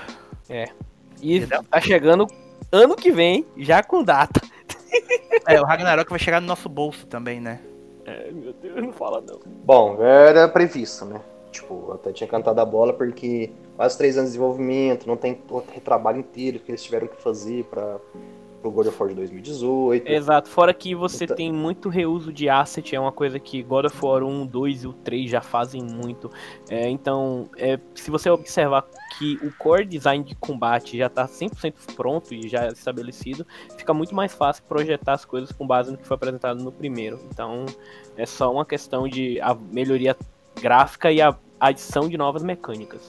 E 1.21 1.37
Entendeu? 1.37 1.63
tá 1.63 1.81
chegando 1.81 2.27
ano 2.71 2.95
que 2.95 3.11
vem, 3.11 3.45
já 3.57 3.83
com 3.83 4.03
data. 4.03 4.41
É, 5.45 5.59
o 5.59 5.65
Ragnarok 5.65 6.09
vai 6.09 6.19
chegar 6.19 6.39
no 6.39 6.47
nosso 6.47 6.69
bolso 6.69 7.05
também, 7.05 7.41
né? 7.41 7.59
É, 8.05 8.31
meu 8.31 8.53
Deus, 8.53 8.81
não 8.81 8.93
fala 8.93 9.19
não. 9.19 9.41
Bom, 9.65 10.01
era 10.01 10.47
previsto, 10.47 11.03
né? 11.03 11.19
Tipo, 11.53 11.85
eu 11.87 11.93
até 11.93 12.11
tinha 12.11 12.27
cantado 12.27 12.59
a 12.59 12.65
bola 12.65 12.91
porque 12.93 13.51
quase 13.77 13.97
três 13.97 14.17
anos 14.17 14.31
de 14.31 14.37
desenvolvimento, 14.37 15.07
não 15.07 15.15
tem 15.15 15.39
o 15.49 15.59
retrabalho 15.59 16.19
inteiro 16.19 16.59
que 16.59 16.71
eles 16.71 16.83
tiveram 16.83 17.07
que 17.07 17.21
fazer 17.21 17.63
para 17.65 17.99
o 18.63 18.71
God 18.71 18.87
of 18.87 18.97
War 18.97 19.09
de 19.09 19.15
2018. 19.15 20.07
Exato, 20.09 20.49
fora 20.49 20.73
que 20.73 20.95
você 20.95 21.25
Então- 21.25 21.35
tem 21.35 21.51
muito 21.51 21.89
reuso 21.89 22.31
de 22.31 22.47
asset, 22.49 22.95
é 22.95 22.99
uma 22.99 23.11
coisa 23.11 23.37
que 23.37 23.61
God 23.61 23.85
of 23.85 24.05
War 24.05 24.23
1, 24.23 24.45
2 24.47 24.83
e 24.83 24.87
o 24.87 24.93
3 24.93 25.29
já 25.29 25.41
fazem 25.41 25.83
muito. 25.83 26.31
É, 26.69 26.89
então, 26.89 27.49
é, 27.57 27.77
se 27.93 28.09
você 28.09 28.29
observar 28.29 28.87
que 29.19 29.37
o 29.45 29.51
core 29.57 29.85
design 29.85 30.23
de 30.23 30.33
combate 30.35 30.97
já 30.97 31.07
está 31.07 31.27
100% 31.27 31.93
pronto 31.93 32.33
e 32.33 32.47
já 32.47 32.67
estabelecido, 32.69 33.45
fica 33.77 33.93
muito 33.93 34.15
mais 34.15 34.33
fácil 34.33 34.63
projetar 34.63 35.13
as 35.13 35.25
coisas 35.25 35.51
com 35.51 35.67
base 35.67 35.91
no 35.91 35.97
que 35.97 36.07
foi 36.07 36.15
apresentado 36.15 36.63
no 36.63 36.71
primeiro. 36.71 37.19
Então, 37.29 37.65
é 38.15 38.25
só 38.25 38.51
uma 38.51 38.65
questão 38.65 39.07
de 39.09 39.41
a 39.41 39.53
melhoria 39.53 40.15
gráfica 40.61 41.11
e 41.11 41.21
a 41.21 41.35
adição 41.59 42.07
de 42.09 42.17
novas 42.17 42.43
mecânicas. 42.43 43.01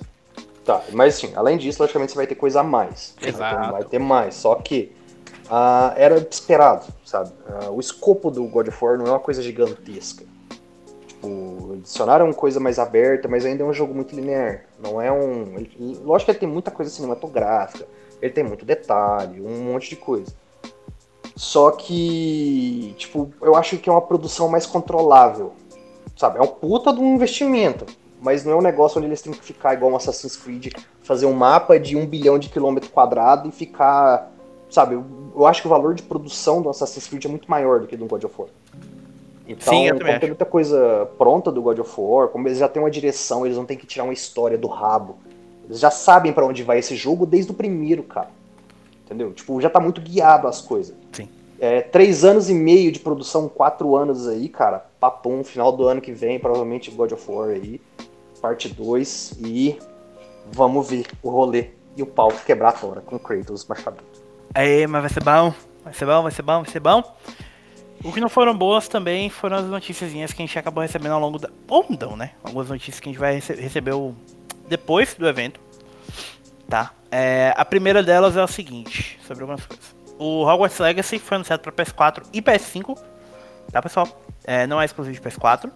Tá, 0.64 0.82
mas 0.92 1.16
assim, 1.16 1.32
além 1.36 1.58
disso, 1.58 1.82
logicamente 1.82 2.12
você 2.12 2.16
vai 2.16 2.26
ter 2.26 2.34
coisa 2.36 2.60
a 2.60 2.62
mais. 2.62 3.14
né? 3.20 3.28
Exato. 3.28 3.56
Então 3.56 3.72
vai 3.72 3.84
ter 3.84 3.98
mais. 3.98 4.34
Só 4.34 4.54
que 4.54 4.92
ah, 5.50 5.92
era 5.96 6.16
esperado, 6.18 6.86
sabe? 7.04 7.30
Ah, 7.48 7.70
o 7.70 7.78
escopo 7.80 8.30
do 8.30 8.44
God 8.46 8.68
of 8.68 8.84
War 8.84 8.96
não 8.96 9.06
é 9.06 9.10
uma 9.10 9.20
coisa 9.20 9.42
gigantesca. 9.42 10.24
Tipo, 11.06 11.72
adicionaram 11.74 12.32
coisa 12.32 12.58
mais 12.58 12.78
aberta, 12.78 13.28
mas 13.28 13.44
ainda 13.44 13.62
é 13.62 13.66
um 13.66 13.72
jogo 13.74 13.94
muito 13.94 14.14
linear. 14.14 14.64
Não 14.82 15.00
é 15.00 15.12
um. 15.12 15.54
ele- 15.56 16.00
lógico 16.02 16.26
que 16.26 16.30
ele 16.32 16.38
tem 16.38 16.48
muita 16.48 16.70
coisa 16.70 16.90
cinematográfica, 16.90 17.86
ele 18.22 18.32
tem 18.32 18.44
muito 18.44 18.64
detalhe, 18.64 19.40
um 19.42 19.64
monte 19.72 19.90
de 19.90 19.96
coisa. 19.96 20.32
Só 21.36 21.72
que, 21.72 22.94
tipo, 22.96 23.32
eu 23.42 23.56
acho 23.56 23.76
que 23.78 23.88
é 23.88 23.92
uma 23.92 24.00
produção 24.00 24.48
mais 24.48 24.66
controlável. 24.66 25.52
Sabe? 26.16 26.38
É 26.38 26.42
um 26.42 26.46
puta 26.46 26.92
de 26.92 27.00
um 27.00 27.14
investimento. 27.14 27.86
Mas 28.20 28.44
não 28.44 28.52
é 28.52 28.56
um 28.56 28.62
negócio 28.62 28.98
onde 28.98 29.08
eles 29.08 29.20
têm 29.20 29.32
que 29.32 29.44
ficar 29.44 29.74
igual 29.74 29.92
um 29.92 29.96
Assassin's 29.96 30.34
Creed, 30.36 30.72
fazer 31.02 31.26
um 31.26 31.34
mapa 31.34 31.78
de 31.78 31.94
um 31.94 32.06
bilhão 32.06 32.38
de 32.38 32.48
quilômetro 32.48 32.88
quadrado 32.90 33.48
e 33.48 33.52
ficar. 33.52 34.32
Sabe, 34.70 34.94
eu, 34.94 35.04
eu 35.36 35.46
acho 35.46 35.60
que 35.60 35.68
o 35.68 35.70
valor 35.70 35.94
de 35.94 36.02
produção 36.02 36.62
do 36.62 36.70
Assassin's 36.70 37.06
Creed 37.06 37.26
é 37.26 37.28
muito 37.28 37.50
maior 37.50 37.80
do 37.80 37.86
que 37.86 37.96
do 37.96 38.06
God 38.06 38.24
of 38.24 38.34
War. 38.38 38.48
Então, 39.46 39.74
Sim, 39.74 39.88
como 39.88 40.00
tem 40.00 40.14
acho. 40.14 40.26
muita 40.26 40.44
coisa 40.46 41.06
pronta 41.18 41.52
do 41.52 41.60
God 41.60 41.78
of 41.80 41.92
War, 42.00 42.28
como 42.28 42.48
eles 42.48 42.58
já 42.58 42.68
têm 42.68 42.82
uma 42.82 42.90
direção, 42.90 43.44
eles 43.44 43.58
não 43.58 43.66
têm 43.66 43.76
que 43.76 43.86
tirar 43.86 44.04
uma 44.04 44.12
história 44.12 44.56
do 44.56 44.68
rabo. 44.68 45.18
Eles 45.66 45.78
já 45.78 45.90
sabem 45.90 46.32
pra 46.32 46.46
onde 46.46 46.62
vai 46.62 46.78
esse 46.78 46.96
jogo 46.96 47.26
desde 47.26 47.52
o 47.52 47.54
primeiro, 47.54 48.02
cara. 48.02 48.30
Entendeu? 49.04 49.32
Tipo, 49.32 49.60
já 49.60 49.68
tá 49.68 49.80
muito 49.80 50.00
guiado 50.00 50.48
as 50.48 50.62
coisas. 50.62 50.96
Sim. 51.12 51.28
É, 51.60 51.82
três 51.82 52.24
anos 52.24 52.48
e 52.48 52.54
meio 52.54 52.90
de 52.90 52.98
produção, 52.98 53.48
quatro 53.48 53.96
anos 53.96 54.26
aí, 54.26 54.48
cara. 54.48 54.86
Papum, 55.04 55.44
final 55.44 55.70
do 55.70 55.86
ano 55.86 56.00
que 56.00 56.12
vem, 56.12 56.38
provavelmente 56.38 56.90
God 56.90 57.12
of 57.12 57.30
War 57.30 57.50
aí. 57.50 57.78
Parte 58.40 58.70
2. 58.70 59.32
E 59.44 59.78
vamos 60.50 60.88
ver 60.88 61.06
o 61.22 61.28
rolê 61.28 61.72
e 61.94 62.02
o 62.02 62.06
pau 62.06 62.28
quebrar 62.46 62.72
fora 62.72 63.02
com 63.02 63.16
o 63.16 63.18
Kratos 63.18 63.66
machado. 63.66 63.98
Aí, 64.54 64.86
mas 64.86 65.02
vai 65.02 65.10
ser 65.10 65.22
bom, 65.22 65.52
vai 65.84 65.92
ser 65.92 66.06
bom, 66.06 66.22
vai 66.22 66.32
ser 66.32 66.42
bom, 66.42 66.62
vai 66.62 66.70
ser 66.72 66.80
bom. 66.80 67.16
O 68.02 68.12
que 68.12 68.20
não 68.20 68.30
foram 68.30 68.56
boas 68.56 68.88
também 68.88 69.28
foram 69.28 69.58
as 69.58 69.66
noticiazinhas 69.66 70.32
que 70.32 70.42
a 70.42 70.46
gente 70.46 70.58
acabou 70.58 70.80
recebendo 70.80 71.12
ao 71.12 71.20
longo 71.20 71.38
da. 71.38 71.50
Ou 71.68 71.84
não, 72.00 72.16
né? 72.16 72.30
Algumas 72.42 72.70
notícias 72.70 72.98
que 72.98 73.10
a 73.10 73.12
gente 73.12 73.20
vai 73.20 73.34
rece 73.34 73.52
receber 73.52 73.92
o- 73.92 74.14
depois 74.68 75.12
do 75.14 75.28
evento. 75.28 75.60
Tá? 76.66 76.94
É, 77.10 77.52
a 77.58 77.64
primeira 77.66 78.02
delas 78.02 78.38
é 78.38 78.42
o 78.42 78.48
seguinte, 78.48 79.18
sobre 79.26 79.42
algumas 79.42 79.66
coisas. 79.66 79.94
O 80.18 80.44
Hogwarts 80.46 80.78
Legacy 80.78 81.18
foi 81.18 81.34
anunciado 81.34 81.62
para 81.62 81.72
PS4 81.72 82.22
e 82.32 82.40
PS5. 82.40 82.98
Tá, 83.70 83.82
pessoal? 83.82 84.08
É, 84.44 84.66
não 84.66 84.80
é 84.80 84.84
exclusivo 84.84 85.14
de 85.14 85.20
PS4. 85.20 85.70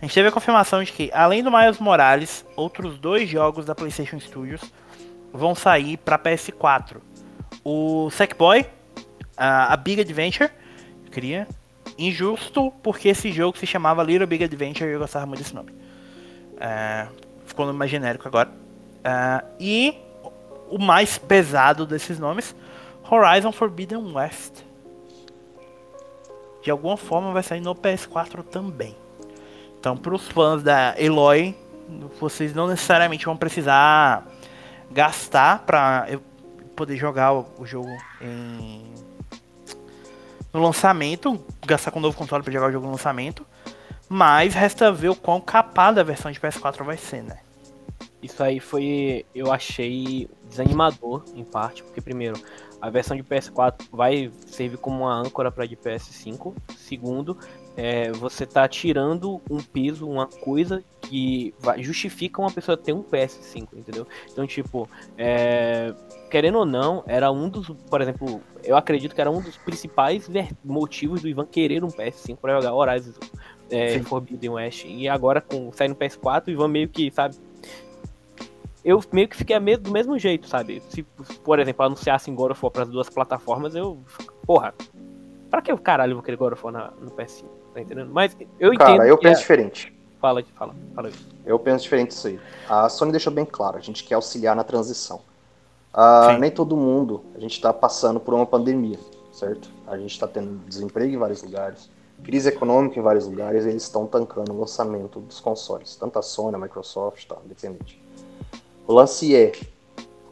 A 0.00 0.04
gente 0.04 0.14
teve 0.14 0.28
a 0.28 0.32
confirmação 0.32 0.82
de 0.82 0.92
que, 0.92 1.10
além 1.12 1.42
do 1.42 1.50
Miles 1.50 1.78
Morales, 1.78 2.44
outros 2.54 2.98
dois 2.98 3.28
jogos 3.28 3.66
da 3.66 3.74
PlayStation 3.74 4.18
Studios 4.20 4.60
vão 5.32 5.54
sair 5.54 5.96
para 5.96 6.18
PS4 6.18 6.98
o 7.64 8.10
Sackboy, 8.10 8.64
a, 9.36 9.72
a 9.72 9.76
Big 9.76 10.00
Adventure, 10.00 10.50
queria. 11.10 11.46
Injusto, 11.98 12.72
porque 12.82 13.08
esse 13.08 13.32
jogo 13.32 13.58
se 13.58 13.66
chamava 13.66 14.02
Little 14.02 14.26
Big 14.26 14.44
Adventure 14.44 14.88
e 14.88 14.92
eu 14.94 14.98
gostava 14.98 15.26
muito 15.26 15.40
desse 15.40 15.54
nome. 15.54 15.74
É, 16.60 17.08
ficou 17.44 17.64
no 17.64 17.72
nome 17.72 17.78
mais 17.78 17.90
genérico 17.90 18.26
agora. 18.26 18.50
É, 19.04 19.44
e 19.58 19.98
o 20.70 20.78
mais 20.78 21.18
pesado 21.18 21.84
desses 21.84 22.18
nomes, 22.18 22.54
Horizon 23.10 23.52
Forbidden 23.52 24.14
West. 24.14 24.64
De 26.62 26.70
alguma 26.70 26.96
forma 26.96 27.32
vai 27.32 27.42
sair 27.42 27.60
no 27.60 27.74
PS4 27.74 28.42
também. 28.42 28.96
Então, 29.78 29.96
para 29.96 30.14
os 30.14 30.26
fãs 30.28 30.62
da 30.62 30.94
Eloy, 30.98 31.54
vocês 32.18 32.54
não 32.54 32.66
necessariamente 32.66 33.24
vão 33.24 33.36
precisar 33.36 34.26
gastar 34.90 35.60
para 35.60 36.06
poder 36.74 36.96
jogar 36.96 37.32
o, 37.32 37.64
jogo 37.64 37.90
em 38.20 38.84
no 40.52 40.62
lançamento, 40.62 41.44
gastar 41.66 41.90
com 41.90 41.98
um 41.98 42.02
novo 42.02 42.16
console 42.16 42.42
para 42.42 42.52
jogar 42.52 42.68
o 42.68 42.72
jogo 42.72 42.86
no 42.86 42.92
lançamento. 42.92 43.46
Mas 44.08 44.54
resta 44.54 44.90
ver 44.90 45.10
o 45.10 45.14
quão 45.14 45.40
capaz 45.40 45.96
a 45.98 46.02
versão 46.02 46.32
de 46.32 46.40
PS4 46.40 46.82
vai 46.82 46.96
ser, 46.96 47.22
né? 47.22 47.40
Isso 48.22 48.42
aí 48.42 48.58
foi, 48.58 49.24
eu 49.34 49.52
achei 49.52 50.28
desanimador 50.48 51.22
em 51.34 51.44
parte, 51.44 51.84
porque 51.84 52.00
primeiro, 52.00 52.40
a 52.80 52.90
versão 52.90 53.16
de 53.16 53.22
PS4 53.22 53.86
vai 53.92 54.30
servir 54.46 54.78
como 54.78 55.04
uma 55.04 55.14
âncora 55.14 55.50
para 55.50 55.66
de 55.66 55.76
PS5. 55.76 56.54
Segundo, 56.76 57.36
é, 57.76 58.10
você 58.12 58.44
tá 58.44 58.66
tirando 58.66 59.40
um 59.50 59.58
peso, 59.58 60.08
uma 60.08 60.26
coisa 60.26 60.82
que 61.02 61.54
vai, 61.58 61.82
justifica 61.82 62.40
uma 62.40 62.50
pessoa 62.50 62.76
ter 62.76 62.92
um 62.92 63.02
PS5, 63.02 63.68
entendeu? 63.72 64.06
Então, 64.30 64.46
tipo, 64.46 64.88
é, 65.16 65.94
querendo 66.30 66.58
ou 66.58 66.66
não, 66.66 67.04
era 67.06 67.30
um 67.30 67.48
dos, 67.48 67.68
por 67.88 68.00
exemplo, 68.00 68.40
eu 68.64 68.76
acredito 68.76 69.14
que 69.14 69.20
era 69.20 69.30
um 69.30 69.40
dos 69.40 69.56
principais 69.56 70.28
motivos 70.64 71.22
do 71.22 71.28
Ivan 71.28 71.46
querer 71.46 71.84
um 71.84 71.88
PS5 71.88 72.36
para 72.36 72.60
jogar 72.60 72.74
Horizon 72.74 73.12
é. 73.70 73.98
Forbidden 74.00 74.50
West. 74.50 74.84
E 74.86 75.08
agora, 75.08 75.40
com 75.40 75.72
saindo 75.72 75.94
PS4, 75.94 76.48
o 76.48 76.50
Ivan 76.50 76.68
meio 76.68 76.88
que, 76.88 77.10
sabe, 77.10 77.36
eu 78.88 79.02
meio 79.12 79.28
que 79.28 79.36
fiquei 79.36 79.54
a 79.54 79.60
me- 79.60 79.76
do 79.76 79.90
mesmo 79.90 80.18
jeito, 80.18 80.48
sabe? 80.48 80.82
Se, 80.88 81.02
por 81.44 81.58
exemplo, 81.58 81.84
anunciassem 81.84 82.34
God 82.34 82.52
of 82.52 82.60
War 82.64 82.72
para 82.72 82.82
as 82.84 82.88
duas 82.88 83.08
plataformas, 83.10 83.74
eu. 83.74 83.98
Porra, 84.46 84.74
pra 85.50 85.60
que 85.60 85.72
o 85.72 85.78
caralho 85.78 86.12
eu 86.12 86.16
vou 86.16 86.22
querer 86.24 86.36
God 86.36 86.54
of 86.54 86.64
War 86.64 86.72
na- 86.72 86.92
no 87.00 87.10
PS5? 87.10 87.44
Tá 87.74 87.80
entendendo? 87.82 88.10
Mas 88.12 88.36
eu 88.58 88.72
entendo. 88.72 88.86
Cara, 88.96 89.06
eu 89.06 89.18
que 89.18 89.26
é- 89.26 89.30
penso 89.30 89.42
diferente. 89.42 89.94
Fala, 90.20 90.42
fala, 90.54 90.74
fala. 90.94 91.10
Eu 91.46 91.58
penso 91.58 91.84
diferente 91.84 92.08
disso 92.08 92.26
aí. 92.26 92.40
A 92.68 92.88
Sony 92.88 93.12
deixou 93.12 93.32
bem 93.32 93.44
claro, 93.44 93.76
a 93.76 93.80
gente 93.80 94.02
quer 94.04 94.14
auxiliar 94.14 94.56
na 94.56 94.64
transição. 94.64 95.20
Ah, 95.92 96.36
nem 96.38 96.50
todo 96.50 96.76
mundo, 96.76 97.22
a 97.36 97.40
gente 97.40 97.52
está 97.52 97.72
passando 97.72 98.18
por 98.18 98.34
uma 98.34 98.44
pandemia, 98.46 98.98
certo? 99.32 99.70
A 99.86 99.96
gente 99.96 100.10
está 100.12 100.26
tendo 100.26 100.58
desemprego 100.66 101.12
em 101.14 101.16
vários 101.18 101.42
lugares, 101.42 101.88
crise 102.24 102.48
econômica 102.48 102.98
em 102.98 103.02
vários 103.02 103.26
lugares, 103.26 103.64
e 103.64 103.68
eles 103.68 103.82
estão 103.84 104.06
tancando 104.06 104.52
o 104.52 104.58
lançamento 104.60 105.20
dos 105.20 105.40
consoles, 105.40 105.94
tanto 105.96 106.18
a 106.18 106.22
Sony, 106.22 106.56
a 106.56 106.58
Microsoft, 106.58 107.26
tá, 107.26 107.36
independente. 107.44 108.02
O 108.88 108.94
lance 108.94 109.36
é, 109.36 109.52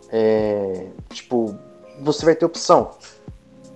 é 0.08 0.86
tipo, 1.10 1.54
você 2.00 2.24
vai 2.24 2.34
ter 2.34 2.46
opção. 2.46 2.92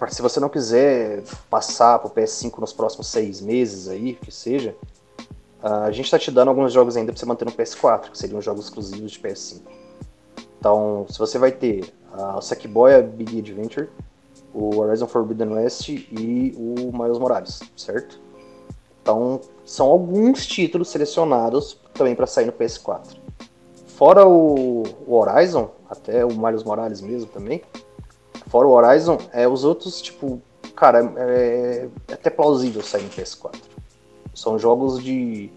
Se 0.09 0.23
você 0.23 0.41
não 0.41 0.49
quiser 0.49 1.23
passar 1.51 1.99
para 1.99 2.09
o 2.09 2.11
PS5 2.11 2.59
nos 2.59 2.73
próximos 2.73 3.09
seis 3.09 3.43
meses 3.43 3.87
aí, 3.89 4.15
que 4.15 4.33
seja, 4.33 4.75
a 5.63 5.91
gente 5.91 6.07
está 6.07 6.19
te 6.19 6.31
dando 6.31 6.49
alguns 6.49 6.73
jogos 6.73 6.97
ainda 6.97 7.13
para 7.13 7.21
você 7.21 7.27
manter 7.27 7.45
no 7.45 7.53
PS4, 7.53 8.11
que 8.11 8.17
seriam 8.17 8.41
jogos 8.41 8.65
exclusivos 8.65 9.13
de 9.13 9.21
PS5. 9.21 9.61
Então, 10.59 11.05
se 11.11 11.19
você 11.19 11.39
vai 11.39 11.53
ter 11.53 11.93
o 12.17 12.41
Sackboy 12.41 13.03
Big 13.03 13.39
Adventure, 13.39 13.91
o 14.55 14.79
Horizon 14.79 15.07
Forbidden 15.07 15.53
West 15.53 15.91
e 15.91 16.55
o 16.57 16.91
Miles 16.91 17.19
Morales, 17.19 17.61
certo? 17.77 18.19
Então, 19.03 19.43
são 19.63 19.89
alguns 19.89 20.47
títulos 20.47 20.89
selecionados 20.89 21.79
também 21.93 22.15
para 22.15 22.27
sair 22.27 22.47
no 22.47 22.53
PS4. 22.53 23.20
Fora 24.01 24.27
o, 24.27 24.83
o, 25.07 25.15
Horizon, 25.15 25.73
até 25.91 26.25
o 26.25 26.31
Miles 26.31 26.65
Morales 26.65 27.03
mesmo 27.03 27.29
também. 27.29 27.61
Fora 28.47 28.67
o 28.67 28.71
Horizon, 28.71 29.19
é, 29.31 29.47
os 29.47 29.63
outros, 29.63 30.01
tipo, 30.01 30.41
cara, 30.75 31.13
é, 31.19 31.87
é 32.09 32.15
até 32.15 32.31
plausível 32.31 32.81
sair 32.81 33.03
no 33.03 33.11
PS4. 33.11 33.57
São 34.35 34.59
jogos 34.59 35.05
de, 35.05 35.51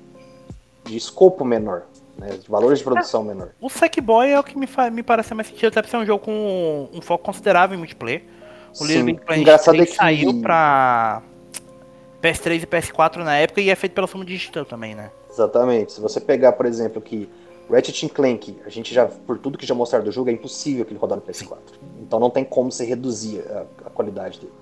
de 0.84 0.98
escopo 0.98 1.46
menor, 1.46 1.84
né, 2.18 2.32
de 2.32 2.50
valores 2.50 2.80
de 2.80 2.84
produção 2.84 3.22
é, 3.22 3.28
menor. 3.28 3.50
O 3.62 3.70
Sackboy 3.70 4.32
é 4.32 4.38
o 4.38 4.44
que 4.44 4.58
me, 4.58 4.68
me 4.92 5.04
parece 5.04 5.34
mais 5.34 5.48
sentido, 5.48 5.70
até 5.70 5.82
por 5.82 5.88
ser 5.88 5.96
um 5.96 6.06
jogo 6.06 6.26
com 6.26 6.90
um 6.92 7.02
foco 7.02 7.24
considerável 7.24 7.76
em 7.76 7.80
multiplayer. 7.80 8.24
O 8.78 8.86
Little 8.86 9.06
Big 9.06 9.22
Planet 9.22 9.42
engraçado 9.42 9.76
3 9.76 9.88
é 9.88 9.90
que... 9.90 9.96
saiu 9.96 10.42
pra 10.42 11.24
PS3 12.22 12.64
e 12.64 12.68
PS4 12.68 13.24
na 13.24 13.38
época 13.38 13.62
e 13.62 13.70
é 13.70 13.76
feito 13.76 13.94
pela 13.94 14.06
Sumo 14.06 14.26
Digital 14.26 14.66
também, 14.66 14.96
né? 14.96 15.12
Exatamente. 15.32 15.94
Se 15.94 16.02
você 16.02 16.20
pegar, 16.20 16.52
por 16.52 16.66
exemplo, 16.66 17.02
que 17.02 17.30
Ratchet 17.70 18.10
Clank, 18.10 18.60
a 18.66 18.70
gente 18.70 18.94
já, 18.94 19.06
por 19.06 19.38
tudo 19.38 19.58
que 19.58 19.66
já 19.66 19.74
mostraram 19.74 20.06
do 20.06 20.12
jogo, 20.12 20.30
é 20.30 20.34
impossível 20.34 20.86
que 20.86 20.92
ele 20.92 21.00
rodar 21.00 21.18
no 21.18 21.24
PS4. 21.24 21.58
Então 22.02 22.20
não 22.20 22.30
tem 22.30 22.44
como 22.44 22.72
você 22.72 22.86
reduzir 22.86 23.44
a, 23.50 23.88
a 23.88 23.90
qualidade 23.90 24.40
dele. 24.40 24.54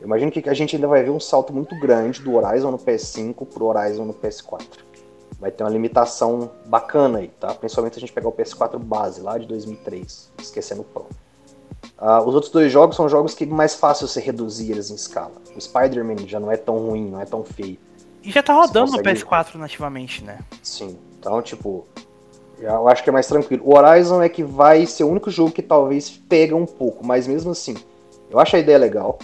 Eu 0.00 0.06
imagino 0.06 0.30
que 0.30 0.48
a 0.48 0.54
gente 0.54 0.76
ainda 0.76 0.86
vai 0.86 1.02
ver 1.02 1.10
um 1.10 1.20
salto 1.20 1.52
muito 1.52 1.78
grande 1.80 2.22
do 2.22 2.34
Horizon 2.34 2.70
no 2.70 2.78
PS5 2.78 3.46
pro 3.46 3.66
Horizon 3.66 4.04
no 4.04 4.14
PS4. 4.14 4.62
Vai 5.38 5.50
ter 5.50 5.64
uma 5.64 5.70
limitação 5.70 6.50
bacana 6.66 7.18
aí, 7.18 7.28
tá? 7.28 7.52
Principalmente 7.54 7.94
se 7.94 7.98
a 7.98 8.00
gente 8.00 8.12
pegar 8.12 8.28
o 8.28 8.32
PS4 8.32 8.78
base, 8.78 9.20
lá 9.20 9.36
de 9.36 9.46
2003, 9.46 10.32
esquecendo 10.40 10.82
o 10.82 10.84
Pro. 10.84 11.06
Uh, 11.98 12.26
os 12.26 12.34
outros 12.34 12.52
dois 12.52 12.70
jogos 12.70 12.94
são 12.96 13.08
jogos 13.08 13.34
que 13.34 13.44
é 13.44 13.46
mais 13.46 13.74
fácil 13.74 14.06
você 14.06 14.20
reduzir 14.20 14.70
eles 14.70 14.90
em 14.90 14.94
escala. 14.94 15.32
O 15.54 15.60
Spider-Man 15.60 16.26
já 16.26 16.38
não 16.38 16.50
é 16.50 16.56
tão 16.56 16.76
ruim, 16.78 17.10
não 17.10 17.20
é 17.20 17.24
tão 17.24 17.42
feio. 17.42 17.78
E 18.22 18.30
já 18.30 18.42
tá 18.42 18.52
rodando 18.52 18.92
consegue... 18.92 19.20
no 19.20 19.26
PS4 19.26 19.54
nativamente, 19.56 20.24
né? 20.24 20.40
Sim. 20.62 20.98
Então, 21.18 21.40
tipo, 21.40 21.86
eu 22.58 22.88
acho 22.88 23.02
que 23.02 23.10
é 23.10 23.12
mais 23.12 23.26
tranquilo. 23.26 23.62
O 23.64 23.76
Horizon 23.76 24.22
é 24.22 24.28
que 24.28 24.42
vai 24.42 24.86
ser 24.86 25.04
o 25.04 25.08
único 25.08 25.30
jogo 25.30 25.50
que 25.50 25.62
talvez 25.62 26.10
pega 26.10 26.56
um 26.56 26.66
pouco, 26.66 27.06
mas 27.06 27.26
mesmo 27.26 27.50
assim, 27.50 27.76
eu 28.30 28.38
acho 28.38 28.56
a 28.56 28.58
ideia 28.58 28.78
legal. 28.78 29.18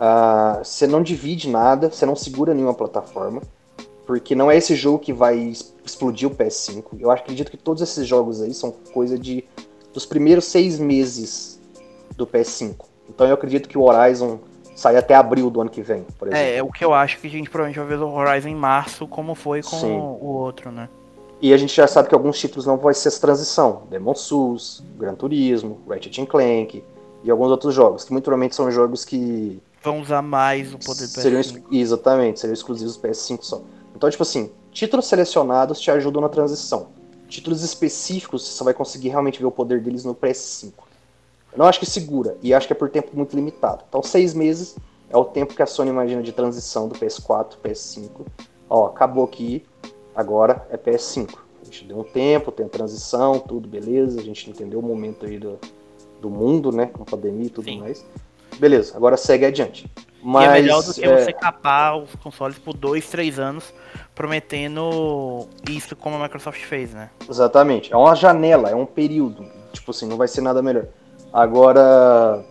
Uh, 0.00 0.64
você 0.64 0.86
não 0.86 1.02
divide 1.02 1.48
nada, 1.48 1.90
você 1.90 2.06
não 2.06 2.16
segura 2.16 2.54
nenhuma 2.54 2.72
plataforma, 2.72 3.42
porque 4.06 4.34
não 4.34 4.50
é 4.50 4.56
esse 4.56 4.74
jogo 4.74 4.98
que 4.98 5.12
vai 5.12 5.52
explodir 5.84 6.26
o 6.26 6.34
PS5. 6.34 6.84
Eu 6.98 7.10
acredito 7.10 7.50
que 7.50 7.58
todos 7.58 7.82
esses 7.82 8.06
jogos 8.06 8.40
aí 8.40 8.54
são 8.54 8.72
coisa 8.92 9.18
de 9.18 9.44
dos 9.92 10.06
primeiros 10.06 10.46
seis 10.46 10.78
meses 10.78 11.60
do 12.16 12.26
PS5. 12.26 12.86
Então 13.08 13.26
eu 13.26 13.34
acredito 13.34 13.68
que 13.68 13.76
o 13.76 13.82
Horizon 13.82 14.38
sai 14.74 14.96
até 14.96 15.14
abril 15.14 15.50
do 15.50 15.60
ano 15.60 15.68
que 15.68 15.82
vem, 15.82 16.06
por 16.18 16.28
é, 16.28 16.30
exemplo. 16.30 16.52
É, 16.52 16.56
é 16.56 16.62
o 16.62 16.70
que 16.72 16.84
eu 16.84 16.94
acho 16.94 17.18
que 17.18 17.26
a 17.26 17.30
gente 17.30 17.50
provavelmente 17.50 17.78
vai 17.78 17.98
ver 17.98 18.02
o 18.02 18.10
Horizon 18.10 18.48
em 18.48 18.54
março, 18.54 19.06
como 19.06 19.34
foi 19.34 19.62
com 19.62 19.76
o 19.76 20.26
outro, 20.26 20.70
né? 20.70 20.88
E 21.42 21.54
a 21.54 21.56
gente 21.56 21.74
já 21.74 21.86
sabe 21.86 22.08
que 22.08 22.14
alguns 22.14 22.38
títulos 22.38 22.66
não 22.66 22.76
vão 22.76 22.92
ser 22.92 23.08
essa 23.08 23.20
transição. 23.20 23.84
Demon 23.88 24.14
Souls, 24.14 24.82
Gran 24.98 25.14
Turismo, 25.14 25.80
Ratchet 25.88 26.26
Clank 26.26 26.84
e 27.24 27.30
alguns 27.30 27.50
outros 27.50 27.74
jogos, 27.74 28.04
que 28.04 28.12
muito 28.12 28.24
provavelmente 28.24 28.54
são 28.54 28.70
jogos 28.70 29.04
que... 29.04 29.60
Vão 29.82 30.00
usar 30.00 30.20
mais 30.20 30.74
o 30.74 30.78
poder 30.78 31.06
do 31.06 31.12
PS5. 31.12 31.20
Seriam, 31.20 31.42
exatamente, 31.72 32.40
seriam 32.40 32.54
exclusivos 32.54 32.96
do 32.96 33.08
PS5 33.08 33.38
só. 33.42 33.62
Então, 33.96 34.10
tipo 34.10 34.22
assim, 34.22 34.50
títulos 34.70 35.06
selecionados 35.06 35.80
te 35.80 35.90
ajudam 35.90 36.20
na 36.20 36.28
transição. 36.28 36.88
Títulos 37.26 37.62
específicos, 37.62 38.46
você 38.46 38.52
só 38.52 38.64
vai 38.64 38.74
conseguir 38.74 39.08
realmente 39.08 39.38
ver 39.38 39.46
o 39.46 39.50
poder 39.50 39.80
deles 39.80 40.04
no 40.04 40.14
PS5. 40.14 40.72
Eu 41.52 41.58
não 41.58 41.66
acho 41.66 41.80
que 41.80 41.86
segura, 41.86 42.36
e 42.42 42.52
acho 42.52 42.66
que 42.66 42.72
é 42.72 42.76
por 42.76 42.90
tempo 42.90 43.10
muito 43.14 43.34
limitado. 43.34 43.82
Então, 43.88 44.02
seis 44.02 44.34
meses 44.34 44.76
é 45.08 45.16
o 45.16 45.24
tempo 45.24 45.54
que 45.54 45.62
a 45.62 45.66
Sony 45.66 45.90
imagina 45.90 46.22
de 46.22 46.32
transição 46.32 46.86
do 46.86 46.94
PS4 46.94 47.54
PS5. 47.64 48.26
Ó, 48.68 48.86
acabou 48.86 49.24
aqui, 49.24 49.64
agora 50.14 50.66
é 50.70 50.76
PS5. 50.76 51.38
A 51.60 51.64
gente 51.64 51.84
deu 51.84 52.00
um 52.00 52.04
tempo, 52.04 52.50
tem 52.50 52.66
a 52.66 52.68
transição, 52.68 53.38
tudo 53.38 53.68
beleza, 53.68 54.20
a 54.20 54.22
gente 54.22 54.48
entendeu 54.48 54.78
o 54.78 54.82
momento 54.82 55.26
aí 55.26 55.38
do, 55.38 55.58
do 56.20 56.30
mundo, 56.30 56.72
né, 56.72 56.86
com 56.86 57.02
a 57.02 57.06
pandemia 57.06 57.46
e 57.46 57.50
tudo 57.50 57.64
Sim. 57.64 57.80
mais. 57.80 58.04
Beleza, 58.58 58.96
agora 58.96 59.16
segue 59.16 59.46
adiante. 59.46 59.90
Mas, 60.22 60.44
e 60.44 60.48
é 60.48 60.62
melhor 60.62 60.82
do 60.82 60.92
que 60.92 61.04
é... 61.04 61.24
você 61.24 61.32
capar 61.32 61.96
os 61.96 62.14
consoles 62.16 62.58
por 62.58 62.74
dois, 62.74 63.08
três 63.08 63.38
anos, 63.38 63.72
prometendo 64.14 65.48
isso 65.68 65.96
como 65.96 66.16
a 66.16 66.22
Microsoft 66.22 66.62
fez, 66.64 66.92
né? 66.92 67.10
Exatamente. 67.28 67.92
É 67.92 67.96
uma 67.96 68.14
janela, 68.14 68.70
é 68.70 68.74
um 68.74 68.86
período. 68.86 69.46
Tipo 69.72 69.92
assim, 69.92 70.06
não 70.06 70.16
vai 70.16 70.28
ser 70.28 70.42
nada 70.42 70.60
melhor. 70.60 70.86
Agora, 71.32 72.44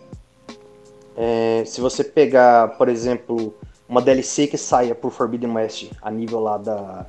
é, 1.16 1.64
se 1.66 1.82
você 1.82 2.04
pegar, 2.04 2.70
por 2.78 2.90
exemplo, 2.90 3.54
uma 3.88 4.02
DLC 4.02 4.48
que 4.48 4.58
saia 4.58 4.96
por 4.96 5.12
Forbidden 5.12 5.52
West 5.52 5.92
a 6.02 6.10
nível 6.10 6.40
lá 6.40 6.58
da. 6.58 7.06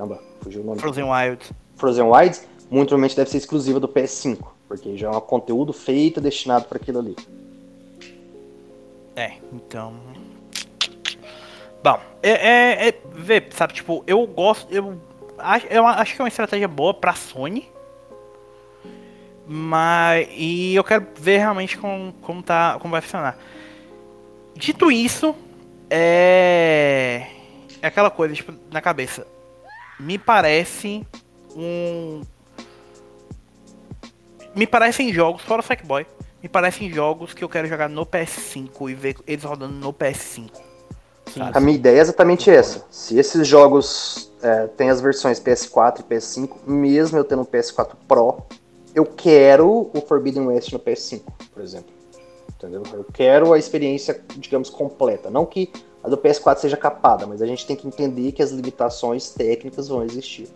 Caramba, 0.00 0.18
fugiu 0.40 0.62
o 0.62 0.64
nome. 0.64 0.80
Frozen 0.80 1.04
Wilds. 1.04 1.52
Frozen 1.76 2.04
Wilds, 2.04 2.48
muito 2.70 2.88
provavelmente 2.88 3.14
deve 3.14 3.28
ser 3.28 3.36
exclusiva 3.36 3.78
do 3.78 3.86
PS5, 3.86 4.38
porque 4.66 4.96
já 4.96 5.08
é 5.08 5.10
um 5.10 5.20
conteúdo 5.20 5.74
feito 5.74 6.22
destinado 6.22 6.64
para 6.64 6.78
aquilo 6.78 7.00
ali. 7.00 7.14
É, 9.14 9.34
então. 9.52 9.92
Bom, 11.84 12.00
é, 12.22 12.30
é, 12.30 12.88
é, 12.88 13.00
Vê, 13.12 13.46
sabe, 13.50 13.74
tipo, 13.74 14.02
eu 14.06 14.26
gosto. 14.26 14.72
Eu 14.72 14.98
acho, 15.36 15.66
eu 15.66 15.86
acho 15.86 16.14
que 16.14 16.22
é 16.22 16.24
uma 16.24 16.28
estratégia 16.28 16.68
boa 16.68 16.94
pra 16.94 17.12
Sony. 17.12 17.68
Mas. 19.46 20.28
E 20.32 20.74
eu 20.76 20.84
quero 20.84 21.08
ver 21.14 21.38
realmente 21.38 21.76
como, 21.76 22.14
como, 22.22 22.42
tá, 22.42 22.78
como 22.80 22.92
vai 22.92 23.02
funcionar. 23.02 23.36
Dito 24.54 24.90
isso, 24.90 25.34
é. 25.90 27.26
É 27.82 27.86
aquela 27.86 28.10
coisa, 28.10 28.34
tipo, 28.34 28.54
na 28.70 28.80
cabeça. 28.80 29.26
Me 30.00 30.18
parece 30.18 31.06
um. 31.54 32.22
Me 34.54 34.66
parecem 34.66 35.12
jogos, 35.12 35.42
fora 35.42 35.60
o 35.60 35.64
Sackboy, 35.64 36.06
me 36.42 36.48
parecem 36.48 36.90
jogos 36.90 37.34
que 37.34 37.44
eu 37.44 37.48
quero 37.48 37.68
jogar 37.68 37.88
no 37.88 38.04
PS5 38.04 38.90
e 38.90 38.94
ver 38.94 39.16
eles 39.26 39.44
rodando 39.44 39.74
no 39.74 39.92
PS5. 39.92 40.50
Sabe? 41.32 41.56
A 41.56 41.60
minha 41.60 41.76
ideia 41.76 41.98
é 41.98 42.00
exatamente 42.00 42.50
essa. 42.50 42.84
Se 42.90 43.18
esses 43.18 43.46
jogos 43.46 44.32
é, 44.42 44.66
têm 44.68 44.90
as 44.90 45.00
versões 45.00 45.38
PS4 45.38 46.00
e 46.00 46.02
PS5, 46.02 46.50
mesmo 46.66 47.18
eu 47.18 47.24
tendo 47.24 47.42
um 47.42 47.44
PS4 47.44 47.92
Pro, 48.08 48.38
eu 48.94 49.04
quero 49.04 49.90
o 49.94 50.00
Forbidden 50.00 50.48
West 50.48 50.72
no 50.72 50.80
PS5, 50.80 51.22
por 51.52 51.62
exemplo. 51.62 51.92
Entendeu? 52.56 52.82
Eu 52.92 53.04
quero 53.12 53.52
a 53.52 53.58
experiência, 53.58 54.20
digamos, 54.36 54.68
completa. 54.68 55.30
Não 55.30 55.46
que 55.46 55.70
a 56.02 56.08
do 56.08 56.16
PS4 56.16 56.58
seja 56.58 56.76
capada, 56.76 57.26
mas 57.26 57.42
a 57.42 57.46
gente 57.46 57.66
tem 57.66 57.76
que 57.76 57.86
entender 57.86 58.32
que 58.32 58.42
as 58.42 58.50
limitações 58.50 59.30
técnicas 59.30 59.88
vão 59.88 60.02
existir. 60.02 60.48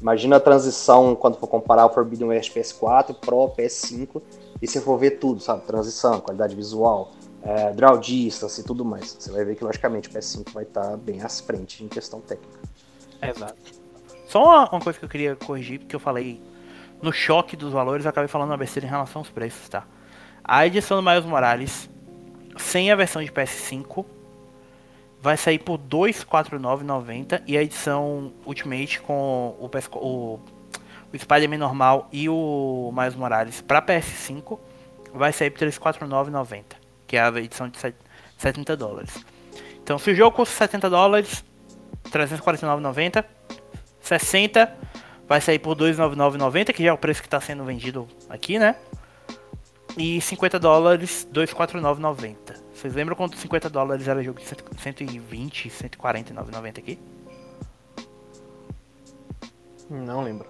Imagina 0.00 0.36
a 0.36 0.40
transição 0.40 1.14
quando 1.14 1.36
for 1.36 1.46
comparar 1.46 1.84
o 1.84 1.90
Forbidden 1.90 2.28
West 2.28 2.54
PS4, 2.56 3.14
Pro, 3.14 3.52
PS5, 3.56 4.22
e 4.60 4.66
você 4.66 4.80
for 4.80 4.98
ver 4.98 5.12
tudo, 5.18 5.40
sabe? 5.40 5.62
Transição, 5.66 6.20
qualidade 6.20 6.56
visual, 6.56 7.12
é, 7.42 7.72
draw 7.72 7.98
distance 7.98 8.60
e 8.60 8.64
tudo 8.64 8.84
mais. 8.84 9.16
Você 9.18 9.30
vai 9.30 9.44
ver 9.44 9.56
que, 9.56 9.64
logicamente, 9.64 10.08
o 10.08 10.12
PS5 10.12 10.52
vai 10.52 10.64
estar 10.64 10.82
tá 10.82 10.96
bem 10.96 11.20
à 11.22 11.28
frente 11.28 11.84
em 11.84 11.88
questão 11.88 12.20
técnica. 12.20 12.58
Exato. 13.22 13.54
Só 14.26 14.42
uma, 14.42 14.70
uma, 14.70 14.80
coisa 14.80 14.98
que 14.98 15.04
eu 15.04 15.08
queria 15.08 15.36
corrigir, 15.36 15.80
porque 15.80 15.94
eu 15.94 16.00
falei 16.00 16.40
no 17.02 17.12
choque 17.12 17.54
dos 17.54 17.72
valores, 17.72 18.06
eu 18.06 18.10
acabei 18.10 18.28
falando 18.28 18.50
uma 18.50 18.56
besteira 18.56 18.86
em 18.86 18.90
relação 18.90 19.20
aos 19.20 19.28
preços, 19.28 19.68
tá? 19.68 19.84
A 20.42 20.66
edição 20.66 20.96
do 20.96 21.02
Miles 21.02 21.26
Morales, 21.26 21.90
sem 22.56 22.90
a 22.90 22.96
versão 22.96 23.22
de 23.22 23.30
PS5, 23.30 24.04
vai 25.20 25.36
sair 25.36 25.58
por 25.58 25.78
249,90 25.78 27.42
e 27.46 27.56
a 27.56 27.62
edição 27.62 28.32
Ultimate 28.44 29.00
com 29.00 29.56
o, 29.58 29.70
o, 29.96 30.40
o 31.12 31.18
Spider-Man 31.18 31.58
normal 31.58 32.08
e 32.10 32.28
o 32.28 32.92
Miles 32.96 33.14
Morales 33.14 33.60
para 33.60 33.82
PS5 33.82 34.58
vai 35.12 35.32
sair 35.32 35.50
por 35.50 35.60
349,90, 35.60 36.64
que 37.06 37.16
é 37.16 37.20
a 37.20 37.28
edição 37.38 37.68
de 37.68 37.78
70 38.38 38.76
dólares. 38.76 39.24
Então, 39.82 39.98
se 39.98 40.10
o 40.10 40.14
jogo 40.14 40.36
custa 40.36 40.54
70 40.54 40.88
dólares, 40.88 41.44
349,90, 42.10 43.24
60 44.00 44.76
vai 45.28 45.40
sair 45.40 45.58
por 45.58 45.76
299,90, 45.76 46.72
que 46.72 46.82
já 46.82 46.90
é 46.90 46.92
o 46.92 46.98
preço 46.98 47.20
que 47.20 47.26
está 47.26 47.40
sendo 47.40 47.64
vendido 47.64 48.08
aqui, 48.28 48.58
né? 48.58 48.76
E 49.96 50.20
50 50.20 50.58
dólares, 50.58 51.28
249,90. 51.32 52.69
Vocês 52.80 52.94
lembram 52.94 53.14
quando 53.14 53.36
50 53.36 53.68
dólares 53.68 54.08
era 54.08 54.22
jogo 54.22 54.40
de 54.40 54.46
120, 54.46 55.68
149,90 55.68 56.78
aqui? 56.78 56.98
Não 59.90 60.22
lembro. 60.22 60.48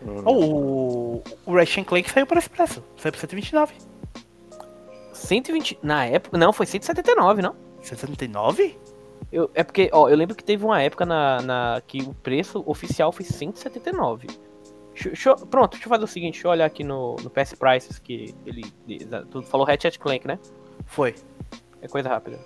Hum. 0.00 0.22
O, 0.24 1.22
o 1.44 1.52
Ratchet 1.52 1.84
Clank 1.84 2.08
saiu 2.08 2.28
por 2.28 2.36
esse 2.36 2.48
preço. 2.48 2.80
Saiu 2.96 3.10
por 3.10 3.18
129. 3.18 3.74
120. 5.12 5.80
Na 5.82 6.06
época. 6.06 6.38
Não, 6.38 6.52
foi 6.52 6.64
179, 6.64 7.42
não? 7.42 7.56
179? 7.82 8.78
Eu, 9.32 9.50
é 9.52 9.64
porque, 9.64 9.90
ó, 9.92 10.08
eu 10.08 10.16
lembro 10.16 10.36
que 10.36 10.44
teve 10.44 10.64
uma 10.64 10.80
época 10.80 11.04
na, 11.04 11.42
na 11.42 11.82
que 11.84 12.02
o 12.02 12.14
preço 12.14 12.62
oficial 12.66 13.10
foi 13.10 13.24
179. 13.24 14.28
Deixa, 14.92 15.08
deixa 15.08 15.34
pronto, 15.34 15.72
deixa 15.72 15.86
eu 15.86 15.90
fazer 15.90 16.04
o 16.04 16.06
seguinte, 16.06 16.34
deixa 16.34 16.46
eu 16.46 16.52
olhar 16.52 16.66
aqui 16.66 16.84
no, 16.84 17.16
no 17.16 17.28
PS 17.30 17.54
Prices 17.54 17.98
que 17.98 18.32
ele. 18.46 18.62
Tu 19.28 19.42
falou 19.42 19.66
Ratchet 19.66 19.98
Clank, 19.98 20.24
né? 20.24 20.38
Foi. 20.86 21.16
É 21.84 21.88
coisa 21.88 22.08
rápida. 22.08 22.40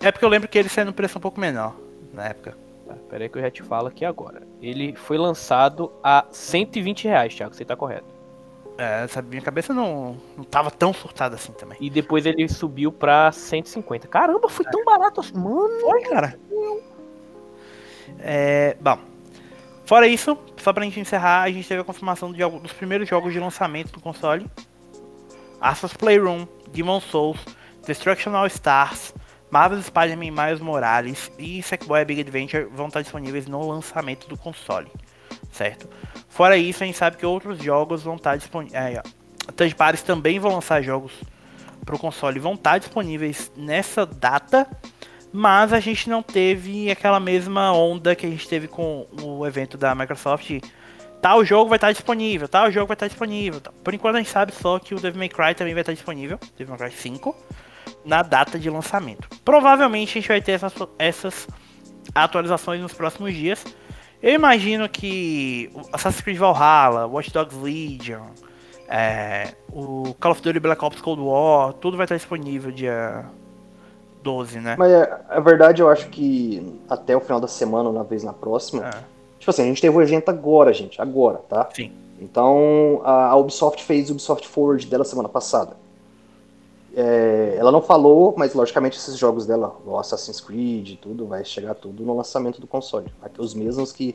É 0.00 0.10
porque 0.10 0.24
eu 0.24 0.30
lembro 0.30 0.48
que 0.48 0.58
ele 0.58 0.70
saiu 0.70 0.86
no 0.86 0.94
preço 0.94 1.18
um 1.18 1.20
pouco 1.20 1.38
menor 1.38 1.76
na 2.10 2.24
época. 2.24 2.56
Tá, 2.86 2.94
pera 3.10 3.24
aí 3.24 3.28
que 3.28 3.36
eu 3.36 3.42
já 3.42 3.50
te 3.50 3.62
falo 3.62 3.88
aqui 3.88 4.02
agora. 4.02 4.42
Ele 4.62 4.96
foi 4.96 5.18
lançado 5.18 5.92
a 6.02 6.24
120 6.30 7.04
reais, 7.06 7.34
Thiago, 7.34 7.54
você 7.54 7.66
tá 7.66 7.76
correto. 7.76 8.06
É, 8.78 9.06
sabe, 9.08 9.28
minha 9.28 9.42
cabeça 9.42 9.74
não, 9.74 10.16
não 10.34 10.44
tava 10.44 10.70
tão 10.70 10.94
surtada 10.94 11.34
assim 11.34 11.52
também. 11.52 11.76
E 11.82 11.90
depois 11.90 12.24
ele 12.24 12.48
subiu 12.48 12.90
pra 12.90 13.30
150. 13.30 14.08
Caramba, 14.08 14.48
foi 14.48 14.64
tão 14.64 14.82
barato 14.84 15.20
assim. 15.20 15.34
Mano, 15.34 15.80
Foi, 15.80 16.00
cara. 16.04 16.38
É, 18.20 18.74
bom. 18.80 18.98
Fora 19.84 20.06
isso, 20.06 20.38
só 20.56 20.72
pra 20.72 20.84
gente 20.84 20.98
encerrar, 20.98 21.42
a 21.42 21.50
gente 21.50 21.68
teve 21.68 21.82
a 21.82 21.84
confirmação 21.84 22.32
de 22.32 22.42
dos 22.60 22.72
primeiros 22.72 23.06
jogos 23.06 23.34
de 23.34 23.40
lançamento 23.40 23.92
do 23.92 24.00
console. 24.00 24.46
Assa's 25.60 25.92
Playroom, 25.92 26.46
Demon 26.70 27.00
Souls, 27.00 27.38
Destruction 27.88 28.36
All 28.36 28.46
Stars, 28.48 29.14
Marvel's 29.50 29.86
Spider-Man 29.86 30.30
Miles 30.30 30.60
Morales 30.60 31.32
e 31.38 31.62
Sackboy 31.62 32.04
Big 32.04 32.20
Adventure 32.20 32.64
vão 32.70 32.88
estar 32.88 33.00
disponíveis 33.00 33.46
no 33.46 33.66
lançamento 33.66 34.28
do 34.28 34.36
console, 34.36 34.92
certo? 35.50 35.88
Fora 36.28 36.58
isso, 36.58 36.82
a 36.82 36.86
gente 36.86 36.98
sabe 36.98 37.16
que 37.16 37.24
outros 37.24 37.58
jogos 37.62 38.02
vão 38.02 38.16
estar 38.16 38.36
disponíveis. 38.36 38.78
É, 38.78 39.02
também 40.04 40.38
vão 40.38 40.52
lançar 40.52 40.82
jogos 40.82 41.12
pro 41.82 41.98
console, 41.98 42.38
vão 42.38 42.52
estar 42.52 42.76
disponíveis 42.76 43.50
nessa 43.56 44.04
data, 44.04 44.68
mas 45.32 45.72
a 45.72 45.80
gente 45.80 46.10
não 46.10 46.22
teve 46.22 46.90
aquela 46.90 47.18
mesma 47.18 47.72
onda 47.72 48.14
que 48.14 48.26
a 48.26 48.28
gente 48.28 48.46
teve 48.46 48.68
com 48.68 49.06
o 49.22 49.46
evento 49.46 49.78
da 49.78 49.94
Microsoft. 49.94 50.60
Tal 51.22 51.42
jogo 51.42 51.70
vai 51.70 51.78
estar 51.78 51.90
disponível, 51.90 52.46
tal 52.48 52.70
jogo 52.70 52.88
vai 52.88 52.94
estar 52.96 53.08
disponível. 53.08 53.62
Por 53.82 53.94
enquanto 53.94 54.16
a 54.16 54.18
gente 54.18 54.30
sabe 54.30 54.52
só 54.52 54.78
que 54.78 54.94
o 54.94 55.00
Devil 55.00 55.18
May 55.18 55.30
Cry 55.30 55.54
também 55.54 55.72
vai 55.72 55.80
estar 55.80 55.94
disponível, 55.94 56.38
Devil 56.58 56.76
May 56.78 56.90
Cry 56.90 56.98
5, 56.98 57.34
na 58.08 58.22
data 58.22 58.58
de 58.58 58.70
lançamento. 58.70 59.28
Provavelmente 59.44 60.10
a 60.10 60.20
gente 60.20 60.28
vai 60.28 60.40
ter 60.40 60.52
essas, 60.52 60.72
essas 60.98 61.48
atualizações 62.14 62.80
nos 62.80 62.94
próximos 62.94 63.34
dias. 63.34 63.64
Eu 64.22 64.32
imagino 64.32 64.88
que 64.88 65.70
Assassin's 65.92 66.22
Creed 66.22 66.38
Valhalla, 66.38 67.06
Watch 67.06 67.30
Dogs 67.30 67.54
Legion, 67.54 68.24
é, 68.88 69.54
o 69.70 70.14
Call 70.18 70.32
of 70.32 70.42
Duty 70.42 70.58
Black 70.58 70.82
Ops 70.82 71.00
Cold 71.02 71.20
War, 71.20 71.74
tudo 71.74 71.96
vai 71.98 72.04
estar 72.04 72.16
disponível 72.16 72.72
dia 72.72 73.26
12, 74.22 74.58
né? 74.58 74.74
Mas 74.78 74.90
é, 74.90 75.20
a 75.28 75.38
verdade, 75.38 75.82
eu 75.82 75.90
acho 75.90 76.08
que 76.08 76.80
até 76.88 77.14
o 77.14 77.20
final 77.20 77.38
da 77.38 77.46
semana, 77.46 77.90
ou 77.90 77.94
na 77.94 78.02
vez 78.02 78.24
na 78.24 78.32
próxima. 78.32 78.88
É. 78.88 78.90
Tipo 79.38 79.50
assim, 79.50 79.62
a 79.62 79.66
gente 79.66 79.82
teve 79.82 79.94
o 79.94 80.02
evento 80.02 80.30
agora, 80.30 80.72
gente. 80.72 81.00
Agora, 81.00 81.38
tá? 81.48 81.68
Sim. 81.72 81.92
Então, 82.18 83.02
a 83.04 83.26
a 83.26 83.36
Ubisoft 83.36 83.84
fez 83.84 84.08
o 84.08 84.14
Ubisoft 84.14 84.48
Forward 84.48 84.84
dela 84.86 85.04
semana 85.04 85.28
passada. 85.28 85.76
É, 87.00 87.54
ela 87.56 87.70
não 87.70 87.80
falou, 87.80 88.34
mas 88.36 88.54
logicamente 88.54 88.98
esses 88.98 89.16
jogos 89.16 89.46
dela, 89.46 89.76
o 89.86 89.96
Assassin's 89.96 90.40
Creed 90.40 90.90
e 90.90 90.96
tudo, 90.96 91.28
vai 91.28 91.44
chegar 91.44 91.76
tudo 91.76 92.02
no 92.02 92.16
lançamento 92.16 92.60
do 92.60 92.66
console. 92.66 93.06
Aqui, 93.22 93.40
os 93.40 93.54
mesmos 93.54 93.92
que, 93.92 94.14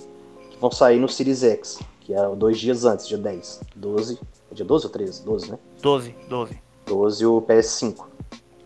que 0.50 0.58
vão 0.60 0.70
sair 0.70 1.00
no 1.00 1.08
Series 1.08 1.44
X, 1.44 1.80
que 2.02 2.14
é 2.14 2.36
dois 2.36 2.60
dias 2.60 2.84
antes, 2.84 3.08
dia 3.08 3.18
10. 3.18 3.62
12. 3.74 4.20
É 4.52 4.54
dia 4.54 4.66
12 4.66 4.86
ou 4.86 4.92
13? 4.92 5.24
12, 5.24 5.52
né? 5.52 5.60
12, 5.82 6.16
12. 6.28 6.62
12 6.86 7.26
o 7.26 7.42
PS5. 7.42 8.06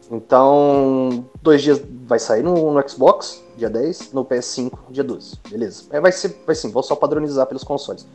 Então, 0.10 1.24
dois 1.40 1.62
dias 1.62 1.80
vai 2.08 2.18
sair 2.18 2.42
no, 2.42 2.74
no 2.74 2.90
Xbox, 2.90 3.46
dia 3.56 3.70
10, 3.70 4.14
no 4.14 4.26
PS5, 4.26 4.80
dia 4.90 5.04
12. 5.04 5.36
Beleza. 5.48 5.84
É, 5.92 6.02
vai 6.02 6.12
ser, 6.12 6.42
vai 6.44 6.56
sim, 6.56 6.72
vou 6.72 6.82
só 6.82 6.96
padronizar 6.96 7.46
pelos 7.46 7.64
consoles. 7.64 8.08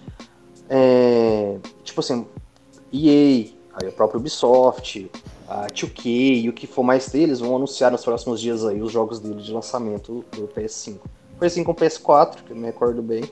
É, 0.69 1.59
tipo 1.85 2.01
assim, 2.01 2.27
EA, 2.93 3.53
aí 3.75 3.89
o 3.89 3.93
próprio 3.93 4.19
Ubisoft, 4.19 5.09
a 5.53 5.67
2K 5.67 6.43
e 6.45 6.49
o 6.49 6.53
que 6.53 6.67
for 6.67 6.83
mais 6.83 7.09
deles 7.09 7.41
vão 7.41 7.55
anunciar 7.57 7.91
nos 7.91 8.05
próximos 8.05 8.41
dias 8.41 8.65
aí 8.65 8.81
os 8.81 8.91
jogos 8.91 9.21
deles 9.21 9.45
de 9.45 9.53
lançamento 9.53 10.25
do 10.33 10.49
PS5. 10.49 10.99
Foi 11.37 11.47
assim 11.47 11.63
com 11.63 11.73
o 11.73 11.75
PS4, 11.75 12.37
que 12.47 12.53
eu 12.53 12.57
me 12.57 12.65
recordo 12.65 13.03
bem. 13.03 13.25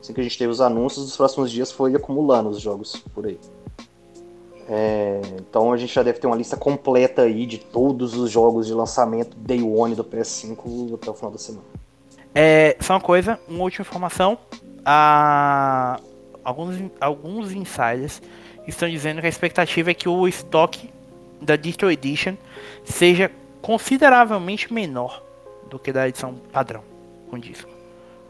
Assim 0.00 0.12
que 0.12 0.20
a 0.20 0.22
gente 0.22 0.38
teve 0.38 0.50
os 0.50 0.60
anúncios, 0.60 1.06
dos 1.06 1.16
próximos 1.16 1.50
dias 1.50 1.72
foi 1.72 1.94
acumulando 1.94 2.50
os 2.50 2.60
jogos 2.60 3.02
por 3.14 3.26
aí. 3.26 3.38
É, 4.68 5.20
então 5.36 5.72
a 5.72 5.76
gente 5.76 5.92
já 5.92 6.02
deve 6.02 6.18
ter 6.18 6.26
uma 6.26 6.36
lista 6.36 6.56
completa 6.56 7.22
aí 7.22 7.44
de 7.44 7.58
todos 7.58 8.14
os 8.14 8.30
jogos 8.30 8.66
de 8.66 8.72
lançamento 8.72 9.36
Day 9.36 9.62
One 9.62 9.94
do 9.94 10.04
PS5 10.04 10.94
até 10.94 11.10
o 11.10 11.14
final 11.14 11.30
da 11.30 11.38
semana. 11.38 11.64
É, 12.34 12.76
só 12.80 12.94
uma 12.94 13.00
coisa, 13.00 13.38
uma 13.48 13.62
última 13.62 13.82
informação. 13.82 14.38
A, 14.84 15.98
alguns, 16.42 16.76
alguns 17.00 17.52
insiders 17.52 18.22
estão 18.66 18.88
dizendo 18.88 19.20
que 19.20 19.26
a 19.26 19.30
expectativa 19.30 19.90
é 19.90 19.94
que 19.94 20.08
o 20.08 20.26
estoque 20.26 20.93
da 21.40 21.56
Digital 21.56 21.90
Edition 21.90 22.36
seja 22.84 23.30
consideravelmente 23.60 24.72
menor 24.72 25.22
do 25.68 25.78
que 25.78 25.92
da 25.92 26.08
edição 26.08 26.34
padrão 26.52 26.82
com 27.30 27.38
disco. 27.38 27.70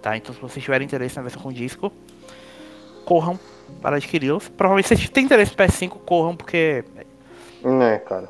Tá? 0.01 0.17
Então 0.17 0.35
se 0.35 0.41
vocês 0.41 0.65
tiverem 0.65 0.85
interesse 0.85 1.17
na 1.17 1.23
versão 1.23 1.43
com 1.43 1.53
disco, 1.53 1.93
corram 3.05 3.39
para 3.81 3.97
adquiri-los. 3.97 4.49
Provavelmente 4.49 4.89
se 4.89 4.97
vocês 4.97 5.09
têm 5.11 5.25
interesse 5.25 5.53
no 5.53 5.57
PS5, 5.57 5.99
corram 6.05 6.37
porque 6.37 6.85
Né, 7.63 7.99
cara? 7.99 8.29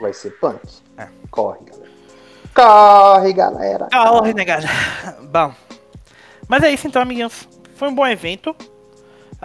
Vai 0.00 0.12
ser 0.12 0.30
punk. 0.38 0.60
É. 0.98 1.08
Corre, 1.30 1.60
galera. 1.64 1.90
Corre, 2.54 3.32
galera. 3.32 3.88
Corre, 3.90 4.34
negada. 4.34 4.66
Bom. 5.22 5.54
Mas 6.48 6.62
é 6.64 6.70
isso 6.70 6.86
então, 6.86 7.00
amiguinhos. 7.00 7.48
Foi 7.76 7.88
um 7.88 7.94
bom 7.94 8.06
evento. 8.06 8.54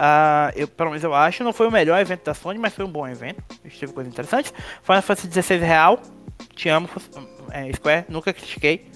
Ah, 0.00 0.52
eu, 0.54 0.68
pelo 0.68 0.90
menos 0.90 1.02
eu 1.02 1.12
acho. 1.12 1.42
Não 1.42 1.52
foi 1.52 1.66
o 1.66 1.72
melhor 1.72 2.00
evento 2.00 2.24
da 2.24 2.32
Sony, 2.32 2.56
mas 2.56 2.72
foi 2.72 2.84
um 2.84 2.90
bom 2.90 3.06
evento. 3.06 3.42
Teve 3.80 3.92
coisas 3.92 4.12
interessantes. 4.12 4.54
Final 4.84 5.02
Fantasy 5.02 5.26
16 5.26 5.60
real. 5.60 6.00
Te 6.54 6.68
amo, 6.68 6.88
é, 7.50 7.72
Square. 7.72 8.06
Nunca 8.08 8.32
critiquei. 8.32 8.88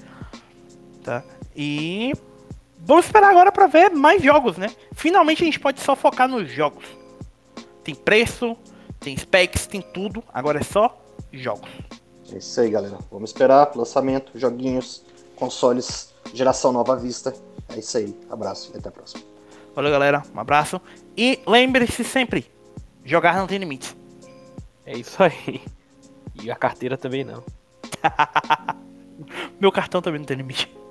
Tá? 1.03 1.25
E. 1.57 2.13
Vamos 2.85 3.07
esperar 3.07 3.31
agora 3.31 3.53
pra 3.53 3.67
ver 3.67 3.91
mais 3.91 4.23
jogos, 4.23 4.57
né? 4.57 4.69
Finalmente 4.93 5.43
a 5.43 5.45
gente 5.45 5.61
pode 5.61 5.81
só 5.81 5.95
focar 5.95 6.29
nos 6.29 6.51
jogos. 6.51 6.85
Tem 7.85 7.95
preço, 7.95 8.57
tem 8.99 9.17
specs, 9.17 9.67
tem 9.67 9.81
tudo. 9.81 10.23
Agora 10.33 10.61
é 10.61 10.65
só 10.65 11.01
jogos. 11.33 11.71
É 12.33 12.39
isso 12.39 12.61
aí, 12.61 12.71
galera. 12.71 12.99
Vamos 13.11 13.31
esperar. 13.31 13.71
Lançamento, 13.77 14.33
joguinhos, 14.37 15.05
consoles, 15.37 16.13
geração 16.33 16.73
nova 16.73 16.97
vista. 16.97 17.33
É 17.69 17.79
isso 17.79 17.99
aí. 17.99 18.17
Abraço 18.31 18.73
e 18.75 18.79
até 18.79 18.89
a 18.89 18.93
próxima. 18.93 19.32
Valeu, 19.75 19.91
galera. 19.91 20.23
Um 20.35 20.41
abraço. 20.41 20.81
E 21.17 21.41
lembre-se 21.47 22.05
sempre: 22.05 22.51
jogar 23.05 23.37
não 23.37 23.47
tem 23.47 23.59
limites. 23.59 23.97
É 24.85 24.97
isso 24.97 25.23
aí. 25.23 25.63
E 26.43 26.51
a 26.51 26.57
carteira 26.57 26.97
também 26.97 27.25
não. 27.25 27.43
Meu 29.61 29.71
cartão 29.71 30.03
também 30.03 30.19
não 30.19 30.27
tem 30.27 30.37
limite. 30.37 30.83